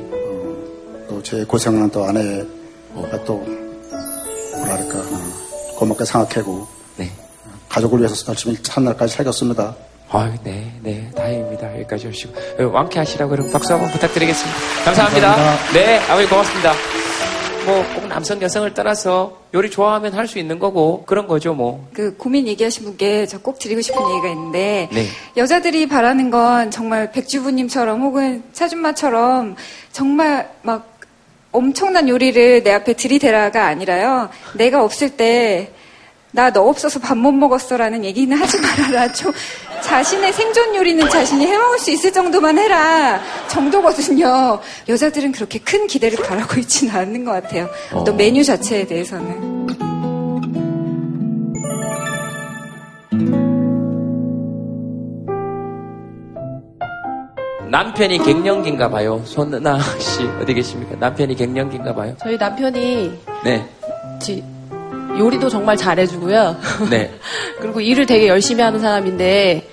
또제 1.09 1.43
고생하는 1.45 1.89
또 1.89 2.03
아내가 2.03 3.23
또, 3.25 3.37
뭐랄까, 4.57 4.99
어, 4.99 5.75
고맙게 5.77 6.05
생각하고, 6.05 6.67
네. 6.97 7.11
가족을 7.67 7.99
위해서 7.99 8.15
열심히 8.27 8.55
참날까지 8.61 9.15
살겠습니다. 9.15 9.75
아, 10.11 10.33
네, 10.43 10.71
네, 10.81 11.09
다행입니다. 11.15 11.71
여기까지 11.75 12.07
오시고 12.07 12.33
어, 12.63 12.67
완쾌하시라고 12.71 13.29
그럼 13.29 13.51
박수 13.51 13.73
한번 13.73 13.91
부탁드리겠습니다. 13.91 14.59
감사합니다. 14.85 15.27
감사합니다. 15.35 15.73
네, 15.73 15.99
아버지 16.09 16.27
고맙습니다. 16.27 16.73
뭐 17.65 17.83
꼭 17.93 18.07
남성 18.07 18.41
여성을 18.41 18.73
떠나서 18.73 19.37
요리 19.53 19.69
좋아하면 19.69 20.13
할 20.13 20.27
수 20.27 20.39
있는 20.39 20.57
거고 20.57 21.03
그런 21.05 21.27
거죠, 21.27 21.53
뭐. 21.53 21.87
그 21.93 22.15
고민 22.17 22.47
얘기하신 22.47 22.83
분께 22.85 23.25
저 23.27 23.37
꼭 23.39 23.59
드리고 23.59 23.81
싶은 23.81 24.01
얘기가 24.11 24.29
있는데 24.29 24.89
네. 24.91 25.05
여자들이 25.37 25.87
바라는 25.87 26.31
건 26.31 26.71
정말 26.71 27.11
백주부님처럼 27.11 28.01
혹은 28.01 28.43
차준마처럼 28.53 29.55
정말 29.91 30.49
막 30.63 30.97
엄청난 31.51 32.07
요리를 32.09 32.63
내 32.63 32.71
앞에 32.73 32.93
들이대라가 32.93 33.65
아니라요. 33.67 34.29
내가 34.55 34.83
없을 34.83 35.11
때 35.17 35.71
나 36.31 36.51
너 36.51 36.61
없어서 36.67 36.99
밥 36.99 37.17
못 37.17 37.31
먹었어라는 37.31 38.05
얘기는 38.05 38.35
하지 38.37 38.59
말아라. 38.61 39.11
좀 39.11 39.31
자신의 39.81 40.31
생존 40.33 40.75
요리는 40.75 41.09
자신이 41.09 41.45
해먹을 41.47 41.79
수 41.79 41.89
있을 41.91 42.11
정도만 42.13 42.57
해라 42.57 43.19
정도거든요. 43.47 44.59
여자들은 44.87 45.31
그렇게 45.31 45.59
큰 45.59 45.87
기대를 45.87 46.23
바라고 46.23 46.59
있지는 46.59 46.93
않는 46.95 47.25
것 47.25 47.31
같아요. 47.31 47.67
어떤 47.93 48.15
메뉴 48.15 48.43
자체에 48.43 48.85
대해서는. 48.85 49.49
남편이 57.69 58.19
갱년기인가 58.19 58.89
봐요. 58.89 59.21
손은아 59.25 59.79
씨 59.99 60.23
어디 60.41 60.53
계십니까? 60.53 60.95
남편이 60.95 61.35
갱년기인가 61.35 61.93
봐요. 61.93 62.15
저희 62.19 62.37
남편이 62.37 63.11
네, 63.43 63.65
지- 64.19 64.43
요리도 65.19 65.49
정말 65.49 65.75
잘해주고요. 65.75 66.55
네. 66.89 67.13
그리고 67.59 67.81
일을 67.81 68.05
되게 68.05 68.27
열심히 68.27 68.63
하는 68.63 68.79
사람인데 68.79 69.69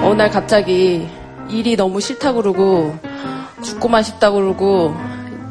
어느 0.00 0.14
날 0.14 0.30
갑자기 0.30 1.08
일이 1.48 1.76
너무 1.76 2.00
싫다 2.00 2.32
그러고 2.32 2.96
죽고만 3.62 4.02
싶다 4.02 4.32
그러고 4.32 4.94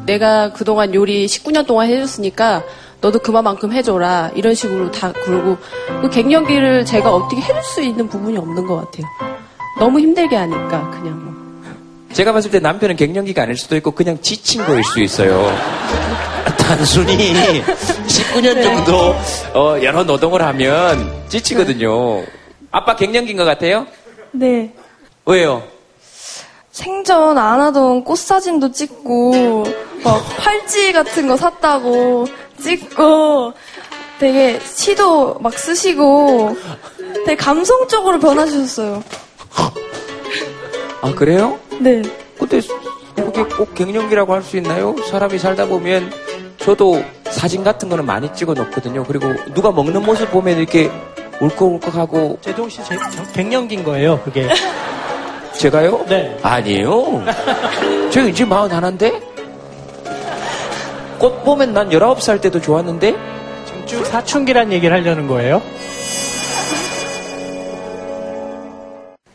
내가 0.06 0.52
그동안 0.52 0.94
요리 0.94 1.26
19년 1.26 1.66
동안 1.66 1.88
해줬으니까 1.88 2.64
너도 3.00 3.20
그만큼 3.20 3.72
해줘라 3.72 4.32
이런 4.36 4.54
식으로 4.54 4.92
다 4.92 5.12
그러고 5.12 5.58
그 6.02 6.10
갱년기를 6.10 6.86
제가 6.86 7.14
어떻게 7.14 7.42
해줄 7.42 7.64
수 7.64 7.82
있는 7.82 8.08
부분이 8.08 8.38
없는 8.38 8.68
것 8.68 8.76
같아요. 8.76 9.06
너무 9.80 10.00
힘들게 10.00 10.36
하니까 10.36 10.90
그냥 10.92 11.24
뭐. 11.24 11.41
제가 12.14 12.34
봤을 12.34 12.52
때 12.52 12.60
남편은 12.60 12.96
갱년기가 12.96 13.44
아닐 13.44 13.56
수도 13.58 13.76
있고 13.78 13.92
그냥 13.92 14.20
지친 14.22 14.64
거일 14.66 14.84
수 14.84 15.00
있어요. 15.02 15.46
단순히 16.58 17.34
19년 18.08 18.62
정도 18.64 19.16
어, 19.54 19.82
여러 19.82 20.04
노동을 20.04 20.42
하면 20.42 21.12
지치거든요. 21.30 22.24
아빠 22.72 22.96
갱년기인 22.96 23.38
것 23.38 23.44
같아요? 23.46 23.86
네. 24.32 24.74
왜요? 25.26 25.64
생전 26.72 27.38
안 27.38 27.60
하던 27.60 28.04
꽃 28.06 28.18
사진도 28.18 28.72
찍고, 28.72 29.66
막 30.04 30.24
팔찌 30.38 30.94
같은 30.94 31.28
거 31.28 31.36
샀다고 31.36 32.28
찍고, 32.62 33.54
되게 34.20 34.58
시도 34.64 35.38
막 35.40 35.54
쓰시고, 35.58 36.56
되게 37.26 37.36
감성적으로 37.36 38.20
변하셨어요. 38.20 39.04
아 41.02 41.14
그래요? 41.14 41.60
네. 41.82 42.02
근데 42.38 42.62
그게 43.16 43.44
꼭 43.44 43.74
갱년기라고 43.76 44.34
할 44.34 44.42
수 44.44 44.58
있나요? 44.58 44.96
사람이 45.10 45.38
살다 45.40 45.66
보면 45.66 46.12
저도 46.58 47.04
사진 47.30 47.64
같은 47.64 47.90
거는 47.90 48.06
많이 48.06 48.32
찍어 48.34 48.54
놓거든요. 48.54 49.04
그리고 49.04 49.34
누가 49.54 49.72
먹는 49.72 50.04
모습 50.04 50.30
보면 50.32 50.58
이렇게 50.58 50.92
울컥울컥하고 51.40 52.38
제동 52.42 52.70
씨 52.70 52.84
제- 52.84 52.98
저- 53.16 53.24
갱년기인 53.34 53.84
거예요, 53.84 54.20
그게. 54.24 54.48
제가요? 55.58 56.06
네. 56.08 56.38
아니에요. 56.42 57.24
저 58.12 58.28
이제 58.28 58.46
마흔 58.46 58.72
하나인데? 58.72 59.20
꽃 61.20 61.44
보면 61.44 61.74
난 61.74 61.90
19살 61.90 62.42
때도 62.42 62.60
좋았는데? 62.62 63.16
지금 63.66 63.86
쭉 63.86 64.06
사춘기란 64.06 64.72
얘기를 64.72 64.96
하려는 64.96 65.28
거예요? 65.28 65.62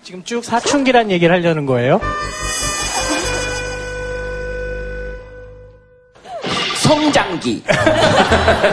지금 0.07 0.23
쭉 0.23 0.45
사춘기란 0.45 1.11
얘기를 1.11 1.35
하려는 1.35 1.67
거예요? 1.67 2.01
성장기. 6.81 7.65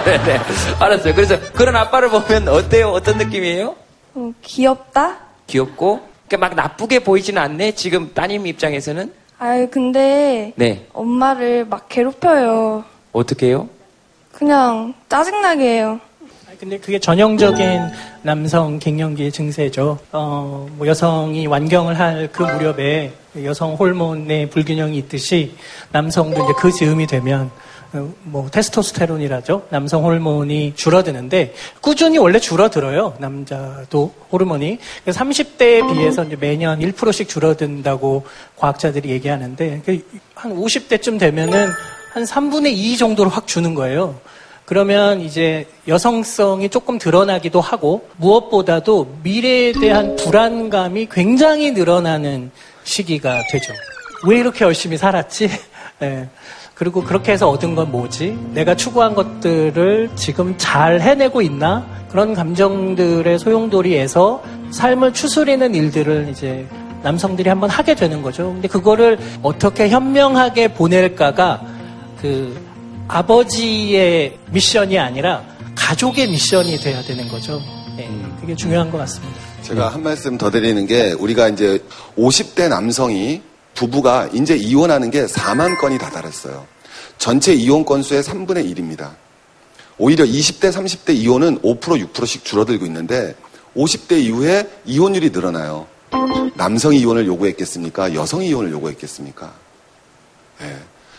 네, 0.05 0.23
네. 0.25 0.39
알았어요. 0.79 1.15
그래서 1.15 1.39
그런 1.53 1.75
아빠를 1.75 2.09
보면 2.09 2.49
어때요? 2.49 2.89
어떤 2.89 3.17
느낌이에요? 3.17 3.75
어, 4.13 4.31
귀엽다? 4.43 5.17
귀엽고? 5.47 6.01
그러니까 6.27 6.49
막 6.49 6.55
나쁘게 6.55 6.99
보이지는 6.99 7.41
않네? 7.41 7.71
지금 7.71 8.13
따님 8.13 8.45
입장에서는? 8.45 9.11
아유, 9.39 9.67
근데 9.71 10.53
네. 10.55 10.85
엄마를 10.93 11.65
막 11.65 11.89
괴롭혀요. 11.89 12.83
어떻게 13.11 13.47
해요? 13.47 13.67
그냥 14.31 14.93
짜증나게 15.09 15.63
해요. 15.63 15.99
근데 16.59 16.77
그게 16.77 16.99
전형적인 16.99 17.81
남성 18.21 18.79
갱년기의 18.79 19.31
증세죠. 19.31 19.99
어, 20.11 20.67
뭐 20.77 20.87
여성이 20.87 21.47
완경을 21.47 21.99
할 21.99 22.29
그 22.31 22.43
무렵에 22.43 23.11
여성 23.43 23.73
호르몬의 23.75 24.49
불균형이 24.49 24.97
있듯이 24.99 25.55
남성도 25.91 26.43
이제 26.43 26.53
그 26.57 26.71
즈음이 26.71 27.07
되면 27.07 27.49
어, 27.93 28.09
뭐 28.23 28.49
테스토스테론이라죠. 28.49 29.67
남성 29.69 30.03
호르몬이 30.03 30.73
줄어드는데 30.75 31.53
꾸준히 31.81 32.17
원래 32.17 32.39
줄어들어요. 32.39 33.15
남자도 33.19 34.13
호르몬이. 34.31 34.79
그래서 35.03 35.19
30대에 35.23 35.93
비해서 35.93 36.23
이제 36.23 36.35
매년 36.39 36.79
1%씩 36.79 37.27
줄어든다고 37.29 38.25
과학자들이 38.57 39.09
얘기하는데 39.09 39.81
그한 39.85 40.55
50대쯤 40.55 41.19
되면은 41.19 41.69
한 42.13 42.23
3분의 42.23 42.73
2 42.73 42.97
정도로 42.97 43.29
확 43.29 43.47
주는 43.47 43.73
거예요. 43.73 44.19
그러면 44.65 45.21
이제 45.21 45.67
여성성이 45.87 46.69
조금 46.69 46.97
드러나기도 46.97 47.59
하고 47.59 48.07
무엇보다도 48.17 49.17
미래에 49.23 49.73
대한 49.73 50.15
불안감이 50.15 51.07
굉장히 51.11 51.71
늘어나는 51.71 52.51
시기가 52.83 53.41
되죠. 53.51 53.73
왜 54.25 54.39
이렇게 54.39 54.63
열심히 54.63 54.97
살았지? 54.97 55.49
예. 56.01 56.29
그리고 56.75 57.03
그렇게 57.03 57.33
해서 57.33 57.49
얻은 57.49 57.75
건 57.75 57.91
뭐지? 57.91 58.37
내가 58.53 58.75
추구한 58.75 59.13
것들을 59.13 60.09
지금 60.15 60.55
잘 60.57 61.01
해내고 61.01 61.41
있나? 61.41 61.85
그런 62.09 62.33
감정들의 62.33 63.39
소용돌이에서 63.39 64.43
삶을 64.71 65.13
추스리는 65.13 65.75
일들을 65.75 66.29
이제 66.31 66.67
남성들이 67.03 67.49
한번 67.49 67.69
하게 67.69 67.95
되는 67.95 68.21
거죠. 68.21 68.53
근데 68.53 68.67
그거를 68.67 69.19
어떻게 69.43 69.89
현명하게 69.89 70.69
보낼까가 70.69 71.61
그 72.21 72.57
아버지의 73.07 74.37
미션이 74.51 74.97
아니라 74.97 75.43
가족의 75.75 76.29
미션이 76.29 76.77
돼야 76.77 77.01
되는 77.03 77.27
거죠. 77.27 77.61
예, 77.97 78.09
그게 78.39 78.55
중요한 78.55 78.89
것 78.89 78.97
같습니다. 78.99 79.39
제가 79.61 79.89
한 79.89 80.03
말씀 80.03 80.37
더 80.37 80.49
드리는 80.49 80.85
게 80.85 81.13
우리가 81.13 81.49
이제 81.49 81.83
50대 82.17 82.69
남성이 82.69 83.41
부부가 83.75 84.29
이제 84.33 84.55
이혼하는 84.55 85.11
게 85.11 85.25
4만 85.25 85.79
건이 85.79 85.97
다다랐어요. 85.97 86.65
전체 87.17 87.53
이혼 87.53 87.85
건수의 87.85 88.23
3분의 88.23 88.75
1입니다. 88.75 89.11
오히려 89.97 90.25
20대, 90.25 90.71
30대 90.71 91.15
이혼은 91.15 91.59
5% 91.59 91.79
6%씩 91.79 92.43
줄어들고 92.43 92.85
있는데 92.87 93.35
50대 93.75 94.21
이후에 94.21 94.67
이혼율이 94.85 95.29
늘어나요. 95.29 95.87
남성이 96.55 96.99
이혼을 96.99 97.25
요구했겠습니까? 97.25 98.13
여성이 98.13 98.49
이혼을 98.49 98.71
요구했겠습니까? 98.71 99.53
예. 100.61 100.77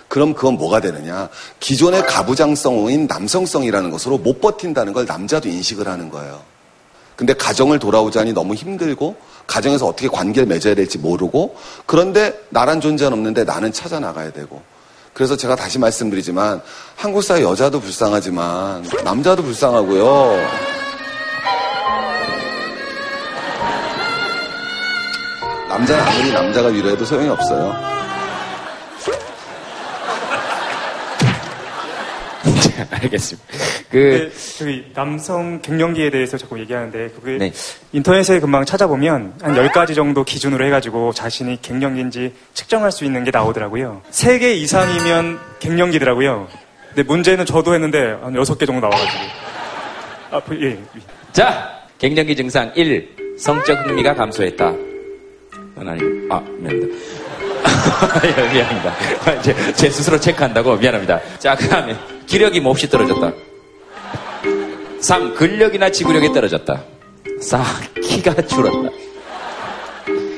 그럼 0.08 0.34
그건 0.34 0.54
뭐가 0.54 0.80
되느냐? 0.80 1.28
기존의 1.60 2.06
가부장성인 2.06 3.06
남성성이라는 3.06 3.90
것으로 3.90 4.18
못 4.18 4.40
버틴다는 4.40 4.92
걸 4.92 5.06
남자도 5.06 5.48
인식을 5.48 5.88
하는 5.88 6.10
거예요. 6.10 6.42
근데 7.16 7.32
가정을 7.32 7.78
돌아오자니 7.78 8.32
너무 8.32 8.54
힘들고 8.54 9.16
가정에서 9.46 9.86
어떻게 9.86 10.08
관계를 10.08 10.46
맺어야 10.46 10.74
될지 10.74 10.98
모르고 10.98 11.56
그런데 11.86 12.34
나란 12.48 12.80
존재는 12.80 13.12
없는데 13.12 13.44
나는 13.44 13.72
찾아 13.72 14.00
나가야 14.00 14.32
되고 14.32 14.62
그래서 15.12 15.36
제가 15.36 15.54
다시 15.54 15.78
말씀드리지만 15.78 16.60
한국 16.96 17.22
사회 17.22 17.42
여자도 17.42 17.80
불쌍하지만 17.80 18.84
남자도 19.04 19.42
불쌍하고요. 19.44 20.74
남자는 25.68 26.04
아무리 26.04 26.32
남자가 26.32 26.68
위로해도 26.68 27.04
소용이 27.04 27.28
없어요. 27.28 27.74
알겠습니다. 32.90 33.48
그 33.90 34.32
저기 34.58 34.84
남성 34.94 35.60
갱년기에 35.62 36.10
대해서 36.10 36.36
자꾸 36.36 36.58
얘기하는데 36.60 37.10
그게 37.10 37.38
네. 37.38 37.52
인터넷에 37.92 38.40
금방 38.40 38.64
찾아보면 38.64 39.34
한 39.40 39.54
10가지 39.54 39.94
정도 39.94 40.24
기준으로 40.24 40.64
해 40.64 40.70
가지고 40.70 41.12
자신이 41.12 41.60
갱년기인지 41.62 42.34
측정할 42.54 42.92
수 42.92 43.04
있는 43.04 43.24
게 43.24 43.30
나오더라고요. 43.30 44.02
3개 44.10 44.56
이상이면 44.56 45.38
갱년기더라고요. 45.60 46.48
근데 46.88 47.02
문제는 47.02 47.46
저도 47.46 47.74
했는데 47.74 47.98
한 48.22 48.32
6개 48.34 48.66
정도 48.66 48.88
나와 48.88 48.90
가지고. 48.90 49.24
아, 50.30 50.40
그, 50.40 50.60
예. 50.62 50.78
자, 51.32 51.80
갱년기 51.98 52.36
증상 52.36 52.72
1. 52.74 53.14
성적 53.38 53.74
흥미가 53.84 54.14
감소했다. 54.14 54.72
그건 55.74 55.88
아니, 55.88 56.00
아, 56.30 56.40
미안합니다. 56.40 56.96
예, 58.24 58.52
미안합니다. 58.52 59.42
제, 59.42 59.72
제 59.72 59.90
스스로 59.90 60.18
체크한다고 60.20 60.76
미안합니다. 60.76 61.20
자, 61.38 61.56
그 61.56 61.68
다음에 61.68 61.96
기력이 62.26 62.60
몹시 62.60 62.88
떨어졌다. 62.88 63.32
3. 65.00 65.34
근력이나 65.34 65.90
지구력이 65.90 66.32
떨어졌다. 66.32 66.82
4. 67.40 67.64
키가 68.02 68.34
줄었다. 68.46 68.88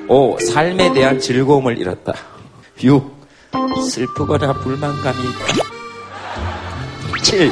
5. 0.09 0.39
삶에 0.41 0.93
대한 0.93 1.19
즐거움을 1.21 1.79
잃었다. 1.79 2.13
6. 2.83 3.17
슬프거나 3.91 4.53
불만감이 4.55 5.19
있다. 5.21 5.65
7. 7.23 7.51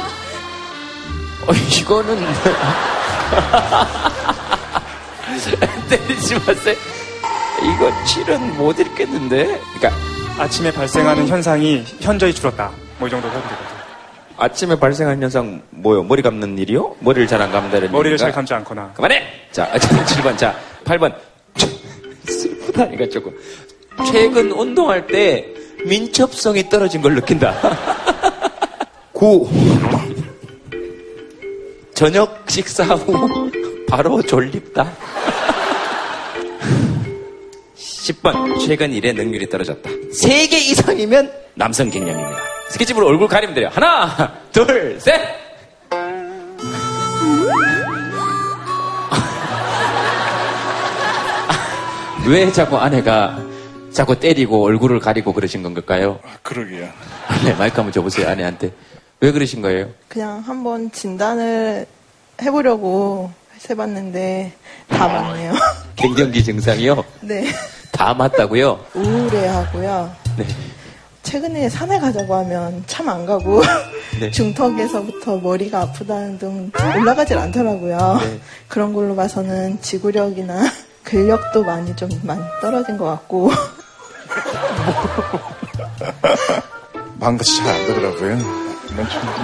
어, 1.47 1.51
이거는 1.79 2.17
때리지 5.89 6.35
마세요. 6.35 6.75
이거 7.61 7.91
7은 8.05 8.55
못 8.55 8.79
읽겠는데? 8.79 9.61
그러니까 9.77 9.91
아침에 10.43 10.71
발생하는 10.71 11.27
현상이 11.27 11.83
현저히 11.99 12.33
줄었다. 12.33 12.71
뭐 12.97 13.07
이 13.07 13.11
정도 13.11 13.27
하면 13.29 13.41
되거든요. 13.43 13.74
아침에 14.37 14.77
발생하는 14.77 15.23
현상 15.23 15.61
뭐요? 15.71 16.03
머리 16.03 16.21
감는 16.21 16.57
일이요? 16.57 16.95
머리를 16.99 17.27
잘 17.27 17.41
안 17.41 17.51
감다는 17.51 17.91
머리를? 17.91 18.17
잘 18.17 18.31
감지 18.31 18.53
않거나. 18.55 18.91
그만해! 18.93 19.23
자, 19.51 19.69
어쨌든 19.73 19.97
7번. 20.05 20.37
자, 20.37 20.55
8번. 20.83 21.13
슬프다니까 22.27 23.07
조금. 23.09 23.31
최근 24.11 24.51
운동할 24.51 25.07
때 25.07 25.45
민첩성이 25.85 26.67
떨어진 26.69 27.01
걸 27.01 27.15
느낀다. 27.15 27.55
9. 29.13 29.49
저녁 31.93 32.43
식사 32.49 32.83
후 32.83 33.49
바로 33.87 34.21
졸립다. 34.21 34.91
10번. 37.77 38.59
최근 38.65 38.91
일의 38.91 39.13
능률이 39.13 39.47
떨어졌다. 39.49 39.89
3개 39.89 40.51
이상이면 40.53 41.31
남성 41.53 41.89
갱년입니다. 41.89 42.54
스케치북으로 42.69 43.07
얼굴 43.07 43.27
가리면 43.27 43.55
돼요. 43.55 43.69
하나, 43.71 44.33
둘, 44.51 44.99
셋! 44.99 45.19
왜 52.27 52.51
자꾸 52.51 52.77
아내가 52.77 53.37
자꾸 53.93 54.19
때리고 54.19 54.65
얼굴을 54.65 54.99
가리고 54.99 55.31
그러신 55.31 55.61
건가요? 55.63 56.19
그러게요. 56.41 56.89
네, 57.45 57.53
마이크 57.53 57.75
한번 57.77 57.91
줘보세요, 57.93 58.27
아내한테. 58.29 58.71
왜 59.21 59.31
그러신 59.31 59.61
거예요? 59.61 59.89
그냥 60.09 60.43
한번 60.45 60.91
진단을 60.91 61.85
해보려고 62.41 63.31
해봤는데 63.69 64.51
다 64.89 65.07
맞네요. 65.07 65.53
갱년기 65.95 66.43
증상이요? 66.43 67.03
네. 67.21 67.45
다 67.91 68.13
맞다고요? 68.13 68.85
우울해하고요. 68.93 70.15
네. 70.37 70.45
최근에 71.25 71.69
산에 71.69 71.99
가자고 71.99 72.35
하면 72.35 72.83
참 72.87 73.09
안 73.09 73.25
가고 73.25 73.61
네. 74.19 74.31
중턱에서부터 74.31 75.37
머리가 75.37 75.81
아프다는 75.81 76.37
등 76.39 76.71
올라가질 76.97 77.37
않더라고요. 77.37 78.19
네. 78.23 78.39
그런 78.67 78.93
걸로 78.93 79.15
봐서는 79.15 79.79
지구력이나 79.81 80.63
근력도 81.03 81.63
많이 81.63 81.95
좀 81.95 82.09
많이 82.23 82.41
떨어진 82.61 82.97
것 82.97 83.05
같고 83.05 83.51
마음같이 87.19 87.57
잘 87.57 87.67
안 87.75 87.85
되더라고요. 87.87 88.37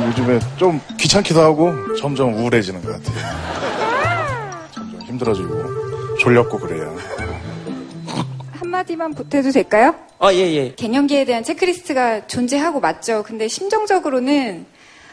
요즘에 0.07 0.39
좀 0.57 0.79
귀찮기도 0.97 1.41
하고 1.41 1.73
점점 1.97 2.33
우울해지는 2.33 2.81
것 2.81 2.91
같아요. 2.93 3.15
점점 4.73 5.01
힘들어지고 5.01 6.17
졸렸고 6.19 6.57
그래요. 6.59 6.95
한마디만 8.71 9.13
보태도 9.13 9.51
될까요? 9.51 9.93
아, 10.17 10.33
예, 10.33 10.37
예. 10.37 10.73
갱년기에 10.75 11.25
대한 11.25 11.43
체크리스트가 11.43 12.27
존재하고 12.27 12.79
맞죠. 12.79 13.23
근데 13.23 13.47
심정적으로는 13.47 14.65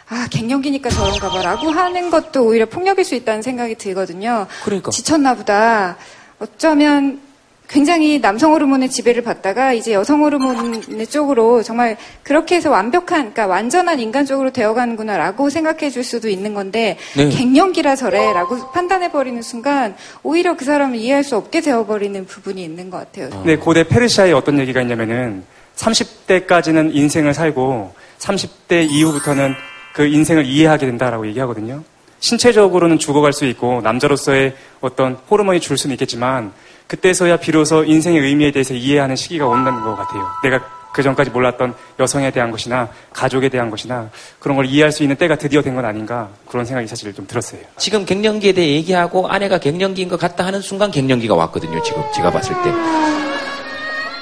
아, 0.08 0.26
갱년기니까 0.30 0.88
저런가 0.88 1.28
봐. 1.28 1.42
라고 1.42 1.68
하는 1.68 2.08
것도 2.10 2.46
오히려 2.46 2.66
폭력일 2.66 3.04
수 3.04 3.14
있다는 3.14 3.42
생각이 3.42 3.74
들거든요. 3.74 4.46
그러니까. 4.64 4.90
지쳤나 4.90 5.34
보다. 5.34 5.96
어쩌면 6.38 7.20
굉장히 7.68 8.20
남성 8.20 8.52
호르몬의 8.52 8.88
지배를 8.88 9.22
받다가 9.22 9.74
이제 9.74 9.92
여성 9.92 10.22
호르몬의 10.22 11.06
쪽으로 11.06 11.62
정말 11.62 11.98
그렇게 12.22 12.56
해서 12.56 12.70
완벽한, 12.70 13.32
그러니까 13.32 13.46
완전한 13.46 14.00
인간 14.00 14.24
쪽으로 14.24 14.50
되어가는구나라고 14.50 15.50
생각해 15.50 15.90
줄 15.90 16.02
수도 16.02 16.28
있는 16.30 16.54
건데 16.54 16.96
네. 17.14 17.28
갱년기라 17.28 17.94
저래라고 17.94 18.70
판단해 18.72 19.12
버리는 19.12 19.40
순간 19.42 19.94
오히려 20.22 20.56
그 20.56 20.64
사람을 20.64 20.96
이해할 20.96 21.22
수 21.22 21.36
없게 21.36 21.60
되어버리는 21.60 22.24
부분이 22.26 22.64
있는 22.64 22.88
것 22.88 22.98
같아요. 22.98 23.28
근데 23.28 23.56
고대 23.56 23.86
페르시아에 23.86 24.32
어떤 24.32 24.58
얘기가 24.58 24.80
있냐면은 24.80 25.44
30대까지는 25.76 26.94
인생을 26.94 27.34
살고 27.34 27.92
30대 28.18 28.90
이후부터는 28.90 29.54
그 29.92 30.06
인생을 30.06 30.46
이해하게 30.46 30.86
된다라고 30.86 31.26
얘기하거든요. 31.28 31.82
신체적으로는 32.20 32.98
죽어갈 32.98 33.32
수 33.32 33.44
있고 33.44 33.80
남자로서의 33.82 34.54
어떤 34.80 35.18
호르몬이 35.30 35.60
줄 35.60 35.76
수는 35.76 35.94
있겠지만 35.94 36.52
그때서야 36.88 37.36
비로소 37.36 37.84
인생의 37.84 38.20
의미에 38.20 38.50
대해서 38.50 38.74
이해하는 38.74 39.14
시기가 39.14 39.46
온다는 39.46 39.82
것 39.82 39.94
같아요. 39.96 40.26
내가 40.42 40.60
그 40.92 41.02
전까지 41.02 41.30
몰랐던 41.30 41.74
여성에 42.00 42.30
대한 42.30 42.50
것이나 42.50 42.88
가족에 43.12 43.50
대한 43.50 43.70
것이나 43.70 44.08
그런 44.40 44.56
걸 44.56 44.64
이해할 44.66 44.90
수 44.90 45.02
있는 45.02 45.16
때가 45.16 45.36
드디어 45.36 45.60
된 45.62 45.74
건 45.76 45.84
아닌가 45.84 46.28
그런 46.48 46.64
생각이 46.64 46.88
사실 46.88 47.12
좀 47.14 47.26
들었어요. 47.26 47.60
지금 47.76 48.04
갱년기에 48.06 48.52
대해 48.52 48.72
얘기하고 48.76 49.28
아내가 49.28 49.58
갱년기인 49.58 50.08
것 50.08 50.18
같다 50.18 50.46
하는 50.46 50.60
순간 50.62 50.90
갱년기가 50.90 51.34
왔거든요. 51.34 51.80
지금 51.82 52.02
제가 52.14 52.30
봤을 52.32 52.54
때. 52.64 52.72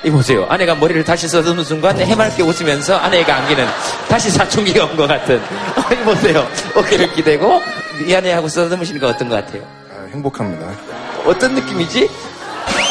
이 0.05 0.11
보세요. 0.11 0.45
아내가 0.49 0.75
머리를 0.75 1.03
다시 1.05 1.27
써주는 1.29 1.63
순간 1.65 1.97
해맑게 1.99 2.43
웃으면서 2.43 2.97
아내가 2.97 3.37
안기는 3.37 3.65
다시 4.09 4.29
사춘기가 4.31 4.85
온 4.87 4.97
것 4.97 5.07
같은. 5.07 5.37
어, 5.79 5.93
이 5.93 5.97
보세요. 6.05 6.47
어깨를 6.75 7.13
기대고 7.15 7.61
미안해 8.05 8.33
하고 8.33 8.49
써듬으시는 8.49 9.01
거 9.01 9.07
어떤 9.09 9.29
것 9.29 9.37
같아요? 9.37 9.63
아, 9.91 10.07
행복합니다. 10.13 10.67
어떤 11.25 11.55
느낌이지? 11.55 12.09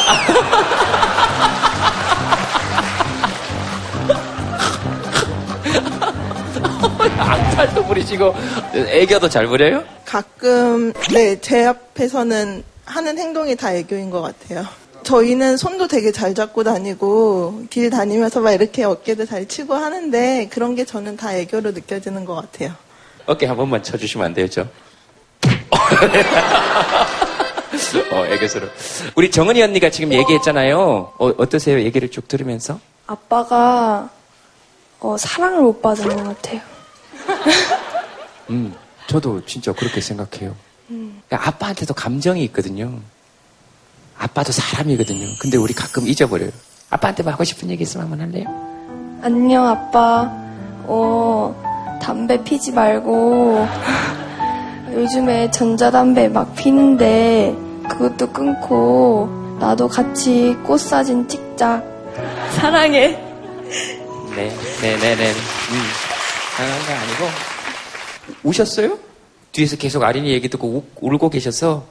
앙탈도 7.18 7.84
부리시고 7.84 8.34
애교도 8.74 9.28
잘 9.28 9.46
부려요? 9.46 9.84
가끔 10.04 10.92
네 11.12 11.36
제 11.40 11.64
앞에서는 11.66 12.62
하는 12.84 13.18
행동이 13.18 13.56
다 13.56 13.72
애교인 13.72 14.10
것 14.10 14.22
같아요. 14.22 14.64
저희는 15.02 15.56
손도 15.56 15.88
되게 15.88 16.10
잘 16.12 16.34
잡고 16.34 16.64
다니고 16.64 17.64
길 17.70 17.90
다니면서 17.90 18.40
막 18.40 18.52
이렇게 18.52 18.84
어깨도 18.84 19.26
잘 19.26 19.46
치고 19.46 19.74
하는데 19.74 20.48
그런 20.52 20.74
게 20.74 20.84
저는 20.84 21.16
다 21.16 21.34
애교로 21.34 21.72
느껴지는 21.72 22.24
것 22.24 22.34
같아요. 22.34 22.72
어깨 23.26 23.46
한 23.46 23.56
번만 23.56 23.82
쳐주시면 23.82 24.26
안 24.26 24.34
저? 28.08 28.14
어, 28.16 28.26
애교스러. 28.26 28.68
우리 29.14 29.30
정은이 29.30 29.62
언니가 29.62 29.90
지금 29.90 30.12
얘기했잖아요. 30.12 30.78
어, 31.18 31.26
어떠세요? 31.38 31.80
얘기를 31.80 32.10
쭉 32.10 32.28
들으면서? 32.28 32.78
아빠가 33.06 34.10
어, 35.00 35.16
사랑을 35.18 35.62
못 35.62 35.80
받은 35.82 36.08
것 36.08 36.24
같아요. 36.24 36.60
음, 38.50 38.74
저도 39.06 39.44
진짜 39.44 39.72
그렇게 39.72 40.00
생각해요. 40.00 40.54
음. 40.90 41.20
그러니까 41.26 41.48
아빠한테도 41.48 41.94
감정이 41.94 42.42
있거든요. 42.44 43.00
아빠도 44.18 44.52
사람이거든요. 44.52 45.26
근데 45.40 45.56
우리 45.58 45.74
가끔 45.74 46.06
잊어버려요. 46.08 46.50
아빠한테 46.90 47.22
뭐 47.22 47.32
하고 47.32 47.44
싶은 47.44 47.68
얘기 47.70 47.82
있으면 47.82 48.06
한번 48.06 48.20
할래요? 48.26 48.46
안녕 49.22 49.66
아빠. 49.66 50.30
어 50.88 51.98
담배 52.00 52.42
피지 52.44 52.72
말고 52.72 53.66
요즘에 54.94 55.50
전자담배 55.50 56.28
막 56.28 56.54
피는데 56.54 57.65
그것도 57.88 58.32
끊고 58.32 59.28
나도 59.60 59.88
같이 59.88 60.56
꽃 60.64 60.78
사진 60.78 61.26
찍자. 61.28 61.82
사랑해. 62.56 63.10
네, 64.34 64.48
네, 64.80 64.96
네, 64.98 65.16
네. 65.16 65.30
음, 65.32 65.82
당한 66.56 66.78
거 66.86 66.92
아니고. 66.92 67.36
우셨어요? 68.42 68.98
뒤에서 69.52 69.76
계속 69.76 70.02
아린이 70.02 70.30
얘기 70.32 70.48
듣고 70.48 70.68
우- 70.68 70.84
울고 71.00 71.30
계셔서 71.30 71.84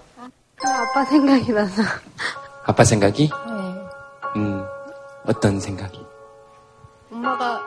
아빠 0.63 1.05
생각이 1.05 1.51
나서. 1.51 1.81
아빠 2.65 2.83
생각이? 2.83 3.29
네. 3.29 4.39
음, 4.39 4.63
어떤 5.25 5.59
생각이? 5.59 5.99
엄마가 7.11 7.61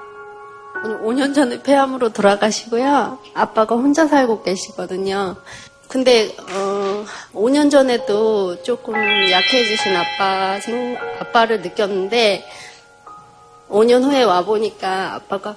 5년 1.03 1.35
전에 1.35 1.61
폐암으로 1.62 2.12
돌아가시고요. 2.12 3.18
아빠가 3.35 3.74
혼자 3.74 4.07
살고 4.07 4.43
계시거든요. 4.43 5.37
근데 5.89 6.28
어, 6.53 7.05
5년 7.32 7.70
전에도 7.70 8.62
조금 8.62 8.95
약해지신 8.95 9.97
아빠 9.97 10.61
생, 10.61 10.97
아빠를 11.18 11.62
느꼈는데 11.62 12.45
5년 13.70 14.05
후에 14.05 14.22
와 14.22 14.45
보니까 14.45 15.14
아빠가 15.14 15.57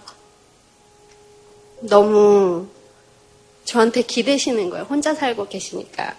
너무 1.81 2.67
저한테 3.65 4.03
기대시는 4.03 4.69
거예요. 4.69 4.85
혼자 4.85 5.13
살고 5.13 5.47
계시니까. 5.47 6.15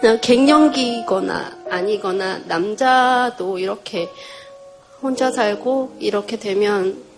그냥 0.00 0.20
갱년기거나 0.20 1.58
아니거나 1.68 2.38
남자도 2.46 3.58
이렇게 3.58 4.08
혼자 5.02 5.30
살고 5.30 5.96
이렇게 6.00 6.36
되면 6.38 7.09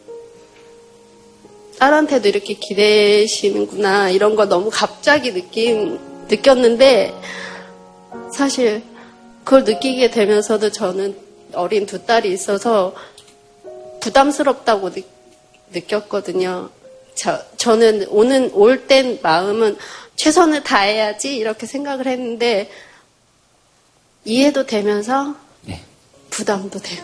딸한테도 1.82 2.28
이렇게 2.28 2.54
기대시는구나 2.54 4.10
이런 4.10 4.36
거 4.36 4.46
너무 4.46 4.70
갑자기 4.72 5.32
느낀 5.32 5.98
느꼈는데 6.28 7.12
사실 8.32 8.84
그걸 9.42 9.64
느끼게 9.64 10.12
되면서도 10.12 10.70
저는 10.70 11.16
어린 11.54 11.84
두 11.86 12.06
딸이 12.06 12.30
있어서 12.30 12.94
부담스럽다고 14.00 14.92
느, 14.92 15.00
느꼈거든요. 15.72 16.70
저, 17.16 17.42
저는 17.56 18.06
오는 18.10 18.52
올 18.54 18.86
땐 18.86 19.18
마음은 19.20 19.76
최선을 20.14 20.62
다해야지 20.62 21.34
이렇게 21.36 21.66
생각을 21.66 22.06
했는데 22.06 22.70
이해도 24.24 24.66
되면서 24.66 25.34
부담도 26.30 26.78
되고. 26.78 27.02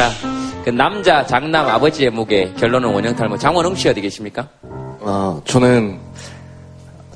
자, 0.00 0.08
그 0.64 0.70
남자 0.70 1.26
장남 1.26 1.68
아버지의 1.68 2.08
무게 2.08 2.50
결론은 2.54 2.88
원형 2.88 3.16
탈모. 3.16 3.36
장원웅 3.36 3.74
씨 3.74 3.86
어디 3.86 4.00
계십니까? 4.00 4.48
어, 4.62 5.42
저는 5.44 5.98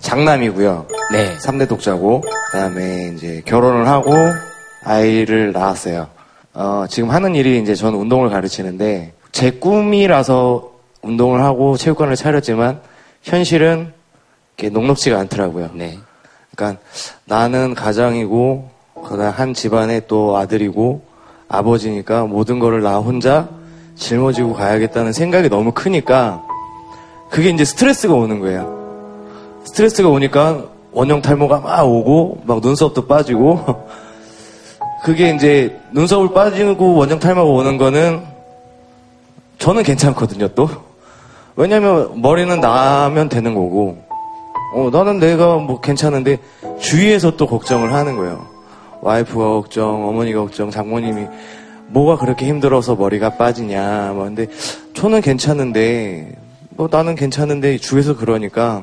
장남이고요. 0.00 0.86
네. 1.12 1.34
3대 1.38 1.66
독자고, 1.66 2.20
그 2.20 2.58
다음에 2.58 3.14
이제 3.16 3.40
결혼을 3.46 3.88
하고 3.88 4.12
아이를 4.84 5.52
낳았어요. 5.52 6.08
어, 6.52 6.84
지금 6.90 7.08
하는 7.08 7.34
일이 7.34 7.58
이제 7.58 7.74
저는 7.74 7.98
운동을 7.98 8.28
가르치는데, 8.28 9.14
제 9.32 9.50
꿈이라서 9.52 10.70
운동을 11.00 11.42
하고 11.42 11.78
체육관을 11.78 12.16
차렸지만, 12.16 12.82
현실은 13.22 13.94
이렇게 14.58 14.68
녹록지가 14.68 15.18
않더라고요. 15.20 15.70
네. 15.72 15.98
그러니까 16.54 16.82
나는 17.24 17.74
가장이고, 17.74 18.68
그다음 19.08 19.32
한 19.32 19.54
집안의 19.54 20.02
또 20.06 20.36
아들이고, 20.36 21.13
아버지니까 21.48 22.24
모든 22.24 22.58
거를 22.58 22.82
나 22.82 22.98
혼자 22.98 23.48
짊어지고 23.96 24.54
가야겠다는 24.54 25.12
생각이 25.12 25.48
너무 25.48 25.72
크니까, 25.72 26.42
그게 27.30 27.50
이제 27.50 27.64
스트레스가 27.64 28.14
오는 28.14 28.40
거예요. 28.40 28.84
스트레스가 29.64 30.08
오니까 30.08 30.64
원형 30.92 31.22
탈모가 31.22 31.60
막 31.60 31.82
오고 31.82 32.42
막 32.44 32.60
눈썹도 32.60 33.06
빠지고 33.06 33.60
그게 35.02 35.30
이제 35.34 35.80
눈썹을 35.92 36.32
빠지고 36.32 36.94
원형 36.94 37.18
탈모가 37.18 37.50
오는 37.50 37.76
거는 37.76 38.22
저는 39.58 39.82
괜찮거든요 39.82 40.48
또. 40.48 40.68
왜냐면 41.56 42.20
머리는 42.20 42.60
나면 42.60 43.28
되는 43.28 43.54
거고. 43.54 44.04
어 44.74 44.90
나는 44.92 45.20
내가 45.20 45.56
뭐 45.56 45.80
괜찮은데 45.80 46.38
주위에서 46.80 47.36
또 47.36 47.46
걱정을 47.46 47.92
하는 47.92 48.16
거예요 48.16 48.44
와이프가 49.04 49.44
걱정 49.44 50.08
어머니가 50.08 50.40
걱정 50.40 50.70
장모님이 50.70 51.26
뭐가 51.88 52.16
그렇게 52.16 52.46
힘들어서 52.46 52.96
머리가 52.96 53.36
빠지냐 53.36 54.12
뭐 54.14 54.24
근데 54.24 54.46
저는 54.94 55.20
괜찮은데 55.20 56.36
뭐 56.70 56.88
나는 56.90 57.14
괜찮은데 57.14 57.78
주위에서 57.78 58.16
그러니까 58.16 58.82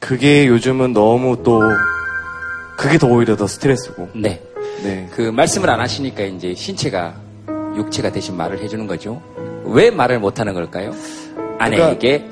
그게 0.00 0.46
요즘은 0.46 0.94
너무 0.94 1.42
또 1.44 1.60
그게 2.76 2.96
더 2.98 3.06
오히려 3.06 3.36
더 3.36 3.46
스트레스고. 3.46 4.08
네. 4.14 4.40
네. 4.82 5.06
그 5.12 5.20
말씀을 5.20 5.68
안 5.68 5.80
하시니까 5.80 6.22
이제 6.24 6.54
신체가 6.54 7.14
육체가 7.76 8.10
대신 8.10 8.36
말을 8.36 8.58
해주는 8.60 8.86
거죠. 8.86 9.20
왜 9.64 9.90
말을 9.90 10.18
못 10.18 10.40
하는 10.40 10.54
걸까요? 10.54 10.90
아내에게 11.58 12.26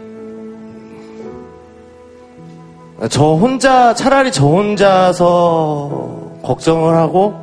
저 3.11 3.35
혼자 3.35 3.95
차라리 3.95 4.33
저 4.33 4.47
혼자서 4.47 6.28
걱정을 6.49 6.95
하고 6.97 7.35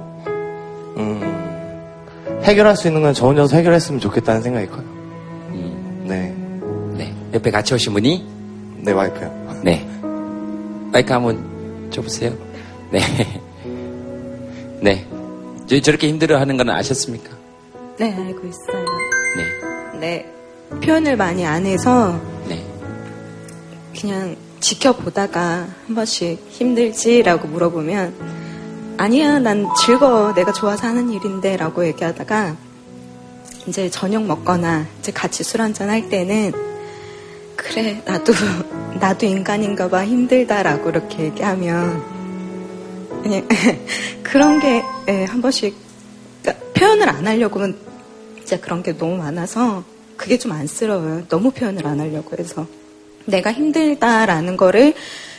음, 0.97 1.21
해결할 2.43 2.75
수 2.75 2.87
있는 2.87 3.01
건 3.03 3.13
저 3.13 3.27
혼자서 3.27 3.55
해결했으면 3.55 3.99
좋겠다는 3.99 4.41
생각이 4.41 4.67
커요. 4.67 4.83
네. 6.03 6.35
옆에 7.35 7.51
같이 7.51 7.73
오신 7.73 7.91
분이? 7.93 8.25
네, 8.77 8.91
와이프요. 8.93 9.59
네. 9.63 9.85
마이크 10.91 11.11
한번 11.11 11.89
줘보세요. 11.91 12.33
네. 12.91 12.99
네. 14.81 15.05
저, 15.67 15.81
저렇게 15.81 16.07
힘들어 16.07 16.39
하는 16.39 16.55
건 16.55 16.69
아셨습니까? 16.69 17.29
네, 17.97 18.13
알고 18.13 18.47
있어요. 18.47 18.85
네. 19.35 19.99
네. 19.99 20.31
표현을 20.81 21.17
많이 21.17 21.45
안 21.45 21.65
해서 21.65 22.17
네. 22.47 22.63
그냥 23.99 24.37
지켜보다가 24.61 25.67
한 25.87 25.95
번씩 25.95 26.39
힘들지라고 26.49 27.49
물어보면 27.49 28.44
아니야, 28.97 29.39
난 29.39 29.67
즐거워. 29.85 30.33
내가 30.33 30.51
좋아서 30.53 30.87
하는 30.87 31.09
일인데 31.09 31.57
라고 31.57 31.85
얘기하다가 31.85 32.55
이제 33.67 33.89
저녁 33.89 34.23
먹거나 34.25 34.85
이제 34.99 35.11
같이 35.11 35.43
술 35.43 35.61
한잔 35.61 35.89
할 35.89 36.07
때는 36.09 36.51
그래, 37.55 38.01
나도, 38.05 38.33
나도 38.99 39.25
인간인가 39.25 39.89
봐. 39.89 40.05
힘들다 40.05 40.63
라고 40.63 40.89
이렇게 40.89 41.23
얘기하면 41.25 42.03
그냥 43.23 43.47
그런 44.23 44.59
게 44.59 44.83
한 45.27 45.41
번씩 45.41 45.75
그러니까 46.41 46.65
표현을 46.73 47.09
안 47.09 47.27
하려고 47.27 47.59
하면 47.59 47.77
진짜 48.37 48.59
그런 48.59 48.81
게 48.81 48.97
너무 48.97 49.17
많아서 49.17 49.83
그게 50.17 50.37
좀 50.37 50.51
안쓰러워요. 50.53 51.27
너무 51.27 51.51
표현을 51.51 51.85
안 51.85 51.99
하려고 51.99 52.35
해서. 52.37 52.65
내가 53.25 53.51
힘들다라는 53.51 54.55
거를 54.57 54.93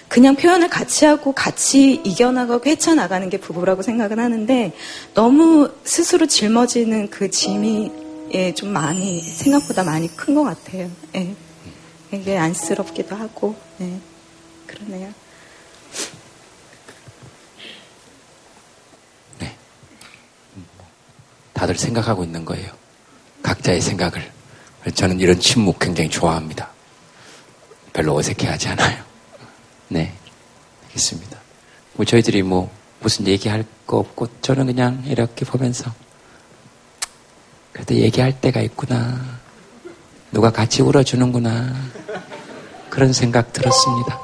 그냥 0.08 0.36
표현을 0.36 0.68
같이 0.68 1.04
하고 1.04 1.32
같이 1.32 2.00
이겨나가고 2.04 2.68
헤쳐나가는 2.70 3.28
게 3.28 3.38
부부라고 3.38 3.82
생각은 3.82 4.18
하는데 4.18 4.72
너무 5.14 5.70
스스로 5.84 6.26
짊어지는 6.26 7.10
그 7.10 7.30
짐이 7.30 7.92
예, 8.32 8.52
좀 8.54 8.70
많이 8.72 9.20
생각보다 9.20 9.84
많이 9.84 10.08
큰 10.16 10.34
것 10.34 10.42
같아요. 10.44 10.90
예. 11.14 11.34
이게 12.12 12.36
안쓰럽기도 12.38 13.16
하고 13.16 13.56
예. 13.80 13.98
그러네요. 14.66 15.12
다들 21.52 21.76
생각하고 21.78 22.22
있는 22.22 22.44
거예요. 22.44 22.70
각자의 23.42 23.80
생각을. 23.80 24.30
저는 24.94 25.20
이런 25.20 25.40
침묵 25.40 25.78
굉장히 25.78 26.10
좋아합니다. 26.10 26.68
별로 27.94 28.14
어색해하지 28.14 28.68
않아요. 28.68 29.02
네. 29.88 30.12
알겠습니다. 30.86 31.38
뭐 31.94 32.04
저희들이 32.04 32.42
뭐 32.42 32.70
무슨 33.00 33.26
얘기할 33.26 33.64
거 33.86 33.98
없고 33.98 34.28
저는 34.40 34.66
그냥 34.66 35.02
이렇게 35.06 35.44
보면서 35.44 35.92
그래도 37.72 37.94
얘기할 37.94 38.40
때가 38.40 38.60
있구나. 38.60 39.20
누가 40.32 40.50
같이 40.50 40.82
울어주는구나. 40.82 41.74
그런 42.90 43.12
생각 43.12 43.52
들었습니다. 43.52 44.18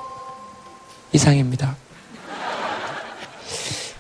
이상입니다. 1.13 1.77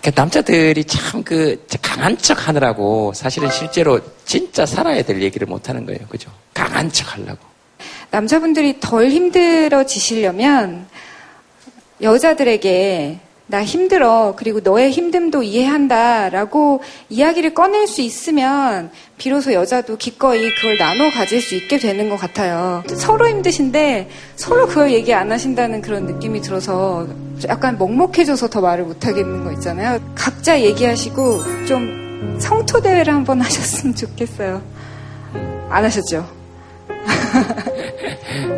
그러니까 0.00 0.20
남자들이 0.22 0.84
참 0.84 1.22
그 1.22 1.64
강한 1.80 2.16
척 2.18 2.48
하느라고 2.48 3.12
사실은 3.14 3.50
실제로 3.50 4.00
진짜 4.24 4.66
살아야 4.66 5.02
될 5.02 5.22
얘기를 5.22 5.46
못 5.46 5.68
하는 5.68 5.86
거예요. 5.86 6.00
그죠? 6.08 6.30
강한 6.54 6.90
척 6.90 7.14
하려고. 7.14 7.38
남자분들이 8.10 8.80
덜 8.80 9.08
힘들어지시려면 9.10 10.88
여자들에게 12.02 13.20
나 13.46 13.62
힘들어. 13.62 14.34
그리고 14.36 14.60
너의 14.60 14.90
힘듦도 14.90 15.44
이해한다. 15.44 16.30
라고 16.30 16.80
이야기를 17.10 17.52
꺼낼 17.54 17.86
수 17.86 18.00
있으면 18.00 18.90
비로소 19.18 19.52
여자도 19.52 19.98
기꺼이 19.98 20.48
그걸 20.54 20.78
나눠 20.78 21.10
가질 21.10 21.42
수 21.42 21.54
있게 21.54 21.78
되는 21.78 22.08
것 22.08 22.16
같아요. 22.16 22.82
서로 22.94 23.28
힘드신데 23.28 24.08
서로 24.36 24.66
그걸 24.66 24.92
얘기 24.92 25.12
안 25.12 25.30
하신다는 25.30 25.82
그런 25.82 26.06
느낌이 26.06 26.40
들어서 26.40 27.06
약간 27.46 27.76
먹먹해져서 27.76 28.48
더 28.48 28.60
말을 28.60 28.84
못 28.84 29.06
하겠는 29.06 29.44
거 29.44 29.52
있잖아요. 29.52 30.00
각자 30.14 30.58
얘기하시고 30.60 31.66
좀 31.66 32.36
성토대회를 32.40 33.12
한번 33.12 33.42
하셨으면 33.42 33.94
좋겠어요. 33.94 34.62
안 35.68 35.84
하셨죠? 35.84 36.26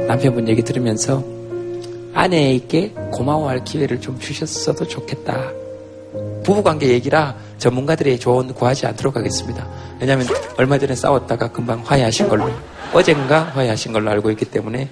남편분 0.07 0.49
얘기 0.49 0.63
들으면서 0.63 1.25
아내에게 2.15 2.93
고마워할 3.13 3.65
기회를 3.65 4.01
좀 4.01 4.19
주셨어도 4.19 4.87
좋겠다. 4.87 5.51
부부관계 6.45 6.89
얘기라 6.89 7.35
전문가들의 7.59 8.19
조언 8.21 8.55
구하지 8.55 8.87
않도록 8.87 9.17
하겠습니다. 9.17 9.67
왜냐하면 10.01 10.27
얼마 10.57 10.79
전에 10.79 10.95
싸웠다가 10.95 11.49
금방 11.53 11.81
화해하신 11.85 12.29
걸로 12.29 12.51
어젠가 12.93 13.45
화해하신 13.55 13.93
걸로 13.93 14.11
알고 14.11 14.31
있기 14.33 14.45
때문에 14.45 14.89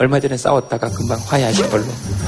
얼마 0.00 0.20
전에 0.20 0.36
싸웠다가 0.36 0.88
금방 0.90 1.18
화해하신 1.26 1.68
걸로 1.70 1.84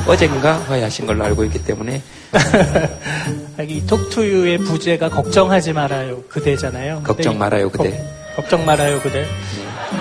어젠가 0.08 0.54
화해하신 0.62 1.06
걸로 1.06 1.24
알고 1.24 1.44
있기 1.44 1.62
때문에 1.64 2.02
이 3.68 3.86
톡투유의 3.86 4.58
부제가 4.58 5.08
걱정하지 5.08 5.72
말아요 5.72 6.22
그대잖아요. 6.28 7.02
걱정 7.04 7.38
말아요 7.38 7.70
그대. 7.70 7.90
걱, 8.34 8.42
걱정 8.42 8.66
말아요 8.66 9.00
그대. 9.00 9.24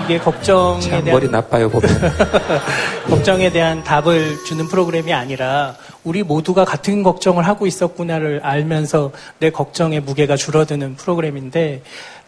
이게 0.04 0.18
걱정에 0.18 0.80
참 0.80 1.04
대한 1.04 1.20
머리 1.20 1.28
나빠요 1.28 1.68
보면. 1.68 1.88
걱정에 3.08 3.50
대한 3.50 3.82
답을 3.82 4.44
주는 4.44 4.66
프로그램이 4.68 5.12
아니라 5.12 5.74
우리 6.04 6.22
모두가 6.22 6.64
같은 6.64 7.02
걱정을 7.02 7.46
하고 7.46 7.66
있었구나를 7.66 8.40
알면서 8.42 9.12
내 9.38 9.50
걱정의 9.50 10.00
무게가 10.00 10.36
줄어드는 10.36 10.96
프로그램인데 10.96 11.82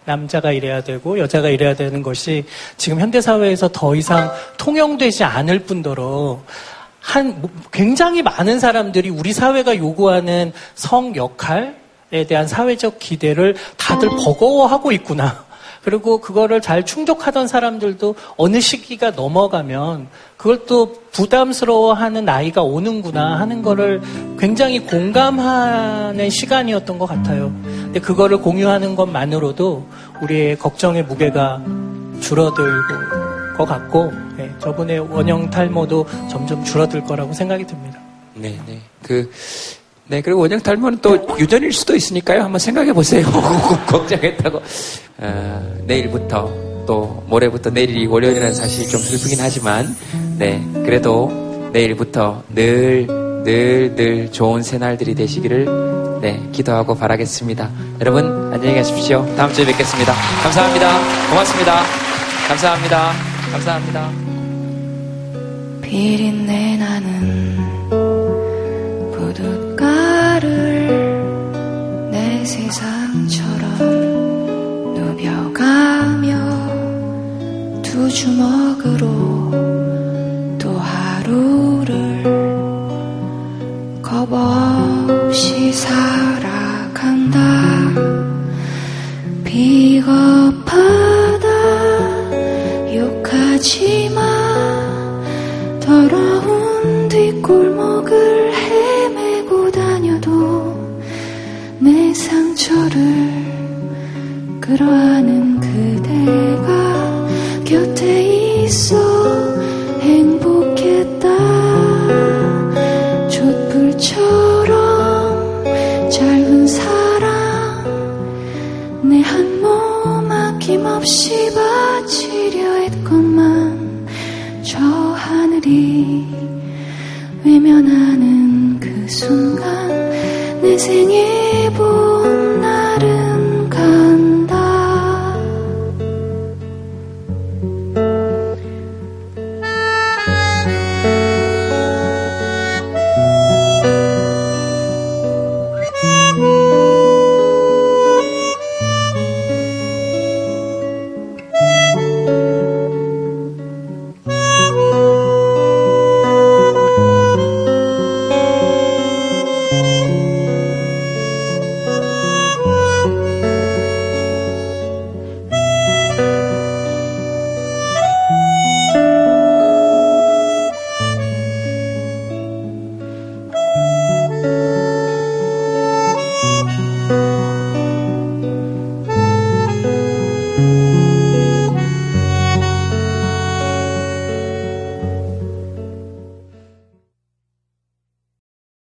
남자가 0.05 0.53
이래야 0.53 0.83
되고 0.83 1.19
여자가 1.19 1.49
이래야 1.49 1.75
되는 1.75 2.03
것이 2.03 2.45
지금 2.77 3.01
현대 3.01 3.21
사회에서 3.21 3.69
더 3.73 3.95
이상 3.95 4.31
통용되지 4.59 5.25
않을 5.25 5.61
뿐더러 5.61 6.41
한 7.01 7.49
굉장히 7.73 8.23
많은 8.23 8.61
사람들이 8.61 9.11
우리 9.11 9.33
사회가 9.33 9.77
요구하는 9.77 10.53
성 10.75 11.15
역할에 11.17 11.75
대한 12.29 12.47
사회적 12.47 12.99
기대를 12.99 13.57
다들 13.77 14.09
버거워하고 14.09 14.93
있구나. 14.93 15.45
그리고 15.83 16.21
그거를 16.21 16.61
잘 16.61 16.85
충족하던 16.85 17.49
사람들도 17.49 18.15
어느 18.37 18.61
시기가 18.61 19.11
넘어가면 19.11 20.09
그걸 20.37 20.65
또 20.67 20.95
부담스러워하는 21.13 22.25
나이가 22.25 22.63
오는구나 22.63 23.39
하는 23.39 23.63
거를 23.63 24.01
굉장히 24.39 24.81
공감하는 24.81 26.31
시간이었던 26.31 26.99
것 26.99 27.07
같아요. 27.07 27.53
근데 27.65 28.01
그거를 28.01 28.39
공유하는 28.39 28.97
것만으로도 28.97 29.87
우리의 30.23 30.59
걱정의 30.59 31.05
무게가 31.05 31.63
줄어들고 32.21 33.23
것 33.57 33.65
같고 33.67 34.13
네, 34.37 34.51
저분의 34.61 35.01
원형 35.01 35.51
탈모도 35.51 36.07
점점 36.31 36.65
줄어들 36.65 37.05
거라고 37.05 37.33
생각이 37.33 37.67
듭니다. 37.67 37.99
네, 38.35 38.59
네. 38.67 38.81
그, 39.03 39.31
네, 40.13 40.21
그리고 40.21 40.41
원형 40.41 40.61
탈모는 40.61 40.99
또 41.01 41.27
유전일 41.39 41.73
수도 41.73 41.97
있으니까요. 41.97 42.43
한번 42.43 42.59
생각해 42.59 42.93
보세요. 42.93 43.25
걱정했다고. 43.89 44.61
어, 45.17 45.77
내일부터 45.87 46.53
또 46.87 47.25
모레부터 47.29 47.71
내일이 47.71 48.05
월요일이라는 48.05 48.53
사실이 48.53 48.89
좀 48.89 49.01
슬프긴 49.01 49.39
하지만, 49.41 49.97
네, 50.37 50.63
그래도 50.85 51.71
내일부터 51.73 52.43
늘, 52.55 53.07
늘, 53.43 53.95
늘 53.97 54.31
좋은 54.31 54.63
새날들이 54.63 55.15
되시기를, 55.15 56.21
네, 56.21 56.47
기도하고 56.53 56.95
바라겠습니다. 56.95 57.71
여러분, 58.03 58.53
안녕히 58.53 58.75
가십시오. 58.75 59.27
다음 59.35 59.51
주에 59.55 59.65
뵙겠습니다. 59.65 60.13
감사합니다. 60.43 60.91
고맙습니다. 61.31 61.83
감사합니다. 62.49 63.13
감사합니다. 63.51 64.11
비린내 65.81 66.77
나는 66.77 67.52
세상처럼 72.45 73.79
누벼가며 74.95 76.33
두 77.83 78.09
주먹으로 78.09 79.51
또 80.59 80.79
하루를 80.79 82.23
겁 84.03 84.33
없이 84.33 85.73
살아간다. 85.73 87.39
비겁 89.45 90.52